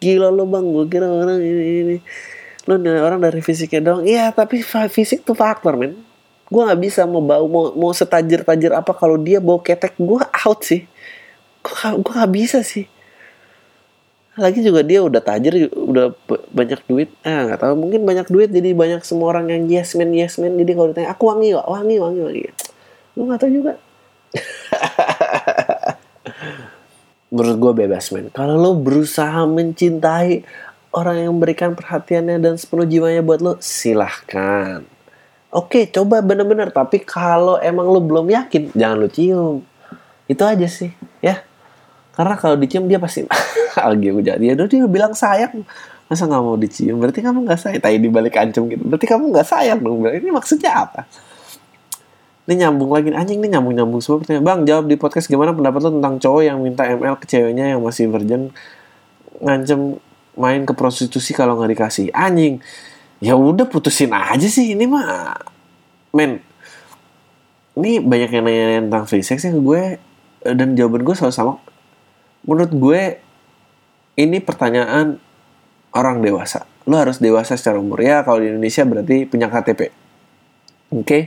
Gila 0.00 0.32
lo 0.32 0.48
bang 0.48 0.64
gue 0.72 0.84
kira 0.88 1.08
orang 1.08 1.40
ini 1.40 1.64
ini 1.84 1.96
lo 2.68 2.78
orang 2.78 3.18
dari 3.18 3.42
fisiknya 3.42 3.82
dong 3.82 4.06
iya 4.06 4.30
tapi 4.30 4.62
fisik 4.62 5.26
tuh 5.26 5.34
faktor 5.34 5.74
men 5.74 5.98
gue 6.52 6.62
nggak 6.68 6.82
bisa 6.84 7.08
mau 7.08 7.24
bau 7.24 7.48
mau 7.48 7.72
mau 7.72 7.92
setajir 7.96 8.44
tajir 8.44 8.76
apa 8.76 8.92
kalau 8.92 9.16
dia 9.16 9.40
bau 9.40 9.64
ketek 9.64 9.96
gue 9.96 10.20
out 10.20 10.60
sih. 10.60 10.84
Gue 11.64 12.12
nggak 12.12 12.32
bisa 12.32 12.60
sih. 12.60 12.84
Lagi 14.36 14.64
juga 14.64 14.84
dia 14.84 15.00
udah 15.00 15.20
tajir 15.24 15.72
udah 15.72 16.12
banyak 16.52 16.84
duit. 16.84 17.08
Ah 17.24 17.48
nggak 17.48 17.64
tahu 17.64 17.74
mungkin 17.80 18.04
banyak 18.04 18.28
duit 18.28 18.52
jadi 18.52 18.76
banyak 18.76 19.00
semua 19.00 19.32
orang 19.32 19.48
yang 19.48 19.64
yes 19.64 19.96
man 19.96 20.12
yes 20.12 20.36
man 20.36 20.52
jadi 20.60 20.76
kalau 20.76 20.92
ditanya 20.92 21.16
aku 21.16 21.32
wangi 21.32 21.56
gak 21.56 21.64
wangi 21.64 21.96
wangi 21.96 22.20
wangi. 22.20 22.42
Lu 23.16 23.24
nggak 23.24 23.40
tahu 23.40 23.50
juga. 23.50 23.72
Menurut 27.32 27.56
gue 27.56 27.72
bebas 27.88 28.12
men 28.12 28.28
kalau 28.28 28.60
lo 28.60 28.76
berusaha 28.76 29.48
mencintai 29.48 30.44
orang 30.92 31.24
yang 31.24 31.32
memberikan 31.32 31.72
perhatiannya 31.72 32.44
dan 32.44 32.60
sepenuh 32.60 32.84
jiwanya 32.84 33.24
buat 33.24 33.40
lo 33.40 33.56
silahkan 33.56 34.84
oke 35.52 35.92
coba 35.92 36.24
bener-bener. 36.24 36.72
Tapi 36.72 37.04
kalau 37.04 37.60
emang 37.60 37.86
lo 37.86 38.00
belum 38.00 38.26
yakin 38.32 38.72
jangan 38.72 38.96
lo 38.96 39.08
cium. 39.12 39.60
Itu 40.26 40.42
aja 40.48 40.66
sih 40.66 40.90
ya. 41.20 41.44
Karena 42.12 42.36
kalau 42.36 42.60
dicium 42.60 42.88
dia 42.88 43.00
pasti 43.00 43.24
lagi 43.76 44.08
gue 44.12 44.24
jadi 44.24 44.42
ya 44.42 44.54
dia 44.56 44.88
bilang 44.88 45.12
sayang. 45.16 45.64
Masa 46.08 46.28
nggak 46.28 46.42
mau 46.44 46.60
dicium? 46.60 47.00
Berarti 47.00 47.24
kamu 47.24 47.48
nggak 47.48 47.60
sayang. 47.60 47.80
Tadi 47.80 47.96
di 47.96 48.10
balik 48.12 48.36
ancam 48.36 48.68
gitu. 48.68 48.84
Berarti 48.84 49.06
kamu 49.08 49.32
nggak 49.32 49.46
sayang 49.48 49.80
dong. 49.80 50.04
Ini 50.04 50.28
maksudnya 50.28 50.72
apa? 50.84 51.08
Ini 52.44 52.66
nyambung 52.66 52.92
lagi. 52.92 53.08
Anjing 53.16 53.40
ini 53.40 53.48
nyambung 53.48 53.72
nyambung 53.72 54.00
semua 54.04 54.20
pertanyaan. 54.20 54.44
Bang 54.44 54.60
jawab 54.68 54.92
di 54.92 55.00
podcast. 55.00 55.30
Gimana 55.32 55.56
pendapat 55.56 55.80
lo 55.88 55.90
tentang 55.96 56.20
cowok 56.20 56.42
yang 56.44 56.58
minta 56.60 56.84
ML 56.84 57.16
ke 57.16 57.24
ceweknya 57.24 57.72
yang 57.72 57.80
masih 57.80 58.12
virgin? 58.12 58.52
Ngancem 59.40 59.96
main 60.36 60.68
ke 60.68 60.76
prostitusi 60.76 61.32
kalau 61.32 61.56
nggak 61.56 61.80
dikasih. 61.80 62.12
Anjing 62.12 62.60
ya 63.22 63.38
udah 63.38 63.70
putusin 63.70 64.10
aja 64.10 64.50
sih. 64.50 64.74
Ini 64.74 64.84
mah 64.90 65.38
men 66.10 66.42
ini 67.78 68.02
banyak 68.02 68.30
yang 68.34 68.44
nanya 68.44 68.82
tentang 68.84 69.04
free 69.08 69.24
sex 69.24 69.46
ya 69.46 69.54
ke 69.54 69.62
gue 69.62 69.82
dan 70.44 70.74
jawaban 70.74 71.06
gue 71.06 71.14
selalu 71.14 71.32
sama. 71.32 71.54
Menurut 72.42 72.72
gue 72.74 73.02
ini 74.18 74.42
pertanyaan 74.42 75.22
orang 75.94 76.20
dewasa. 76.20 76.66
Lo 76.90 76.98
harus 76.98 77.22
dewasa 77.22 77.54
secara 77.54 77.78
umur. 77.78 78.02
Ya 78.02 78.26
kalau 78.26 78.42
di 78.42 78.50
Indonesia 78.50 78.82
berarti 78.82 79.24
punya 79.30 79.46
KTP 79.46 79.80
oke? 80.90 81.06
Okay? 81.06 81.22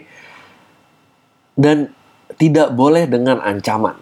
dan 1.56 1.96
tidak 2.36 2.76
boleh 2.76 3.08
dengan 3.08 3.39
ancaman. 3.39 3.96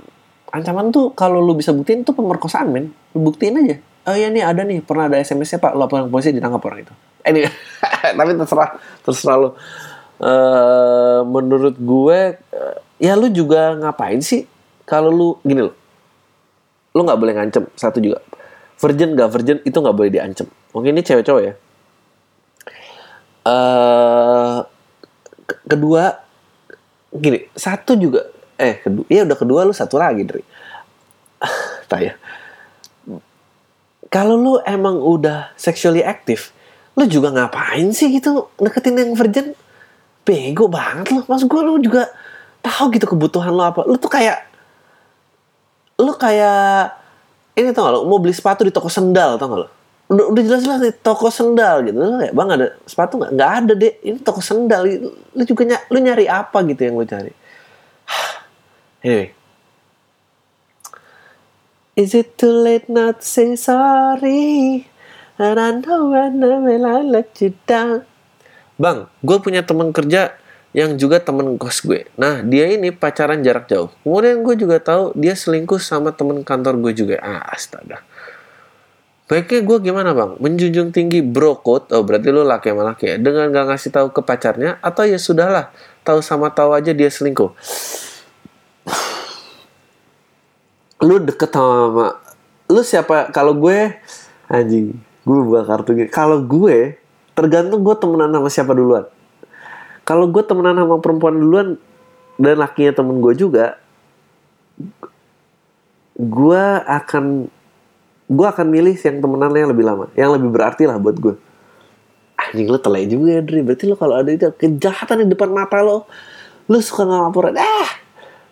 Ancaman 0.50 0.89
tuh 0.89 1.14
kalau 1.14 1.38
lu 1.38 1.54
bisa 1.54 1.70
buktiin 1.70 2.02
tuh 2.02 2.18
pemerkosaan 2.18 2.74
men. 2.74 2.89
Lu 3.14 3.30
buktiin 3.30 3.62
aja. 3.62 3.78
Oh 4.10 4.18
iya 4.18 4.34
nih 4.34 4.41
ada 4.41 4.66
nih. 4.66 4.82
Pernah 4.82 5.14
ada 5.14 5.22
SMS-nya 5.22 5.62
pak. 5.62 5.78
Laporan 5.78 6.10
polisi 6.10 6.34
ditangkap 6.34 6.66
orang 6.66 6.89
itu 6.89 6.94
ini 7.28 7.47
tapi 8.17 8.32
terserah 8.36 8.69
terserah 9.03 9.38
lu. 9.39 9.49
Uh, 10.24 11.26
menurut 11.28 11.76
gue 11.76 12.19
uh, 12.38 12.78
ya 13.01 13.17
lu 13.19 13.28
juga 13.34 13.76
ngapain 13.76 14.24
sih 14.24 14.47
kalau 14.88 15.11
lu 15.11 15.30
gini 15.43 15.67
lo 15.67 15.74
lu 16.93 17.01
nggak 17.03 17.19
boleh 17.19 17.34
ngancem 17.36 17.63
satu 17.76 17.99
juga. 17.99 18.21
Virgin 18.74 19.15
gak 19.15 19.32
virgin 19.32 19.57
itu 19.63 19.78
nggak 19.80 19.95
boleh 19.95 20.11
diancem. 20.11 20.47
Mungkin 20.76 20.97
ini 20.97 21.01
cewek 21.05 21.24
cowok 21.24 21.41
ya 21.43 21.53
uh, 23.47 24.59
kedua 25.67 26.24
gini 27.13 27.45
satu 27.53 27.93
juga 27.99 28.32
eh 28.57 28.82
kedua 28.82 29.05
ya 29.11 29.21
udah 29.28 29.38
kedua 29.38 29.59
lu 29.67 29.76
satu 29.76 29.99
lagi 29.99 30.24
dari 30.26 30.43
tanya 31.91 32.17
kalau 34.09 34.38
lu 34.38 34.53
emang 34.65 34.97
udah 35.01 35.53
sexually 35.59 36.01
active 36.01 36.49
lu 36.94 37.04
juga 37.10 37.34
ngapain 37.34 37.89
sih 37.89 38.14
gitu 38.14 38.50
deketin 38.62 38.98
yang 38.98 39.14
virgin? 39.18 39.58
Bego 40.24 40.72
banget 40.72 41.12
lo 41.12 41.28
maksud 41.28 41.52
gue 41.52 41.62
lu 41.62 41.84
juga 41.84 42.08
tahu 42.64 42.96
gitu 42.96 43.12
kebutuhan 43.12 43.52
lo 43.52 43.64
apa. 43.68 43.84
Lu 43.84 44.00
tuh 44.00 44.08
kayak 44.08 44.39
lu 46.00 46.16
kayak 46.16 46.96
ini 47.60 47.70
tau 47.76 47.86
gak 47.86 47.94
lo 47.94 48.00
mau 48.10 48.18
beli 48.18 48.34
sepatu 48.34 48.66
di 48.66 48.74
toko 48.74 48.89
sendal 48.89 49.38
tau 49.38 49.48
gak 49.52 49.62
lo 49.62 49.70
udah, 50.14 50.26
udah 50.30 50.41
jelas-jelas 50.46 50.80
nih 50.84 50.96
toko 51.02 51.28
sendal 51.34 51.82
gitu. 51.88 51.98
Lu 51.98 52.18
kayak 52.20 52.34
bang 52.36 52.50
ada 52.54 52.68
sepatu 52.86 53.14
nggak? 53.18 53.32
Nggak 53.34 53.52
ada 53.52 53.74
deh 53.74 53.94
ini 54.04 54.18
toko 54.22 54.41
sendal. 54.44 54.82
Lu 55.34 55.44
juga 55.48 55.62
ny 55.66 55.76
lu 55.89 55.98
nyari 56.04 56.26
apa 56.30 56.58
gitu 56.68 56.82
yang 56.84 56.96
lu 57.00 57.06
cari? 57.08 57.32
Anyway. 59.04 59.36
Is 61.94 62.18
it 62.18 62.41
too 62.41 62.50
late 62.50 62.89
not 62.89 63.22
say 63.22 63.54
sorry? 63.54 64.89
Bang, 68.77 69.09
gue 69.25 69.38
punya 69.41 69.65
teman 69.65 69.89
kerja 69.89 70.38
yang 70.73 70.97
juga 70.97 71.21
temen 71.21 71.57
kos 71.57 71.86
gue. 71.86 72.09
Nah, 72.17 72.41
dia 72.41 72.69
ini 72.69 72.89
pacaran 72.93 73.41
jarak 73.41 73.69
jauh. 73.69 73.89
Kemudian 74.01 74.41
gue 74.45 74.55
juga 74.57 74.77
tahu 74.81 75.13
dia 75.17 75.38
selingkuh 75.38 75.81
sama 75.81 76.13
temen 76.13 76.41
kantor 76.45 76.81
gue 76.81 76.93
juga. 76.93 77.15
Ah, 77.21 77.41
astaga. 77.49 78.01
Baiknya 79.29 79.65
gue 79.65 79.77
gimana 79.89 80.13
bang? 80.13 80.38
Menjunjung 80.38 80.93
tinggi 80.93 81.25
bro 81.25 81.57
code, 81.57 81.89
oh 81.95 82.03
berarti 82.05 82.29
lu 82.29 82.45
laki 82.45 82.69
sama 82.69 82.84
laki 82.93 83.05
ya, 83.07 83.15
dengan 83.17 83.49
gak 83.49 83.65
ngasih 83.71 83.89
tahu 83.89 84.07
ke 84.11 84.21
pacarnya, 84.21 84.77
atau 84.84 85.07
ya 85.07 85.17
sudahlah, 85.17 85.73
tahu 86.05 86.19
sama 86.19 86.51
tahu 86.51 86.75
aja 86.75 86.91
dia 86.91 87.07
selingkuh. 87.09 87.49
Lu 91.01 91.17
deket 91.23 91.49
sama, 91.55 92.19
lu 92.67 92.81
siapa? 92.84 93.31
Kalau 93.31 93.55
gue, 93.55 93.95
anjing, 94.51 94.99
gue 95.24 95.38
buka 95.43 95.63
kartu 95.63 95.95
gitu. 95.95 96.09
Kalau 96.11 96.43
gue, 96.43 96.99
tergantung 97.34 97.82
gue 97.82 97.95
temenan 97.95 98.32
sama 98.32 98.49
siapa 98.51 98.71
duluan. 98.76 99.07
Kalau 100.03 100.28
gue 100.28 100.43
temenan 100.43 100.76
sama 100.76 100.99
perempuan 100.99 101.36
duluan, 101.39 101.80
dan 102.36 102.59
lakinya 102.59 102.91
temen 102.91 103.21
gue 103.21 103.34
juga, 103.38 103.78
gue 106.17 106.63
akan 106.86 107.49
gue 108.30 108.47
akan 108.47 108.67
milih 108.69 108.95
yang 108.97 109.17
temenannya 109.19 109.59
yang 109.65 109.71
lebih 109.74 109.86
lama 109.86 110.05
yang 110.13 110.30
lebih 110.34 110.49
berarti 110.49 110.86
lah 110.86 110.97
buat 111.01 111.17
gue 111.17 111.36
anjing 112.38 112.69
lo 112.69 112.80
telai 112.82 113.05
juga 113.05 113.39
ya 113.39 113.41
Dri. 113.41 113.61
Berarti 113.61 113.86
lo 113.89 113.95
kalau 113.97 114.21
ada 114.21 114.30
itu 114.30 114.49
kejahatan 114.53 115.26
di 115.26 115.28
depan 115.34 115.49
mata 115.53 115.82
lo 115.82 116.05
lo 116.69 116.78
suka 116.80 117.05
ngelaporin 117.05 117.57
eh 117.57 117.89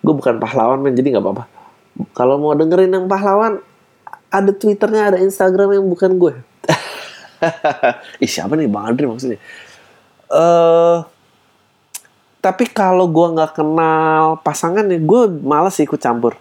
gue 0.01 0.13
bukan 0.13 0.41
pahlawan 0.41 0.81
men 0.81 0.97
jadi 0.97 1.17
nggak 1.17 1.23
apa-apa. 1.23 1.43
Kalau 2.17 2.41
mau 2.41 2.57
dengerin 2.57 2.89
yang 2.89 3.05
pahlawan 3.05 3.61
ada 4.31 4.51
twitternya 4.55 5.13
ada 5.13 5.17
instagram 5.21 5.77
yang 5.77 5.85
bukan 5.85 6.17
gue 6.17 6.33
Ih 8.23 8.29
siapa 8.29 8.53
nih? 8.53 8.69
Bang 8.69 8.93
Adri 8.93 9.05
maksudnya. 9.09 9.39
Uh, 10.31 11.03
tapi 12.41 12.65
kalau 12.69 13.05
gue 13.05 13.27
nggak 13.37 13.61
kenal 13.61 14.41
pasangan 14.41 14.85
ya 14.89 14.97
gue 14.97 15.21
malas 15.41 15.77
ikut 15.81 16.01
campur. 16.01 16.37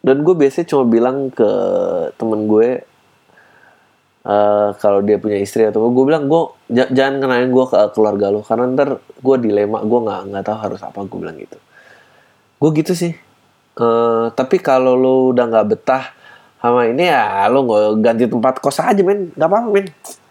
Dan 0.00 0.24
gue 0.24 0.32
biasanya 0.32 0.66
cuma 0.72 0.84
bilang 0.88 1.28
ke 1.28 1.50
temen 2.16 2.48
gue 2.48 2.82
uh, 4.24 4.70
kalau 4.80 5.04
dia 5.04 5.20
punya 5.20 5.36
istri 5.36 5.68
atau 5.68 5.92
gue 5.92 6.04
bilang 6.08 6.24
gue 6.24 6.42
jangan 6.72 7.20
kenalin 7.20 7.52
gue 7.52 7.64
ke 7.68 7.76
keluarga 7.92 8.32
lo 8.32 8.40
karena 8.40 8.64
ntar 8.72 8.88
gue 8.98 9.36
dilema 9.36 9.84
gue 9.84 10.00
nggak 10.00 10.20
nggak 10.32 10.44
tahu 10.44 10.58
harus 10.58 10.80
apa 10.80 10.98
gue 11.04 11.18
bilang 11.20 11.36
gitu. 11.36 11.58
Gue 12.60 12.70
gitu 12.76 12.92
sih. 12.96 13.12
Uh, 13.76 14.32
tapi 14.34 14.58
kalau 14.60 14.96
lo 14.96 15.30
udah 15.32 15.44
nggak 15.48 15.66
betah 15.68 16.04
sama 16.60 16.84
ini 16.84 17.08
ya 17.08 17.48
lo 17.48 17.64
nggak 17.64 18.04
ganti 18.04 18.24
tempat 18.28 18.60
kos 18.60 18.84
aja 18.84 19.00
men. 19.00 19.32
Nggak 19.32 19.48
apa-apa 19.48 19.68
men. 19.72 19.86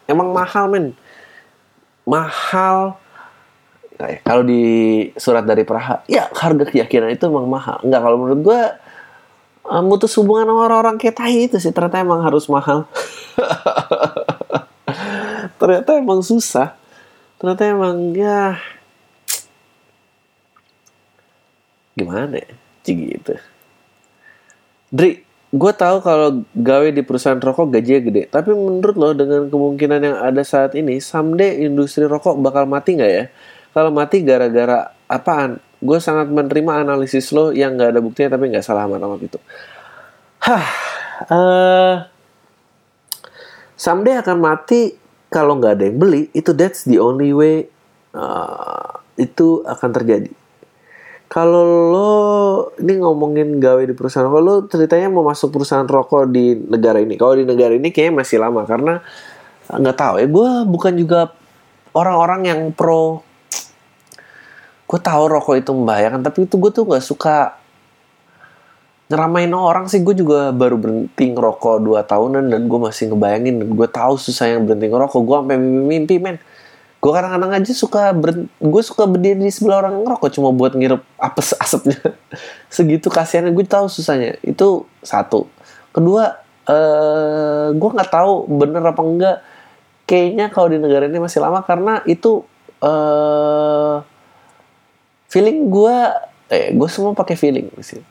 Emang 0.05 0.29
mahal 0.29 0.65
men. 0.69 0.85
Mahal. 2.05 3.01
Eh, 3.99 4.23
kalau 4.23 4.47
di 4.47 4.63
surat 5.19 5.43
dari 5.43 5.67
Praha 5.67 6.07
ya 6.07 6.31
harga 6.31 6.69
keyakinan 6.69 7.11
itu 7.11 7.27
emang 7.27 7.49
mahal. 7.49 7.81
Enggak 7.81 8.01
kalau 8.05 8.17
menurut 8.21 8.41
gue 8.45 8.61
uh, 9.67 9.83
mutus 9.83 10.15
hubungan 10.15 10.47
sama 10.47 10.69
orang-orang 10.69 10.95
tai 11.01 11.49
itu 11.49 11.57
sih 11.59 11.73
ternyata 11.73 11.99
emang 11.99 12.21
harus 12.21 12.45
mahal. 12.47 12.85
Ternyata 15.59 15.99
emang 15.99 16.23
susah. 16.23 16.77
Ternyata 17.41 17.67
emang 17.67 18.15
ya 18.15 18.55
gimana 21.97 22.39
ya? 22.39 22.53
Gitu. 22.87 23.35
Dri 24.89 25.28
gue 25.49 25.73
tahu 25.73 25.97
kalau 26.05 26.45
gawe 26.53 26.87
di 26.93 27.01
perusahaan 27.01 27.41
rokok 27.41 27.73
gajinya 27.73 28.01
gede. 28.05 28.23
Tapi 28.29 28.53
menurut 28.53 28.95
lo 28.95 29.09
dengan 29.17 29.49
kemungkinan 29.49 29.99
yang 30.05 30.17
ada 30.21 30.45
saat 30.45 30.77
ini 30.77 31.01
someday 31.01 31.65
industri 31.65 32.05
rokok 32.05 32.37
bakal 32.37 32.69
mati 32.69 32.97
nggak 32.97 33.11
ya? 33.11 33.25
Kalau 33.73 33.89
mati 33.89 34.21
gara-gara 34.21 34.93
apaan? 35.09 35.57
Gue 35.79 35.97
sangat 35.97 36.29
menerima 36.29 36.85
analisis 36.85 37.33
lo 37.33 37.49
yang 37.49 37.79
nggak 37.79 37.97
ada 37.97 38.01
buktinya 38.03 38.37
tapi 38.37 38.53
nggak 38.53 38.65
salah 38.65 38.85
amat-amat 38.85 39.19
itu. 39.25 39.39
Hah 40.45 40.65
uh, 41.27 41.95
someday 43.75 44.15
akan 44.21 44.37
mati 44.39 44.95
kalau 45.27 45.59
nggak 45.59 45.73
ada 45.79 45.83
yang 45.89 45.97
beli 45.99 46.31
itu 46.31 46.55
that's 46.55 46.87
the 46.87 47.01
only 47.01 47.35
way 47.35 47.67
uh, 48.15 49.01
itu 49.19 49.65
akan 49.67 49.89
terjadi 49.91 50.31
kalau 51.29 51.93
lo 51.93 52.11
ini 52.81 52.97
ngomongin 52.97 53.61
gawe 53.61 53.85
di 53.85 53.93
perusahaan 53.93 54.25
rokok 54.25 54.41
lo 54.41 54.55
ceritanya 54.65 55.13
mau 55.13 55.21
masuk 55.21 55.53
perusahaan 55.53 55.85
rokok 55.85 56.25
di 56.25 56.57
negara 56.57 56.97
ini? 56.97 57.21
Kalau 57.21 57.37
di 57.37 57.45
negara 57.45 57.69
ini 57.77 57.93
kayaknya 57.93 58.25
masih 58.25 58.41
lama 58.41 58.65
karena 58.65 58.97
nggak 59.69 59.93
tahu 59.93 60.13
ya. 60.17 60.25
Gue 60.25 60.49
bukan 60.65 60.97
juga 60.97 61.29
orang-orang 61.93 62.49
yang 62.49 62.61
pro. 62.73 63.21
Gue 64.89 64.97
tahu 64.97 65.29
rokok 65.29 65.61
itu 65.61 65.69
membahayakan 65.69 66.25
tapi 66.25 66.49
itu 66.49 66.57
gue 66.57 66.71
tuh 66.73 66.89
gak 66.89 67.05
suka 67.05 67.61
ngeramain 69.13 69.53
orang 69.53 69.85
sih. 69.85 70.01
Gue 70.01 70.17
juga 70.17 70.49
baru 70.49 70.81
berhenti 70.81 71.29
ngerokok 71.29 71.77
dua 71.77 72.01
tahunan 72.01 72.49
dan 72.49 72.65
gue 72.65 72.79
masih 72.81 73.13
ngebayangin 73.13 73.69
gue 73.69 73.87
tahu 73.93 74.17
susah 74.17 74.49
yang 74.49 74.65
berhenti 74.65 74.89
ngerokok. 74.89 75.21
Gue 75.21 75.35
sampai 75.45 75.57
mimpi-mimpi 75.61 76.15
men 76.17 76.41
gue 76.99 77.11
kadang-kadang 77.15 77.51
aja 77.55 77.71
suka 77.71 78.11
ber, 78.11 78.47
gue 78.47 78.83
suka 78.83 79.07
berdiri 79.07 79.39
di 79.39 79.51
sebelah 79.51 79.87
orang 79.87 80.03
ngerokok 80.03 80.29
cuma 80.35 80.51
buat 80.51 80.75
ngirup 80.75 81.03
apes 81.15 81.55
asapnya. 81.63 81.99
Segitu 82.67 83.07
kasihannya 83.07 83.55
gue 83.55 83.65
tahu 83.65 83.87
susahnya. 83.87 84.35
Itu 84.43 84.87
satu. 84.99 85.47
Kedua 85.95 86.35
eh 86.69 87.67
gue 87.73 87.89
nggak 87.89 88.11
tahu 88.11 88.51
bener 88.51 88.83
apa 88.83 89.01
enggak. 89.01 89.37
Kayaknya 90.05 90.45
kalau 90.51 90.67
di 90.73 90.77
negara 90.81 91.05
ini 91.07 91.19
masih 91.21 91.39
lama 91.39 91.63
karena 91.63 92.03
itu 92.03 92.43
eh 92.83 93.95
feeling 95.31 95.71
gue 95.71 95.97
eh 96.51 96.73
gue 96.73 96.89
semua 96.89 97.13
pakai 97.13 97.37
feeling 97.37 97.69
sih 97.79 98.01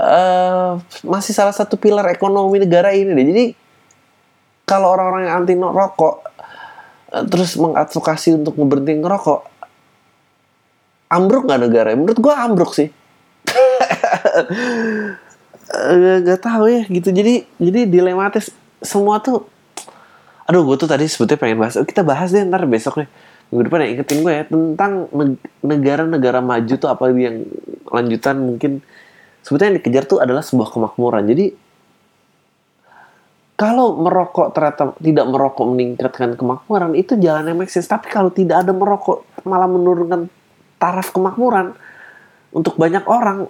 uh, 0.00 0.76
masih 1.04 1.32
salah 1.32 1.52
satu 1.56 1.80
pilar 1.80 2.06
ekonomi 2.12 2.60
negara 2.60 2.92
ini 2.92 3.12
deh. 3.16 3.26
Jadi 3.26 3.44
kalau 4.68 4.92
orang-orang 4.92 5.30
yang 5.30 5.34
anti 5.42 5.54
rokok 5.56 6.14
terus 7.10 7.54
mengadvokasi 7.54 8.34
untuk 8.34 8.58
berhenti 8.66 8.98
ngerokok. 8.98 9.40
Ambruk 11.06 11.46
nggak 11.46 11.60
negara? 11.62 11.94
Menurut 11.94 12.18
gue 12.18 12.34
ambruk 12.34 12.74
sih. 12.74 12.90
Gak 16.26 16.40
tahu 16.42 16.66
ya 16.70 16.82
gitu. 16.86 17.14
Jadi 17.14 17.46
jadi 17.62 17.86
dilematis. 17.86 18.50
Semua 18.82 19.22
tuh 19.22 19.46
aduh 20.46 20.62
gue 20.62 20.76
tuh 20.78 20.90
tadi 20.90 21.06
sebetulnya 21.06 21.42
pengen 21.42 21.58
bahas. 21.62 21.74
Kita 21.78 22.02
bahas 22.02 22.34
deh 22.34 22.42
ntar 22.42 22.66
besok 22.66 23.02
nih 23.02 23.08
minggu 23.46 23.70
depan 23.70 23.78
ya 23.78 23.88
ingetin 23.94 24.18
gue 24.26 24.32
ya 24.34 24.42
tentang 24.42 25.06
negara-negara 25.62 26.42
maju 26.42 26.74
tuh 26.74 26.90
apa 26.90 27.06
yang 27.14 27.46
lanjutan 27.86 28.36
mungkin. 28.42 28.82
Sebetulnya 29.46 29.70
yang 29.70 29.78
dikejar 29.78 30.04
tuh 30.10 30.18
adalah 30.18 30.42
sebuah 30.42 30.74
kemakmuran. 30.74 31.30
Jadi 31.30 31.54
kalau 33.56 33.96
merokok 33.96 34.52
ternyata 34.52 34.92
tidak 35.00 35.26
merokok 35.32 35.66
meningkatkan 35.72 36.36
kemakmuran 36.36 36.92
itu 36.92 37.16
jalan 37.16 37.48
yang 37.48 37.56
make 37.56 37.72
tapi 37.72 38.06
kalau 38.12 38.28
tidak 38.28 38.62
ada 38.62 38.72
merokok 38.76 39.24
malah 39.48 39.68
menurunkan 39.68 40.28
taraf 40.76 41.10
kemakmuran 41.10 41.72
untuk 42.52 42.76
banyak 42.76 43.04
orang 43.08 43.48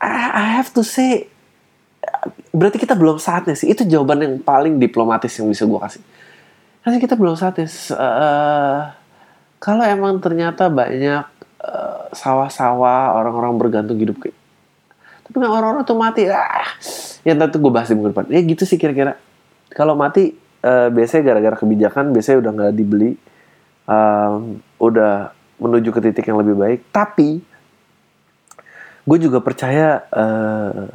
I 0.00 0.56
have 0.56 0.72
to 0.72 0.86
say 0.86 1.28
berarti 2.54 2.78
kita 2.80 2.94
belum 2.94 3.18
saatnya 3.18 3.54
sih. 3.58 3.70
Itu 3.70 3.84
jawaban 3.84 4.22
yang 4.22 4.34
paling 4.42 4.78
diplomatis 4.78 5.34
yang 5.38 5.50
bisa 5.50 5.66
gue 5.66 5.80
kasih. 5.80 6.02
Karena 6.82 6.96
kita 7.02 7.14
belum 7.18 7.34
saatnya. 7.34 7.66
Uh, 7.92 8.80
kalau 9.58 9.82
emang 9.82 10.22
ternyata 10.22 10.70
banyak 10.70 11.26
uh, 11.62 12.06
sawah-sawah 12.14 13.18
orang-orang 13.18 13.58
bergantung 13.58 13.98
hidup 13.98 14.22
kayak 14.22 14.37
tapi 15.28 15.44
nggak 15.44 15.52
orang-orang 15.52 15.84
tuh 15.84 15.98
mati 16.00 16.24
ah 16.24 16.64
ya 17.20 17.36
nanti 17.36 17.60
gue 17.60 17.68
bahas 17.68 17.92
di 17.92 17.94
minggu 18.00 18.16
depan. 18.16 18.26
Ya 18.32 18.40
gitu 18.40 18.64
sih 18.64 18.80
kira-kira. 18.80 19.20
Kalau 19.68 19.92
mati 19.92 20.32
uh, 20.64 20.88
biasanya 20.88 21.22
gara-gara 21.28 21.56
kebijakan 21.60 22.16
biasanya 22.16 22.38
udah 22.40 22.50
nggak 22.56 22.72
dibeli 22.72 23.12
um, 23.84 24.56
udah 24.80 25.36
menuju 25.60 25.92
ke 25.92 26.00
titik 26.00 26.24
yang 26.32 26.40
lebih 26.40 26.56
baik. 26.56 26.80
Tapi 26.88 27.44
gue 29.04 29.18
juga 29.20 29.44
percaya 29.44 30.08
uh, 30.08 30.88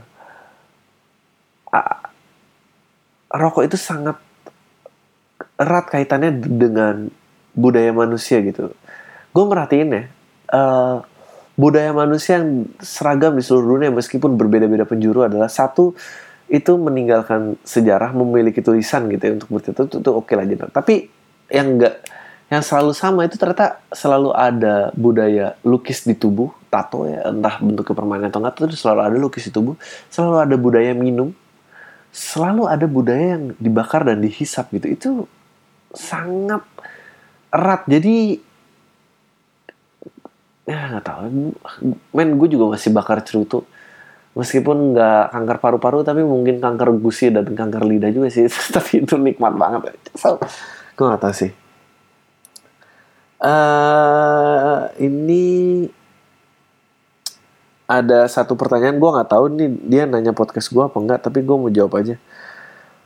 rokok 3.34 3.66
itu 3.66 3.78
sangat 3.78 4.18
erat 5.58 5.86
kaitannya 5.90 6.34
dengan 6.42 7.10
budaya 7.54 7.94
manusia 7.94 8.42
gitu. 8.42 8.74
Gue 9.34 9.46
merhatiin 9.46 9.90
ya, 9.90 10.04
uh, 10.54 11.02
budaya 11.54 11.94
manusia 11.94 12.42
yang 12.42 12.66
seragam 12.82 13.38
di 13.38 13.44
seluruh 13.46 13.78
dunia 13.78 13.94
meskipun 13.94 14.34
berbeda-beda 14.34 14.90
penjuru 14.90 15.26
adalah 15.26 15.50
satu 15.50 15.94
itu 16.50 16.74
meninggalkan 16.78 17.58
sejarah 17.66 18.14
memiliki 18.14 18.62
tulisan 18.62 19.10
gitu 19.10 19.24
ya 19.26 19.32
untuk 19.38 19.50
bertutur 19.50 19.86
itu, 19.90 19.98
itu 20.02 20.12
oke 20.12 20.28
okay 20.28 20.36
lah 20.38 20.46
gitu. 20.46 20.66
Tapi 20.70 20.96
yang 21.50 21.78
enggak 21.78 22.02
yang 22.52 22.62
selalu 22.62 22.94
sama 22.94 23.26
itu 23.26 23.40
ternyata 23.42 23.82
selalu 23.90 24.30
ada 24.38 24.94
budaya 24.94 25.58
lukis 25.66 26.06
di 26.06 26.14
tubuh, 26.14 26.54
tato 26.70 27.10
ya, 27.10 27.26
entah 27.34 27.58
bentuk 27.58 27.90
permainan 27.98 28.30
atau 28.30 28.46
enggak, 28.46 28.62
itu 28.70 28.78
selalu 28.78 29.02
ada 29.02 29.18
lukis 29.18 29.50
di 29.50 29.52
tubuh, 29.54 29.74
selalu 30.14 30.36
ada 30.38 30.56
budaya 30.60 30.94
minum, 30.94 31.34
selalu 32.14 32.70
ada 32.70 32.86
budaya 32.86 33.42
yang 33.42 33.58
dibakar 33.58 34.06
dan 34.06 34.22
dihisap 34.22 34.70
gitu. 34.70 34.86
Itu 34.86 35.10
sangat 35.98 36.62
erat 37.50 37.90
jadi 37.90 38.38
ya 40.64 40.92
nggak 40.92 41.06
tahu. 41.06 41.22
Men 42.16 42.40
gue 42.40 42.48
juga 42.52 42.76
masih 42.76 42.90
bakar 42.96 43.24
cerutu. 43.24 43.68
Meskipun 44.34 44.98
nggak 44.98 45.30
kanker 45.30 45.58
paru-paru 45.62 46.02
tapi 46.02 46.26
mungkin 46.26 46.58
kanker 46.58 46.90
gusi 46.98 47.30
dan 47.30 47.54
kanker 47.54 47.86
lidah 47.86 48.10
juga 48.10 48.34
sih. 48.34 48.50
Tapi 48.76 49.06
itu 49.06 49.16
nikmat 49.20 49.54
banget. 49.54 49.94
So 50.18 50.42
gue 50.98 51.06
nggak 51.06 51.22
tahu 51.22 51.34
sih. 51.36 51.52
Uh, 53.44 54.88
ini 55.04 55.86
ada 57.86 58.26
satu 58.26 58.58
pertanyaan. 58.58 58.98
Gue 58.98 59.12
nggak 59.14 59.30
tahu 59.30 59.46
nih 59.54 59.70
dia 59.86 60.04
nanya 60.10 60.34
podcast 60.34 60.74
gue 60.74 60.82
apa 60.82 60.98
enggak 60.98 61.20
tapi 61.30 61.46
gue 61.46 61.56
mau 61.56 61.70
jawab 61.70 62.02
aja. 62.02 62.18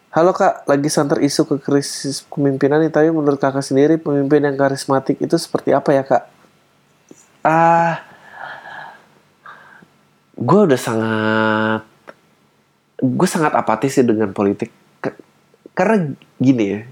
Halo 0.07 0.31
kak, 0.33 0.65
lagi 0.65 0.89
santer 0.89 1.21
isu 1.21 1.45
ke 1.45 1.55
krisis 1.61 2.25
kepemimpinan 2.25 2.81
nih, 2.81 2.89
tapi 2.89 3.13
menurut 3.13 3.37
kakak 3.37 3.61
sendiri 3.61 4.01
pemimpin 4.01 4.41
yang 4.41 4.57
karismatik 4.57 5.19
itu 5.21 5.35
seperti 5.37 5.75
apa 5.77 5.93
ya 5.93 6.01
kak? 6.01 6.36
Ah, 7.47 8.03
gue 10.35 10.59
udah 10.67 10.75
sangat, 10.75 11.87
gue 12.99 13.27
sangat 13.31 13.55
apatis 13.55 13.95
sih 13.95 14.03
dengan 14.03 14.35
politik. 14.35 14.67
Karena 15.71 16.11
gini 16.35 16.65
ya, 16.75 16.83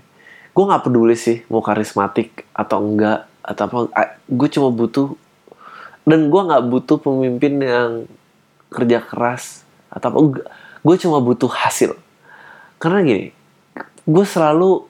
gue 0.55 0.63
nggak 0.63 0.87
peduli 0.87 1.19
sih 1.19 1.43
mau 1.51 1.59
karismatik 1.59 2.47
atau 2.55 2.79
enggak 2.79 3.27
atau 3.43 3.63
apa. 3.67 4.15
Gue 4.31 4.47
cuma 4.47 4.71
butuh 4.71 5.19
dan 6.07 6.31
gue 6.31 6.41
nggak 6.47 6.63
butuh 6.71 7.03
pemimpin 7.03 7.59
yang 7.59 7.91
kerja 8.71 9.03
keras 9.03 9.67
atau 9.91 10.07
apa. 10.07 10.19
Gue 10.79 10.95
cuma 10.95 11.19
butuh 11.19 11.51
hasil 11.51 11.99
karena 12.79 12.99
gini 13.01 13.25
gue 14.05 14.25
selalu 14.27 14.85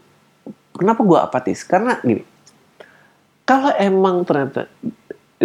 kenapa 0.75 1.01
gue 1.05 1.19
apatis 1.21 1.63
karena 1.63 2.01
gini 2.03 2.27
kalau 3.45 3.71
emang 3.77 4.25
ternyata 4.25 4.67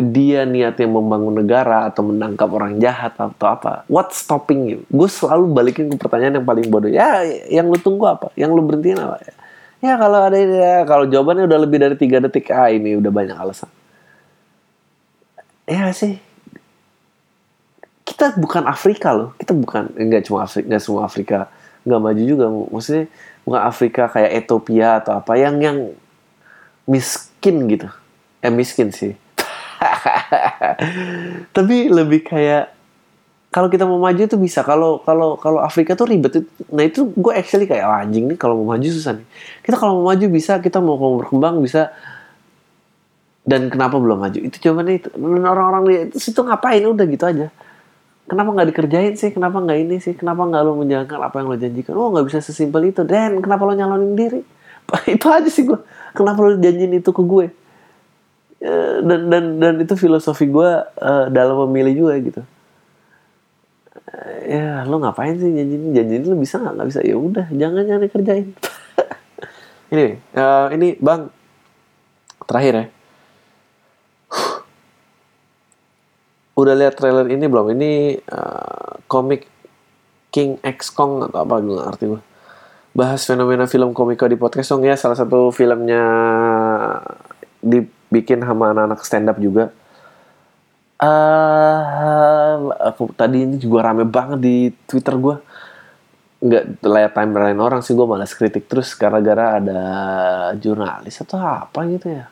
dia 0.01 0.48
niatnya 0.48 0.88
membangun 0.88 1.40
negara 1.40 1.88
atau 1.88 2.05
menangkap 2.07 2.48
orang 2.53 2.80
jahat 2.80 3.16
atau 3.16 3.46
apa 3.48 3.84
what 3.86 4.12
stopping 4.12 4.61
you? 4.68 4.80
Gue 4.88 5.09
selalu 5.09 5.53
balikin 5.53 5.88
ke 5.92 5.96
pertanyaan 5.96 6.40
yang 6.40 6.46
paling 6.48 6.66
bodoh. 6.68 6.90
Ya 6.90 7.24
yang 7.48 7.68
lu 7.68 7.78
tunggu 7.80 8.05
apa? 8.09 8.28
Yang 8.36 8.51
lu 8.57 8.62
berhentiin 8.64 8.98
apa? 9.01 9.16
Ya, 9.80 9.96
kalau 9.96 10.20
ada 10.28 10.36
ya 10.36 10.84
kalau 10.84 11.09
jawabannya 11.09 11.48
udah 11.48 11.59
lebih 11.64 11.80
dari 11.80 11.96
tiga 11.96 12.20
detik 12.20 12.53
ah 12.53 12.68
ini 12.68 13.01
udah 13.01 13.09
banyak 13.09 13.32
alasan. 13.32 13.72
Ya 15.64 15.88
sih. 15.96 16.20
Kita 18.05 18.36
bukan 18.36 18.68
Afrika 18.68 19.16
loh. 19.16 19.32
Kita 19.40 19.57
bukan 19.57 19.96
enggak 19.96 20.28
cuma 20.28 20.44
Afrika 20.44 20.68
enggak 20.68 20.82
semua 20.84 21.09
Afrika 21.09 21.48
nggak 21.88 22.01
maju 22.05 22.22
juga. 22.28 22.46
Maksudnya 22.53 23.05
bukan 23.48 23.61
Afrika 23.64 24.03
kayak 24.12 24.44
Ethiopia 24.44 25.01
atau 25.01 25.16
apa 25.16 25.32
yang 25.40 25.57
yang 25.64 25.96
miskin 26.84 27.64
gitu. 27.72 27.88
Eh 28.44 28.53
miskin 28.53 28.92
sih 28.92 29.16
tapi 31.57 31.89
lebih 31.89 32.20
kayak 32.24 32.72
kalau 33.51 33.66
kita 33.66 33.83
mau 33.83 33.99
maju 33.99 34.20
itu 34.22 34.39
bisa. 34.39 34.62
Kalau 34.62 35.03
kalau 35.03 35.35
kalau 35.35 35.59
Afrika 35.59 35.99
tuh 35.99 36.07
ribet 36.07 36.47
nah 36.70 36.87
itu 36.87 37.11
gue 37.11 37.33
actually 37.35 37.66
kayak 37.66 37.83
oh, 37.83 37.99
anjing 37.99 38.31
nih 38.31 38.39
kalau 38.39 38.62
mau 38.62 38.78
maju 38.78 38.87
susah 38.87 39.18
nih. 39.18 39.26
Kita 39.66 39.74
kalau 39.74 39.99
mau 39.99 40.14
maju 40.14 40.26
bisa 40.31 40.62
kita 40.62 40.78
mau, 40.78 40.95
mau 40.95 41.18
berkembang 41.18 41.59
bisa. 41.59 41.91
Dan 43.43 43.66
kenapa 43.66 43.99
belum 43.99 44.22
maju? 44.22 44.39
Itu 44.39 44.70
cuman 44.70 44.87
itu. 44.95 45.11
Orang-orang 45.18 45.83
di 46.14 46.20
situ 46.22 46.39
ngapain? 46.47 46.87
Udah 46.87 47.07
gitu 47.11 47.24
aja. 47.26 47.51
Kenapa 48.31 48.55
nggak 48.55 48.68
dikerjain 48.70 49.14
sih? 49.18 49.35
Kenapa 49.35 49.59
nggak 49.59 49.78
ini 49.83 49.97
sih? 49.99 50.14
Kenapa 50.14 50.47
nggak 50.47 50.62
lo 50.62 50.78
menjalankan 50.78 51.18
apa 51.18 51.35
yang 51.43 51.47
lo 51.51 51.57
janjikan? 51.59 51.93
Oh 51.99 52.14
nggak 52.14 52.31
bisa 52.31 52.39
sesimpel 52.39 52.95
itu. 52.95 53.03
Dan 53.03 53.43
kenapa 53.43 53.66
lo 53.66 53.74
nyalonin 53.74 54.14
diri? 54.14 54.41
Itu 55.18 55.26
aja 55.26 55.51
sih 55.51 55.66
gue 55.66 55.78
kenapa 56.14 56.39
lo 56.43 56.59
janjiin 56.59 56.99
itu 56.99 57.11
ke 57.11 57.22
gue 57.22 57.47
dan 58.61 59.33
dan 59.33 59.45
dan 59.57 59.75
itu 59.81 59.97
filosofi 59.97 60.45
gue 60.45 60.71
uh, 60.85 61.27
dalam 61.33 61.65
memilih 61.69 62.05
juga 62.05 62.15
gitu. 62.21 62.43
Ya 64.45 64.85
lo 64.85 65.01
ngapain 65.01 65.39
sih 65.41 65.49
janjiin? 65.49 65.97
Janjiin 65.97 66.23
lo 66.29 66.37
bisa 66.37 66.61
nggak? 66.61 66.75
Nggak 66.77 66.89
bisa. 66.93 67.01
Ya 67.01 67.17
udah 67.17 67.47
jangan 67.49 67.83
jangan 67.89 68.03
dikerjain. 68.05 68.49
Ini 69.97 70.07
uh, 70.39 70.71
ini 70.71 70.95
bang. 71.03 71.27
Terakhir 72.47 72.73
ya. 72.75 72.87
Udah 76.61 76.75
lihat 76.79 76.95
trailer 76.95 77.27
ini 77.27 77.47
belum? 77.47 77.75
Ini 77.75 78.23
uh, 78.23 79.03
komik 79.11 79.51
King 80.31 80.63
X 80.63 80.95
Kong 80.95 81.27
atau 81.27 81.43
apa? 81.43 81.59
Gue 81.59 81.75
ngerti 81.75 82.05
gue 82.07 82.23
bahas 82.91 83.23
fenomena 83.23 83.71
film 83.71 83.95
komika 83.95 84.27
di 84.31 84.39
podcast 84.39 84.71
dong 84.71 84.87
ya. 84.87 84.95
Salah 84.95 85.19
satu 85.19 85.51
filmnya 85.51 86.03
dibikin 88.11 88.43
sama 88.43 88.75
anak-anak 88.75 89.01
stand 89.07 89.31
up 89.31 89.39
juga. 89.39 89.71
Uh, 91.01 92.77
aku 92.77 93.09
tadi 93.17 93.47
ini 93.47 93.57
juga 93.57 93.89
rame 93.89 94.05
banget 94.05 94.37
di 94.43 94.69
Twitter 94.85 95.17
gue 95.17 95.33
nggak 96.45 96.85
lihat 96.85 97.13
timeline 97.17 97.57
orang 97.57 97.81
sih 97.81 97.97
gue 97.97 98.05
malas 98.05 98.37
kritik 98.37 98.69
terus 98.69 98.93
gara-gara 98.97 99.57
ada 99.57 99.81
jurnalis 100.61 101.23
atau 101.25 101.41
apa 101.41 101.89
gitu 101.89 102.21
ya. 102.21 102.29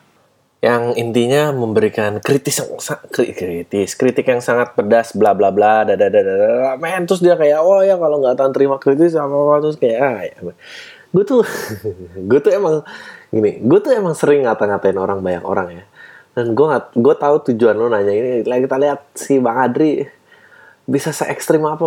Yang 0.59 0.83
intinya 0.99 1.55
memberikan 1.55 2.19
kritis 2.19 2.59
yang 2.59 2.75
kritis 3.09 3.95
kritik 3.95 4.27
yang 4.27 4.43
sangat 4.43 4.75
pedas 4.75 5.15
bla 5.15 5.31
bla 5.33 5.49
bla 5.49 5.87
dada 5.87 6.11
dada 6.11 6.75
men 6.77 7.07
terus 7.07 7.23
dia 7.23 7.39
kayak 7.39 7.63
oh 7.63 7.81
ya 7.81 7.95
kalau 7.97 8.21
nggak 8.21 8.37
tahan 8.37 8.53
terima 8.53 8.77
kritis 8.77 9.17
apa 9.17 9.33
apa 9.33 9.55
terus 9.65 9.77
kayak 9.79 9.97
ah 10.03 10.19
ya 10.27 10.37
gue 11.09 11.23
tuh 11.25 11.41
gue 12.29 12.39
tuh 12.39 12.51
emang 12.53 12.85
gini 13.33 13.61
gue 13.61 13.79
tuh 13.81 13.91
emang 13.93 14.13
sering 14.13 14.45
ngata-ngatain 14.45 14.97
orang 14.97 15.19
banyak 15.21 15.45
orang 15.45 15.69
ya. 15.73 15.83
Dan 16.37 16.53
gue 16.53 16.65
gue 16.95 17.15
tahu 17.17 17.35
tujuan 17.51 17.75
lo 17.75 17.89
nanya 17.89 18.13
ini. 18.13 18.45
Kita 18.45 18.77
lihat 18.77 19.11
si 19.17 19.41
bang 19.41 19.57
Adri 19.59 20.05
bisa 20.89 21.13
se 21.13 21.25
ekstrim 21.29 21.61
apa 21.69 21.85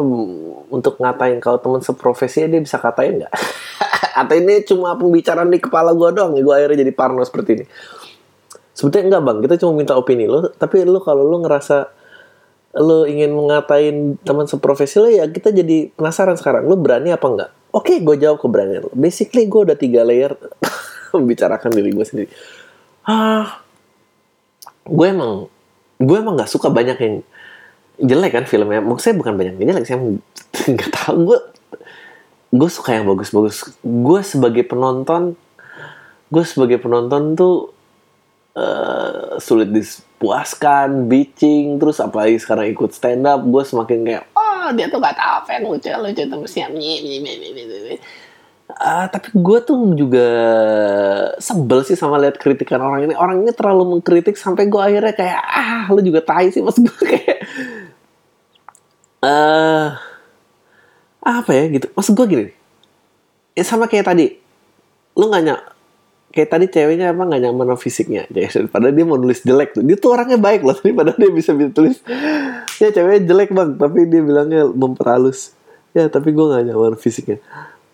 untuk 0.70 0.98
ngatain 1.02 1.42
kalau 1.42 1.58
teman 1.58 1.82
seprofesi 1.82 2.46
dia 2.46 2.60
bisa 2.62 2.78
katain 2.78 3.22
nggak? 3.22 3.32
Atau 4.20 4.34
ini 4.38 4.62
cuma 4.66 4.94
pembicaraan 4.98 5.48
di 5.48 5.58
kepala 5.58 5.96
gue 5.96 6.08
doang 6.12 6.36
ya 6.36 6.42
gue 6.42 6.54
akhirnya 6.54 6.78
jadi 6.84 6.92
parno 6.92 7.22
seperti 7.22 7.50
ini. 7.62 7.64
Sebetulnya 8.74 9.14
enggak 9.14 9.22
bang. 9.24 9.38
Kita 9.46 9.54
cuma 9.62 9.72
minta 9.78 9.94
opini 9.94 10.26
lo 10.26 10.50
tapi 10.52 10.82
lo 10.82 11.00
kalau 11.00 11.24
lo 11.24 11.40
ngerasa 11.46 12.02
lo 12.82 13.04
ingin 13.04 13.36
mengatain 13.36 14.16
teman 14.24 14.48
seprofesi 14.48 14.96
lo 14.98 15.08
ya 15.08 15.24
kita 15.30 15.54
jadi 15.54 15.94
penasaran 15.94 16.34
sekarang. 16.36 16.66
Lo 16.66 16.76
berani 16.76 17.14
apa 17.14 17.26
enggak 17.30 17.50
oke 17.72 17.92
gue 18.04 18.16
jawab 18.20 18.38
keberanian 18.38 18.86
lo 18.86 18.90
basically 18.94 19.48
gue 19.48 19.60
udah 19.72 19.76
tiga 19.76 20.04
layer 20.04 20.36
membicarakan 21.16 21.70
diri 21.72 21.90
gue 21.92 22.06
sendiri. 22.06 22.28
Ah 23.04 23.60
gue 24.86 25.06
emang 25.06 25.48
gue 26.00 26.16
emang 26.16 26.34
nggak 26.38 26.50
suka 26.50 26.72
banyak 26.72 26.98
yang 27.00 27.16
jelek 28.00 28.32
kan 28.32 28.44
filmnya. 28.48 28.80
Maksudnya 28.80 29.16
bukan 29.18 29.34
banyak 29.36 29.54
yang 29.60 29.68
jelek 29.76 29.84
sih 29.84 29.96
nggak 30.76 30.90
tahu. 30.92 31.16
Gue 31.32 31.38
gue 32.52 32.68
suka 32.68 32.96
yang 32.96 33.08
bagus-bagus. 33.08 33.76
Gue 33.80 34.20
sebagai 34.24 34.64
penonton 34.64 35.36
gue 36.32 36.44
sebagai 36.48 36.80
penonton 36.80 37.36
tuh 37.36 37.76
uh, 38.56 39.36
sulit 39.36 39.68
dipuaskan 39.68 41.04
bitching 41.04 41.76
terus 41.76 42.00
apalagi 42.00 42.40
sekarang 42.40 42.72
ikut 42.72 42.96
stand 42.96 43.28
up 43.28 43.44
gue 43.44 43.60
semakin 43.60 43.98
kayak 44.00 44.24
dia 44.70 44.86
tuh 44.86 45.02
gak 45.02 45.18
tahu 45.18 45.32
apa 45.42 45.50
yang 45.58 45.64
lucu 45.66 45.90
lucu 45.90 46.22
terus 46.22 46.50
siap 46.54 46.70
Uh, 48.72 49.04
tapi 49.12 49.36
gue 49.36 49.58
tuh 49.68 49.76
juga 49.92 50.28
sebel 51.36 51.84
sih 51.84 51.92
sama 51.98 52.16
lihat 52.16 52.40
kritikan 52.40 52.80
orang 52.80 53.04
ini. 53.04 53.14
Orang 53.18 53.44
ini 53.44 53.52
terlalu 53.52 53.98
mengkritik 53.98 54.38
sampai 54.38 54.64
gue 54.64 54.80
akhirnya 54.80 55.12
kayak 55.12 55.40
ah 55.44 55.84
lu 55.92 56.00
juga 56.00 56.24
tai 56.24 56.48
sih 56.48 56.64
mas 56.64 56.80
gue 56.80 56.88
kayak 57.12 57.38
uh, 59.20 59.92
apa 61.20 61.50
ya? 61.52 61.64
Gitu. 61.68 61.86
Maksud 61.92 62.12
gue 62.16 62.26
gini, 62.32 62.46
ya 63.52 63.64
sama 63.66 63.92
kayak 63.92 64.08
tadi, 64.08 64.40
lu 65.20 65.28
nggak 65.28 65.42
nyak 65.44 65.60
kayak 66.32 66.48
tadi 66.48 66.66
ceweknya 66.72 67.12
emang 67.12 67.28
gak 67.28 67.44
nyaman 67.44 67.76
sama 67.76 67.76
fisiknya. 67.76 68.24
Padahal 68.72 68.96
dia 68.96 69.04
mau 69.04 69.20
nulis 69.20 69.44
jelek 69.44 69.76
tuh. 69.76 69.84
Dia 69.84 70.00
tuh 70.00 70.16
orangnya 70.16 70.40
baik 70.40 70.64
loh 70.64 70.72
tapi 70.72 70.96
padahal 70.96 71.20
dia 71.20 71.28
bisa 71.28 71.52
bisa 71.52 71.68
tulis 71.76 72.00
ya 72.80 72.88
ceweknya 72.94 73.20
jelek 73.28 73.50
bang. 73.52 73.70
Tapi 73.76 73.98
dia 74.08 74.22
bilangnya 74.22 74.62
memperhalus. 74.68 75.52
Ya 75.92 76.08
tapi 76.08 76.32
gue 76.32 76.44
gak 76.44 76.64
nyaman 76.68 76.96
fisiknya. 76.96 77.42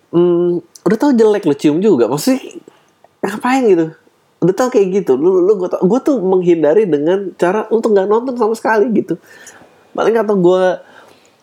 Hmm, 0.09 0.63
udah 0.87 0.97
tau 0.97 1.13
jelek 1.13 1.45
lo 1.45 1.55
cium 1.57 1.83
juga. 1.83 2.07
Maksudnya 2.07 2.63
ngapain 3.25 3.63
gitu? 3.67 3.87
Udah 4.39 4.55
tau 4.55 4.69
kayak 4.71 5.03
gitu. 5.03 5.19
Lu 5.19 5.43
lu 5.43 5.59
gue 5.59 5.69
gue 5.69 6.01
tuh 6.01 6.17
menghindari 6.23 6.87
dengan 6.87 7.35
cara 7.35 7.67
untuk 7.75 7.93
nggak 7.93 8.09
nonton 8.09 8.35
sama 8.39 8.55
sekali 8.55 8.87
gitu. 8.95 9.19
Paling 9.93 10.15
kata 10.15 10.35
gue 10.39 10.63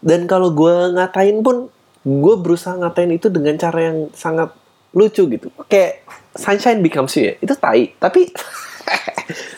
dan 0.05 0.29
kalau 0.29 0.53
gue 0.55 0.95
ngatain 0.95 1.43
pun 1.43 1.67
gue 2.05 2.35
berusaha 2.37 2.77
ngatain 2.77 3.17
itu 3.17 3.27
dengan 3.33 3.57
cara 3.57 3.91
yang 3.91 3.97
sangat 4.15 4.53
lucu 4.95 5.27
gitu. 5.27 5.51
Kayak 5.67 6.07
sunshine 6.39 6.79
becomes 6.79 7.13
you 7.19 7.29
ya. 7.29 7.33
Itu 7.43 7.53
tai 7.59 7.91
tapi 7.99 8.31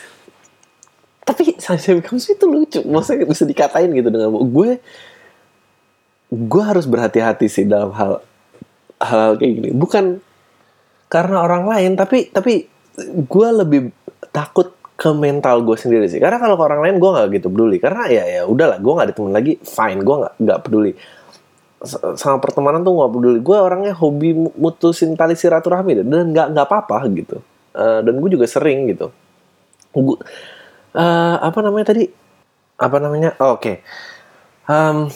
tapi 1.38 1.54
sunshine 1.62 2.02
becomes 2.02 2.26
you 2.26 2.34
itu 2.34 2.46
lucu. 2.50 2.80
Maksudnya 2.82 3.22
bisa 3.30 3.46
dikatain 3.46 3.94
gitu 3.94 4.10
dengan 4.10 4.34
gue 4.34 4.82
gue 6.28 6.62
harus 6.66 6.84
berhati-hati 6.90 7.46
sih 7.46 7.62
dalam 7.62 7.94
hal 7.94 8.18
hal 8.98 9.38
kayak 9.38 9.52
gini. 9.62 9.70
Bukan 9.70 10.18
karena 11.06 11.46
orang 11.46 11.70
lain 11.70 11.94
tapi 11.94 12.26
tapi 12.34 12.66
gue 13.06 13.48
lebih 13.54 13.94
takut 14.34 14.74
ke 14.98 15.14
mental 15.14 15.62
gue 15.62 15.78
sendiri 15.78 16.10
sih. 16.10 16.18
Karena 16.18 16.42
kalau 16.42 16.58
ke 16.58 16.64
orang 16.66 16.82
lain 16.82 16.98
gue 16.98 17.06
nggak 17.06 17.26
gitu 17.38 17.46
peduli. 17.54 17.78
Karena 17.78 18.10
ya 18.10 18.26
ya 18.26 18.42
udahlah 18.50 18.82
gue 18.82 18.92
nggak 18.98 19.06
ada 19.06 19.14
temen 19.14 19.30
lagi 19.30 19.52
fine. 19.62 20.02
Gue 20.02 20.16
nggak 20.26 20.34
nggak 20.42 20.58
peduli. 20.66 20.92
Sama 22.18 22.42
pertemanan 22.42 22.82
tuh 22.82 22.98
nggak 22.98 23.12
peduli. 23.14 23.38
Gue 23.38 23.54
orangnya 23.62 23.94
hobi 23.94 24.34
mutusin 24.34 25.14
tali 25.14 25.38
silaturahmi 25.38 26.02
dan 26.02 26.34
nggak 26.34 26.50
nggak 26.50 26.66
apa-apa 26.66 27.06
gitu. 27.14 27.38
Uh, 27.78 28.02
dan 28.02 28.18
gue 28.18 28.30
juga 28.34 28.50
sering 28.50 28.90
gitu. 28.90 29.14
Gue 29.94 30.18
uh, 30.94 31.36
apa 31.42 31.58
namanya 31.60 31.92
tadi? 31.92 32.04
Apa 32.78 32.96
namanya? 33.02 33.34
Oh, 33.42 33.58
oke. 33.58 33.62
Okay. 33.62 33.76
um, 34.70 35.10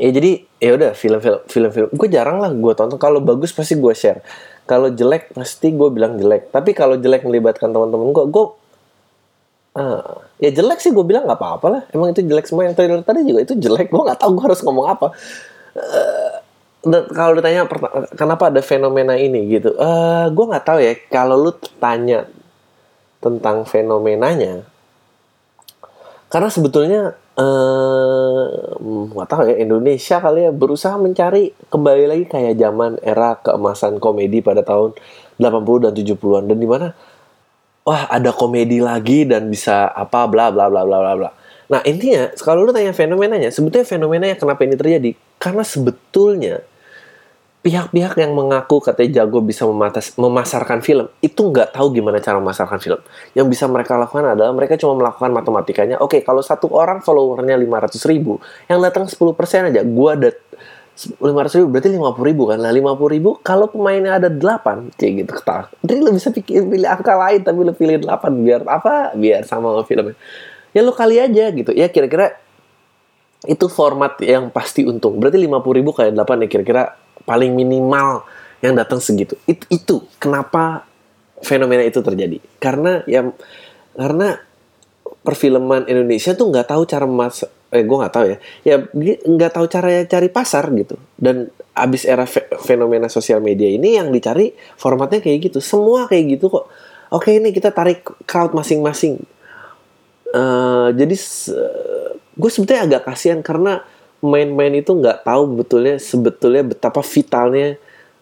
ya 0.00 0.08
jadi 0.08 0.40
ya 0.56 0.70
udah 0.78 0.90
film-film 0.96 1.40
film-film 1.50 1.88
gue 1.92 2.08
jarang 2.08 2.40
lah 2.40 2.50
gue 2.50 2.72
tonton. 2.72 2.96
Kalau 2.96 3.20
bagus 3.20 3.52
pasti 3.52 3.76
gue 3.76 3.92
share. 3.92 4.24
Kalau 4.64 4.88
jelek 4.88 5.34
pasti 5.36 5.74
gue 5.74 5.88
bilang 5.92 6.16
jelek. 6.16 6.48
Tapi 6.48 6.72
kalau 6.72 6.96
jelek 6.96 7.26
melibatkan 7.26 7.74
teman-teman 7.74 8.14
gue 8.14 8.24
gue 8.30 8.44
uh, 9.76 10.22
ya 10.40 10.50
jelek 10.54 10.78
sih 10.80 10.94
gue 10.94 11.04
bilang 11.04 11.28
nggak 11.28 11.38
apa-apa 11.38 11.66
lah. 11.68 11.82
Emang 11.92 12.14
itu 12.14 12.24
jelek 12.24 12.48
semua. 12.48 12.64
Yang 12.64 12.80
trailer 12.80 13.02
tadi 13.04 13.20
juga 13.26 13.40
itu 13.44 13.54
jelek. 13.58 13.92
Gue 13.92 14.02
nggak 14.06 14.20
tahu 14.22 14.30
gue 14.38 14.44
harus 14.48 14.60
ngomong 14.64 14.86
apa. 14.88 15.06
Uh, 15.72 16.32
kalau 17.14 17.38
ditanya 17.38 17.70
kenapa 18.18 18.50
ada 18.50 18.58
fenomena 18.64 19.14
ini 19.14 19.46
gitu? 19.52 19.76
Uh, 19.76 20.32
gue 20.32 20.44
nggak 20.46 20.64
tahu 20.64 20.78
ya. 20.80 20.94
Kalau 21.10 21.36
lu 21.36 21.52
tanya 21.78 22.26
tentang 23.22 23.62
fenomenanya 23.62 24.66
karena 26.26 26.48
sebetulnya 26.50 27.14
eh 27.32 28.44
nggak 28.82 29.28
tahu 29.28 29.42
ya 29.48 29.56
Indonesia 29.62 30.20
kali 30.20 30.48
ya 30.48 30.52
berusaha 30.52 31.00
mencari 31.00 31.54
kembali 31.72 32.04
lagi 32.04 32.24
kayak 32.28 32.60
zaman 32.60 33.00
era 33.00 33.40
keemasan 33.40 33.96
komedi 34.02 34.44
pada 34.44 34.60
tahun 34.60 34.92
80 35.40 35.84
dan 35.88 35.92
70-an 35.96 36.44
dan 36.50 36.58
di 36.60 36.68
mana 36.68 36.88
wah 37.88 38.06
ada 38.08 38.30
komedi 38.32 38.78
lagi 38.78 39.24
dan 39.24 39.48
bisa 39.48 39.90
apa 39.90 40.28
bla 40.28 40.52
bla 40.52 40.68
bla 40.68 40.82
bla 40.84 40.98
bla 41.00 41.12
bla. 41.16 41.30
Nah 41.72 41.80
intinya 41.88 42.28
kalau 42.36 42.68
lu 42.68 42.72
tanya 42.74 42.92
fenomenanya, 42.92 43.48
sebetulnya 43.48 43.86
fenomenanya 43.88 44.36
kenapa 44.36 44.60
ini 44.68 44.76
terjadi? 44.76 45.10
Karena 45.40 45.64
sebetulnya 45.64 46.60
pihak-pihak 47.62 48.18
yang 48.18 48.34
mengaku 48.34 48.82
katanya 48.82 49.22
jago 49.22 49.38
bisa 49.38 49.62
mematas, 49.62 50.18
memasarkan 50.18 50.82
film 50.82 51.06
itu 51.22 51.40
nggak 51.46 51.78
tahu 51.78 51.94
gimana 51.94 52.18
cara 52.18 52.42
memasarkan 52.42 52.82
film. 52.82 52.98
Yang 53.38 53.46
bisa 53.54 53.64
mereka 53.70 53.94
lakukan 53.94 54.34
adalah 54.34 54.50
mereka 54.50 54.74
cuma 54.74 54.98
melakukan 54.98 55.30
matematikanya. 55.30 56.02
Oke, 56.02 56.18
okay, 56.18 56.20
kalau 56.26 56.42
satu 56.42 56.66
orang 56.74 57.06
followernya 57.06 57.54
500 57.54 58.02
ribu, 58.10 58.42
yang 58.66 58.82
datang 58.82 59.06
10% 59.06 59.70
aja. 59.70 59.80
Gua 59.86 60.18
ada 60.18 60.34
lima 61.24 61.40
ratus 61.40 61.56
ribu 61.56 61.72
berarti 61.72 61.88
lima 61.88 62.12
puluh 62.12 62.26
ribu 62.28 62.42
kan 62.52 62.60
lah 62.60 62.68
lima 62.68 62.92
puluh 62.92 63.16
ribu 63.16 63.30
kalau 63.40 63.64
pemainnya 63.64 64.20
ada 64.20 64.28
delapan 64.28 64.92
kayak 64.92 65.24
gitu 65.24 65.32
ketak 65.40 65.72
jadi 65.80 65.98
lo 66.04 66.12
bisa 66.12 66.28
pikir 66.28 66.68
pilih 66.68 66.84
angka 66.84 67.16
lain 67.16 67.40
tapi 67.40 67.58
lo 67.64 67.72
pilih 67.72 67.96
delapan 67.96 68.32
biar 68.44 68.60
apa 68.68 69.16
biar 69.16 69.40
sama 69.48 69.72
filmnya 69.88 70.12
ya 70.76 70.84
lo 70.84 70.92
kali 70.92 71.16
aja 71.16 71.48
gitu 71.48 71.72
ya 71.72 71.88
kira-kira 71.88 72.36
itu 73.48 73.66
format 73.72 74.20
yang 74.20 74.52
pasti 74.52 74.84
untung 74.84 75.16
berarti 75.16 75.40
lima 75.40 75.64
puluh 75.64 75.80
ribu 75.80 75.96
kali 75.96 76.12
delapan 76.12 76.44
ya 76.44 76.48
kira-kira 76.52 76.92
paling 77.24 77.54
minimal 77.54 78.26
yang 78.62 78.78
datang 78.78 79.02
segitu. 79.02 79.34
Itu 79.44 79.64
itu 79.68 79.94
kenapa 80.22 80.86
fenomena 81.42 81.82
itu 81.82 81.98
terjadi. 82.00 82.38
Karena 82.62 83.02
ya 83.04 83.26
karena 83.98 84.38
perfilman 85.22 85.86
Indonesia 85.90 86.34
tuh 86.34 86.50
nggak 86.50 86.70
tahu 86.70 86.82
cara 86.86 87.06
mas 87.06 87.46
eh 87.72 87.82
gue 87.82 87.96
nggak 87.96 88.14
tahu 88.14 88.24
ya. 88.30 88.36
Ya 88.62 88.76
nggak 89.26 89.52
tahu 89.58 89.66
cara 89.66 90.06
cari 90.06 90.28
pasar 90.30 90.70
gitu. 90.72 90.96
Dan 91.18 91.50
abis 91.72 92.04
era 92.04 92.28
fe 92.28 92.46
fenomena 92.62 93.08
sosial 93.08 93.40
media 93.40 93.66
ini 93.66 93.98
yang 93.98 94.14
dicari 94.14 94.54
formatnya 94.78 95.18
kayak 95.18 95.50
gitu. 95.50 95.58
Semua 95.58 96.06
kayak 96.06 96.38
gitu 96.38 96.48
kok. 96.48 96.70
Oke 97.12 97.36
ini 97.36 97.52
kita 97.52 97.74
tarik 97.74 98.06
crowd 98.24 98.56
masing-masing. 98.56 99.20
Uh, 100.32 100.88
jadi 100.96 101.12
gue 102.32 102.50
sebetulnya 102.50 102.88
agak 102.88 103.02
kasihan 103.04 103.44
karena 103.44 103.84
main-main 104.22 104.72
itu 104.78 104.94
nggak 104.94 105.26
tahu 105.26 105.58
betulnya 105.58 105.98
sebetulnya 105.98 106.62
betapa 106.62 107.02
vitalnya 107.02 107.74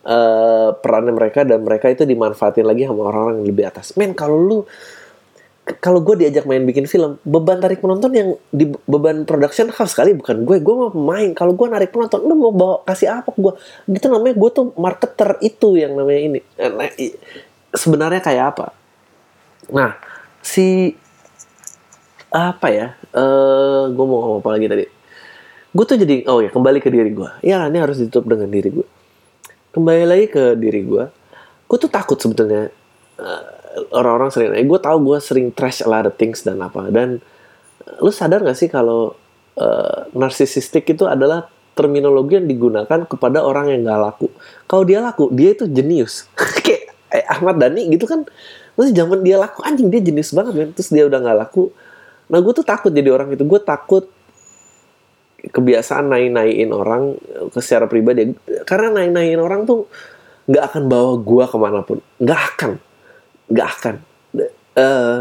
uh, 0.09 0.73
perannya 0.81 1.13
mereka 1.13 1.45
dan 1.45 1.61
mereka 1.61 1.93
itu 1.93 2.09
dimanfaatin 2.09 2.65
lagi 2.65 2.89
sama 2.89 3.13
orang-orang 3.13 3.45
yang 3.45 3.49
lebih 3.53 3.65
atas. 3.69 3.93
Men 4.01 4.17
kalau 4.17 4.41
lu 4.41 4.59
kalau 5.79 6.03
gue 6.03 6.25
diajak 6.25 6.49
main 6.51 6.65
bikin 6.67 6.89
film 6.91 7.21
beban 7.23 7.63
tarik 7.63 7.79
penonton 7.79 8.11
yang 8.11 8.35
di 8.51 8.67
beban 8.89 9.23
production 9.29 9.71
house 9.71 9.93
sekali 9.93 10.17
bukan 10.17 10.43
gue. 10.43 10.57
Gue 10.65 10.75
mau 10.75 10.91
main. 10.91 11.37
Kalau 11.37 11.53
gue 11.53 11.69
narik 11.69 11.93
penonton 11.93 12.25
lu 12.25 12.35
mau 12.35 12.51
bawa 12.51 12.77
kasih 12.89 13.21
apa 13.21 13.31
gue 13.37 13.53
gitu 13.93 14.09
namanya 14.09 14.35
gue 14.35 14.51
tuh 14.51 14.73
marketer 14.81 15.37
itu 15.45 15.77
yang 15.79 15.95
namanya 15.95 16.21
ini. 16.33 16.41
Nah, 16.59 16.91
sebenarnya 17.77 18.25
kayak 18.25 18.45
apa? 18.57 18.67
Nah 19.71 20.01
si 20.41 20.97
apa 22.33 22.67
ya? 22.73 22.97
Uh, 23.13 23.93
gue 23.93 24.05
mau 24.07 24.25
ngomong 24.25 24.41
apa 24.41 24.51
lagi 24.57 24.67
tadi 24.67 25.00
gue 25.71 25.85
tuh 25.87 25.99
jadi 25.99 26.27
oh 26.27 26.43
ya 26.43 26.51
kembali 26.51 26.79
ke 26.83 26.91
diri 26.91 27.11
gue 27.15 27.31
ya 27.47 27.71
ini 27.71 27.79
harus 27.79 28.03
ditutup 28.03 28.27
dengan 28.27 28.51
diri 28.51 28.75
gue 28.75 28.87
kembali 29.71 30.05
lagi 30.07 30.27
ke 30.27 30.59
diri 30.59 30.83
gue 30.83 31.05
gue 31.71 31.79
tuh 31.79 31.91
takut 31.91 32.19
sebetulnya 32.19 32.75
uh, 33.23 33.61
orang-orang 33.95 34.31
sering 34.35 34.51
eh 34.59 34.67
gue 34.67 34.81
tau 34.83 34.99
gue 34.99 35.19
sering 35.23 35.55
trash 35.55 35.83
a 35.87 35.89
lot 35.89 36.07
of 36.07 36.15
things 36.19 36.43
dan 36.43 36.59
apa. 36.59 36.91
Dan 36.91 37.23
lu 38.03 38.11
sadar 38.11 38.43
gak 38.43 38.59
sih 38.59 38.67
kalau 38.67 39.15
uh, 39.59 40.11
narsisistik 40.15 40.91
itu 40.91 41.07
adalah 41.07 41.47
terminologi 41.79 42.37
yang 42.37 42.51
digunakan 42.51 43.07
kepada 43.07 43.47
orang 43.47 43.71
yang 43.71 43.87
gak 43.87 44.01
laku? 44.01 44.27
Kalau 44.67 44.83
dia 44.83 44.99
laku 44.99 45.31
dia 45.31 45.55
itu 45.55 45.71
jenius. 45.71 46.27
Kayak 46.67 46.91
eh, 47.15 47.25
Ahmad 47.31 47.59
Dhani 47.59 47.91
gitu 47.95 48.07
kan 48.11 48.27
terus 48.79 48.97
zaman 48.97 49.21
dia 49.21 49.37
laku 49.37 49.61
anjing 49.61 49.93
dia 49.93 50.01
jenius 50.01 50.33
banget 50.33 50.57
kan 50.57 50.69
terus 50.73 50.91
dia 50.91 51.07
udah 51.07 51.19
gak 51.23 51.39
laku. 51.47 51.71
Nah 52.31 52.39
gue 52.43 52.53
tuh 52.55 52.67
takut 52.67 52.91
jadi 52.91 53.11
orang 53.15 53.31
itu. 53.35 53.43
Gue 53.47 53.63
takut 53.63 54.11
kebiasaan 55.49 56.13
naik-naikin 56.13 56.71
orang 56.77 57.17
ke 57.49 57.59
secara 57.65 57.89
pribadi. 57.89 58.37
Karena 58.69 59.01
naik-naikin 59.01 59.41
orang 59.41 59.65
tuh 59.65 59.89
nggak 60.45 60.65
akan 60.75 60.83
bawa 60.93 61.13
gue 61.21 61.45
ke 61.49 61.57
mana 61.57 61.81
pun. 61.81 61.99
Nggak 62.21 62.41
akan. 62.55 62.71
Nggak 63.49 63.69
akan. 63.81 63.95
Uh, 64.77 65.21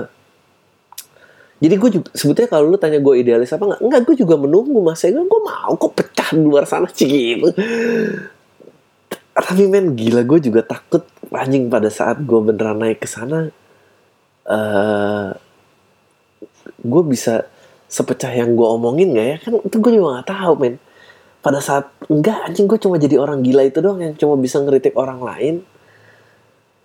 jadi 1.60 1.76
gue 1.76 1.90
juga 2.00 2.08
sebetulnya 2.16 2.50
kalau 2.52 2.72
lu 2.72 2.78
tanya 2.80 3.04
gue 3.04 3.14
idealis 3.20 3.52
apa 3.52 3.66
nggak 3.66 3.82
nggak 3.84 4.02
gue 4.08 4.16
juga 4.24 4.40
menunggu 4.40 4.80
masa 4.80 5.12
gue 5.12 5.26
gue 5.26 5.42
mau 5.44 5.74
kok 5.76 5.94
pecah 5.96 6.30
di 6.36 6.44
luar 6.44 6.68
sana. 6.68 6.92
Sih 6.92 7.08
gitu. 7.36 7.48
Tapi 9.40 9.64
men 9.72 9.96
gila 9.96 10.28
gue 10.28 10.40
juga 10.44 10.68
takut 10.68 11.08
anjing 11.32 11.72
pada 11.72 11.88
saat 11.88 12.20
gue 12.20 12.40
beneran 12.44 12.82
naik 12.82 13.06
ke 13.06 13.08
sana 13.08 13.54
uh, 14.50 15.30
gue 16.80 17.04
bisa 17.06 17.46
sepecah 17.90 18.30
yang 18.30 18.54
gue 18.54 18.68
omongin 18.70 19.18
gak 19.18 19.28
ya? 19.28 19.38
Kan 19.42 19.54
itu 19.66 19.76
gue 19.82 19.92
juga 19.98 20.22
nggak 20.22 20.30
tahu 20.30 20.54
men. 20.62 20.76
Pada 21.42 21.60
saat 21.60 21.90
enggak 22.06 22.46
anjing 22.46 22.70
gue 22.70 22.78
cuma 22.78 23.02
jadi 23.02 23.18
orang 23.18 23.42
gila 23.42 23.66
itu 23.66 23.82
doang 23.82 24.00
yang 24.00 24.14
cuma 24.14 24.38
bisa 24.38 24.62
ngeritik 24.62 24.94
orang 24.94 25.20
lain. 25.20 25.66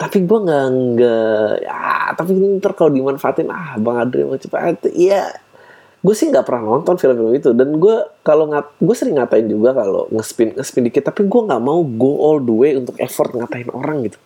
Tapi 0.01 0.25
gue 0.25 0.39
nggak 0.43 0.67
nggak 0.75 1.53
ya 1.63 2.11
tapi 2.19 2.35
ntar 2.59 2.75
kalau 2.75 2.91
dimanfaatin 2.91 3.47
ah 3.53 3.79
bang 3.79 3.97
Adri 4.03 4.27
mau 4.27 4.35
cepat 4.35 4.91
iya 4.91 5.31
gue 6.05 6.13
sih 6.13 6.29
nggak 6.29 6.45
pernah 6.45 6.75
nonton 6.75 6.97
film-film 6.97 7.37
itu. 7.37 7.51
Dan 7.53 7.77
gue 7.77 7.97
kalau 8.25 8.49
ngat 8.49 8.73
gue 8.81 8.95
sering 8.97 9.21
ngatain 9.21 9.47
juga 9.47 9.77
kalau 9.77 10.09
ngespin 10.09 10.57
ngespin 10.57 10.89
dikit. 10.89 11.05
Tapi 11.13 11.29
gue 11.29 11.41
nggak 11.45 11.61
mau 11.61 11.85
go 11.85 12.13
all 12.25 12.39
the 12.41 12.55
way 12.55 12.73
untuk 12.81 12.97
effort 12.97 13.37
ngatain 13.37 13.69
orang 13.77 14.09
gitu. 14.09 14.19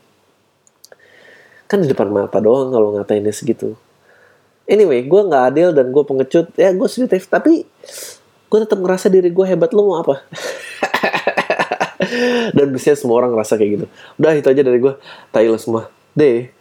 Kan 1.67 1.83
di 1.83 1.89
depan 1.91 2.09
mata 2.15 2.39
doang 2.39 2.71
kalau 2.71 2.95
ngatainnya 2.97 3.35
segitu 3.35 3.77
anyway 4.69 5.03
gue 5.09 5.21
nggak 5.25 5.45
adil 5.51 5.69
dan 5.73 5.89
gue 5.91 6.05
pengecut. 6.05 6.53
Ya 6.55 6.71
gue 6.71 6.89
sensitif. 6.89 7.27
Tapi 7.27 7.65
gue 8.49 8.59
tetap 8.61 8.79
ngerasa 8.79 9.09
diri 9.09 9.33
gue 9.33 9.47
hebat. 9.49 9.73
Lo 9.73 9.89
mau 9.89 9.99
apa? 9.99 10.23
Dan 12.57 12.73
biasanya 12.73 12.97
semua 12.97 13.25
orang 13.25 13.35
ngerasa 13.35 13.59
kayak 13.59 13.71
gitu. 13.75 13.87
Udah 14.21 14.33
itu 14.37 14.49
aja 14.49 14.63
dari 14.63 14.79
gue 14.79 14.95
tahu 15.33 15.57
semua. 15.59 15.91
Deh 16.15 16.58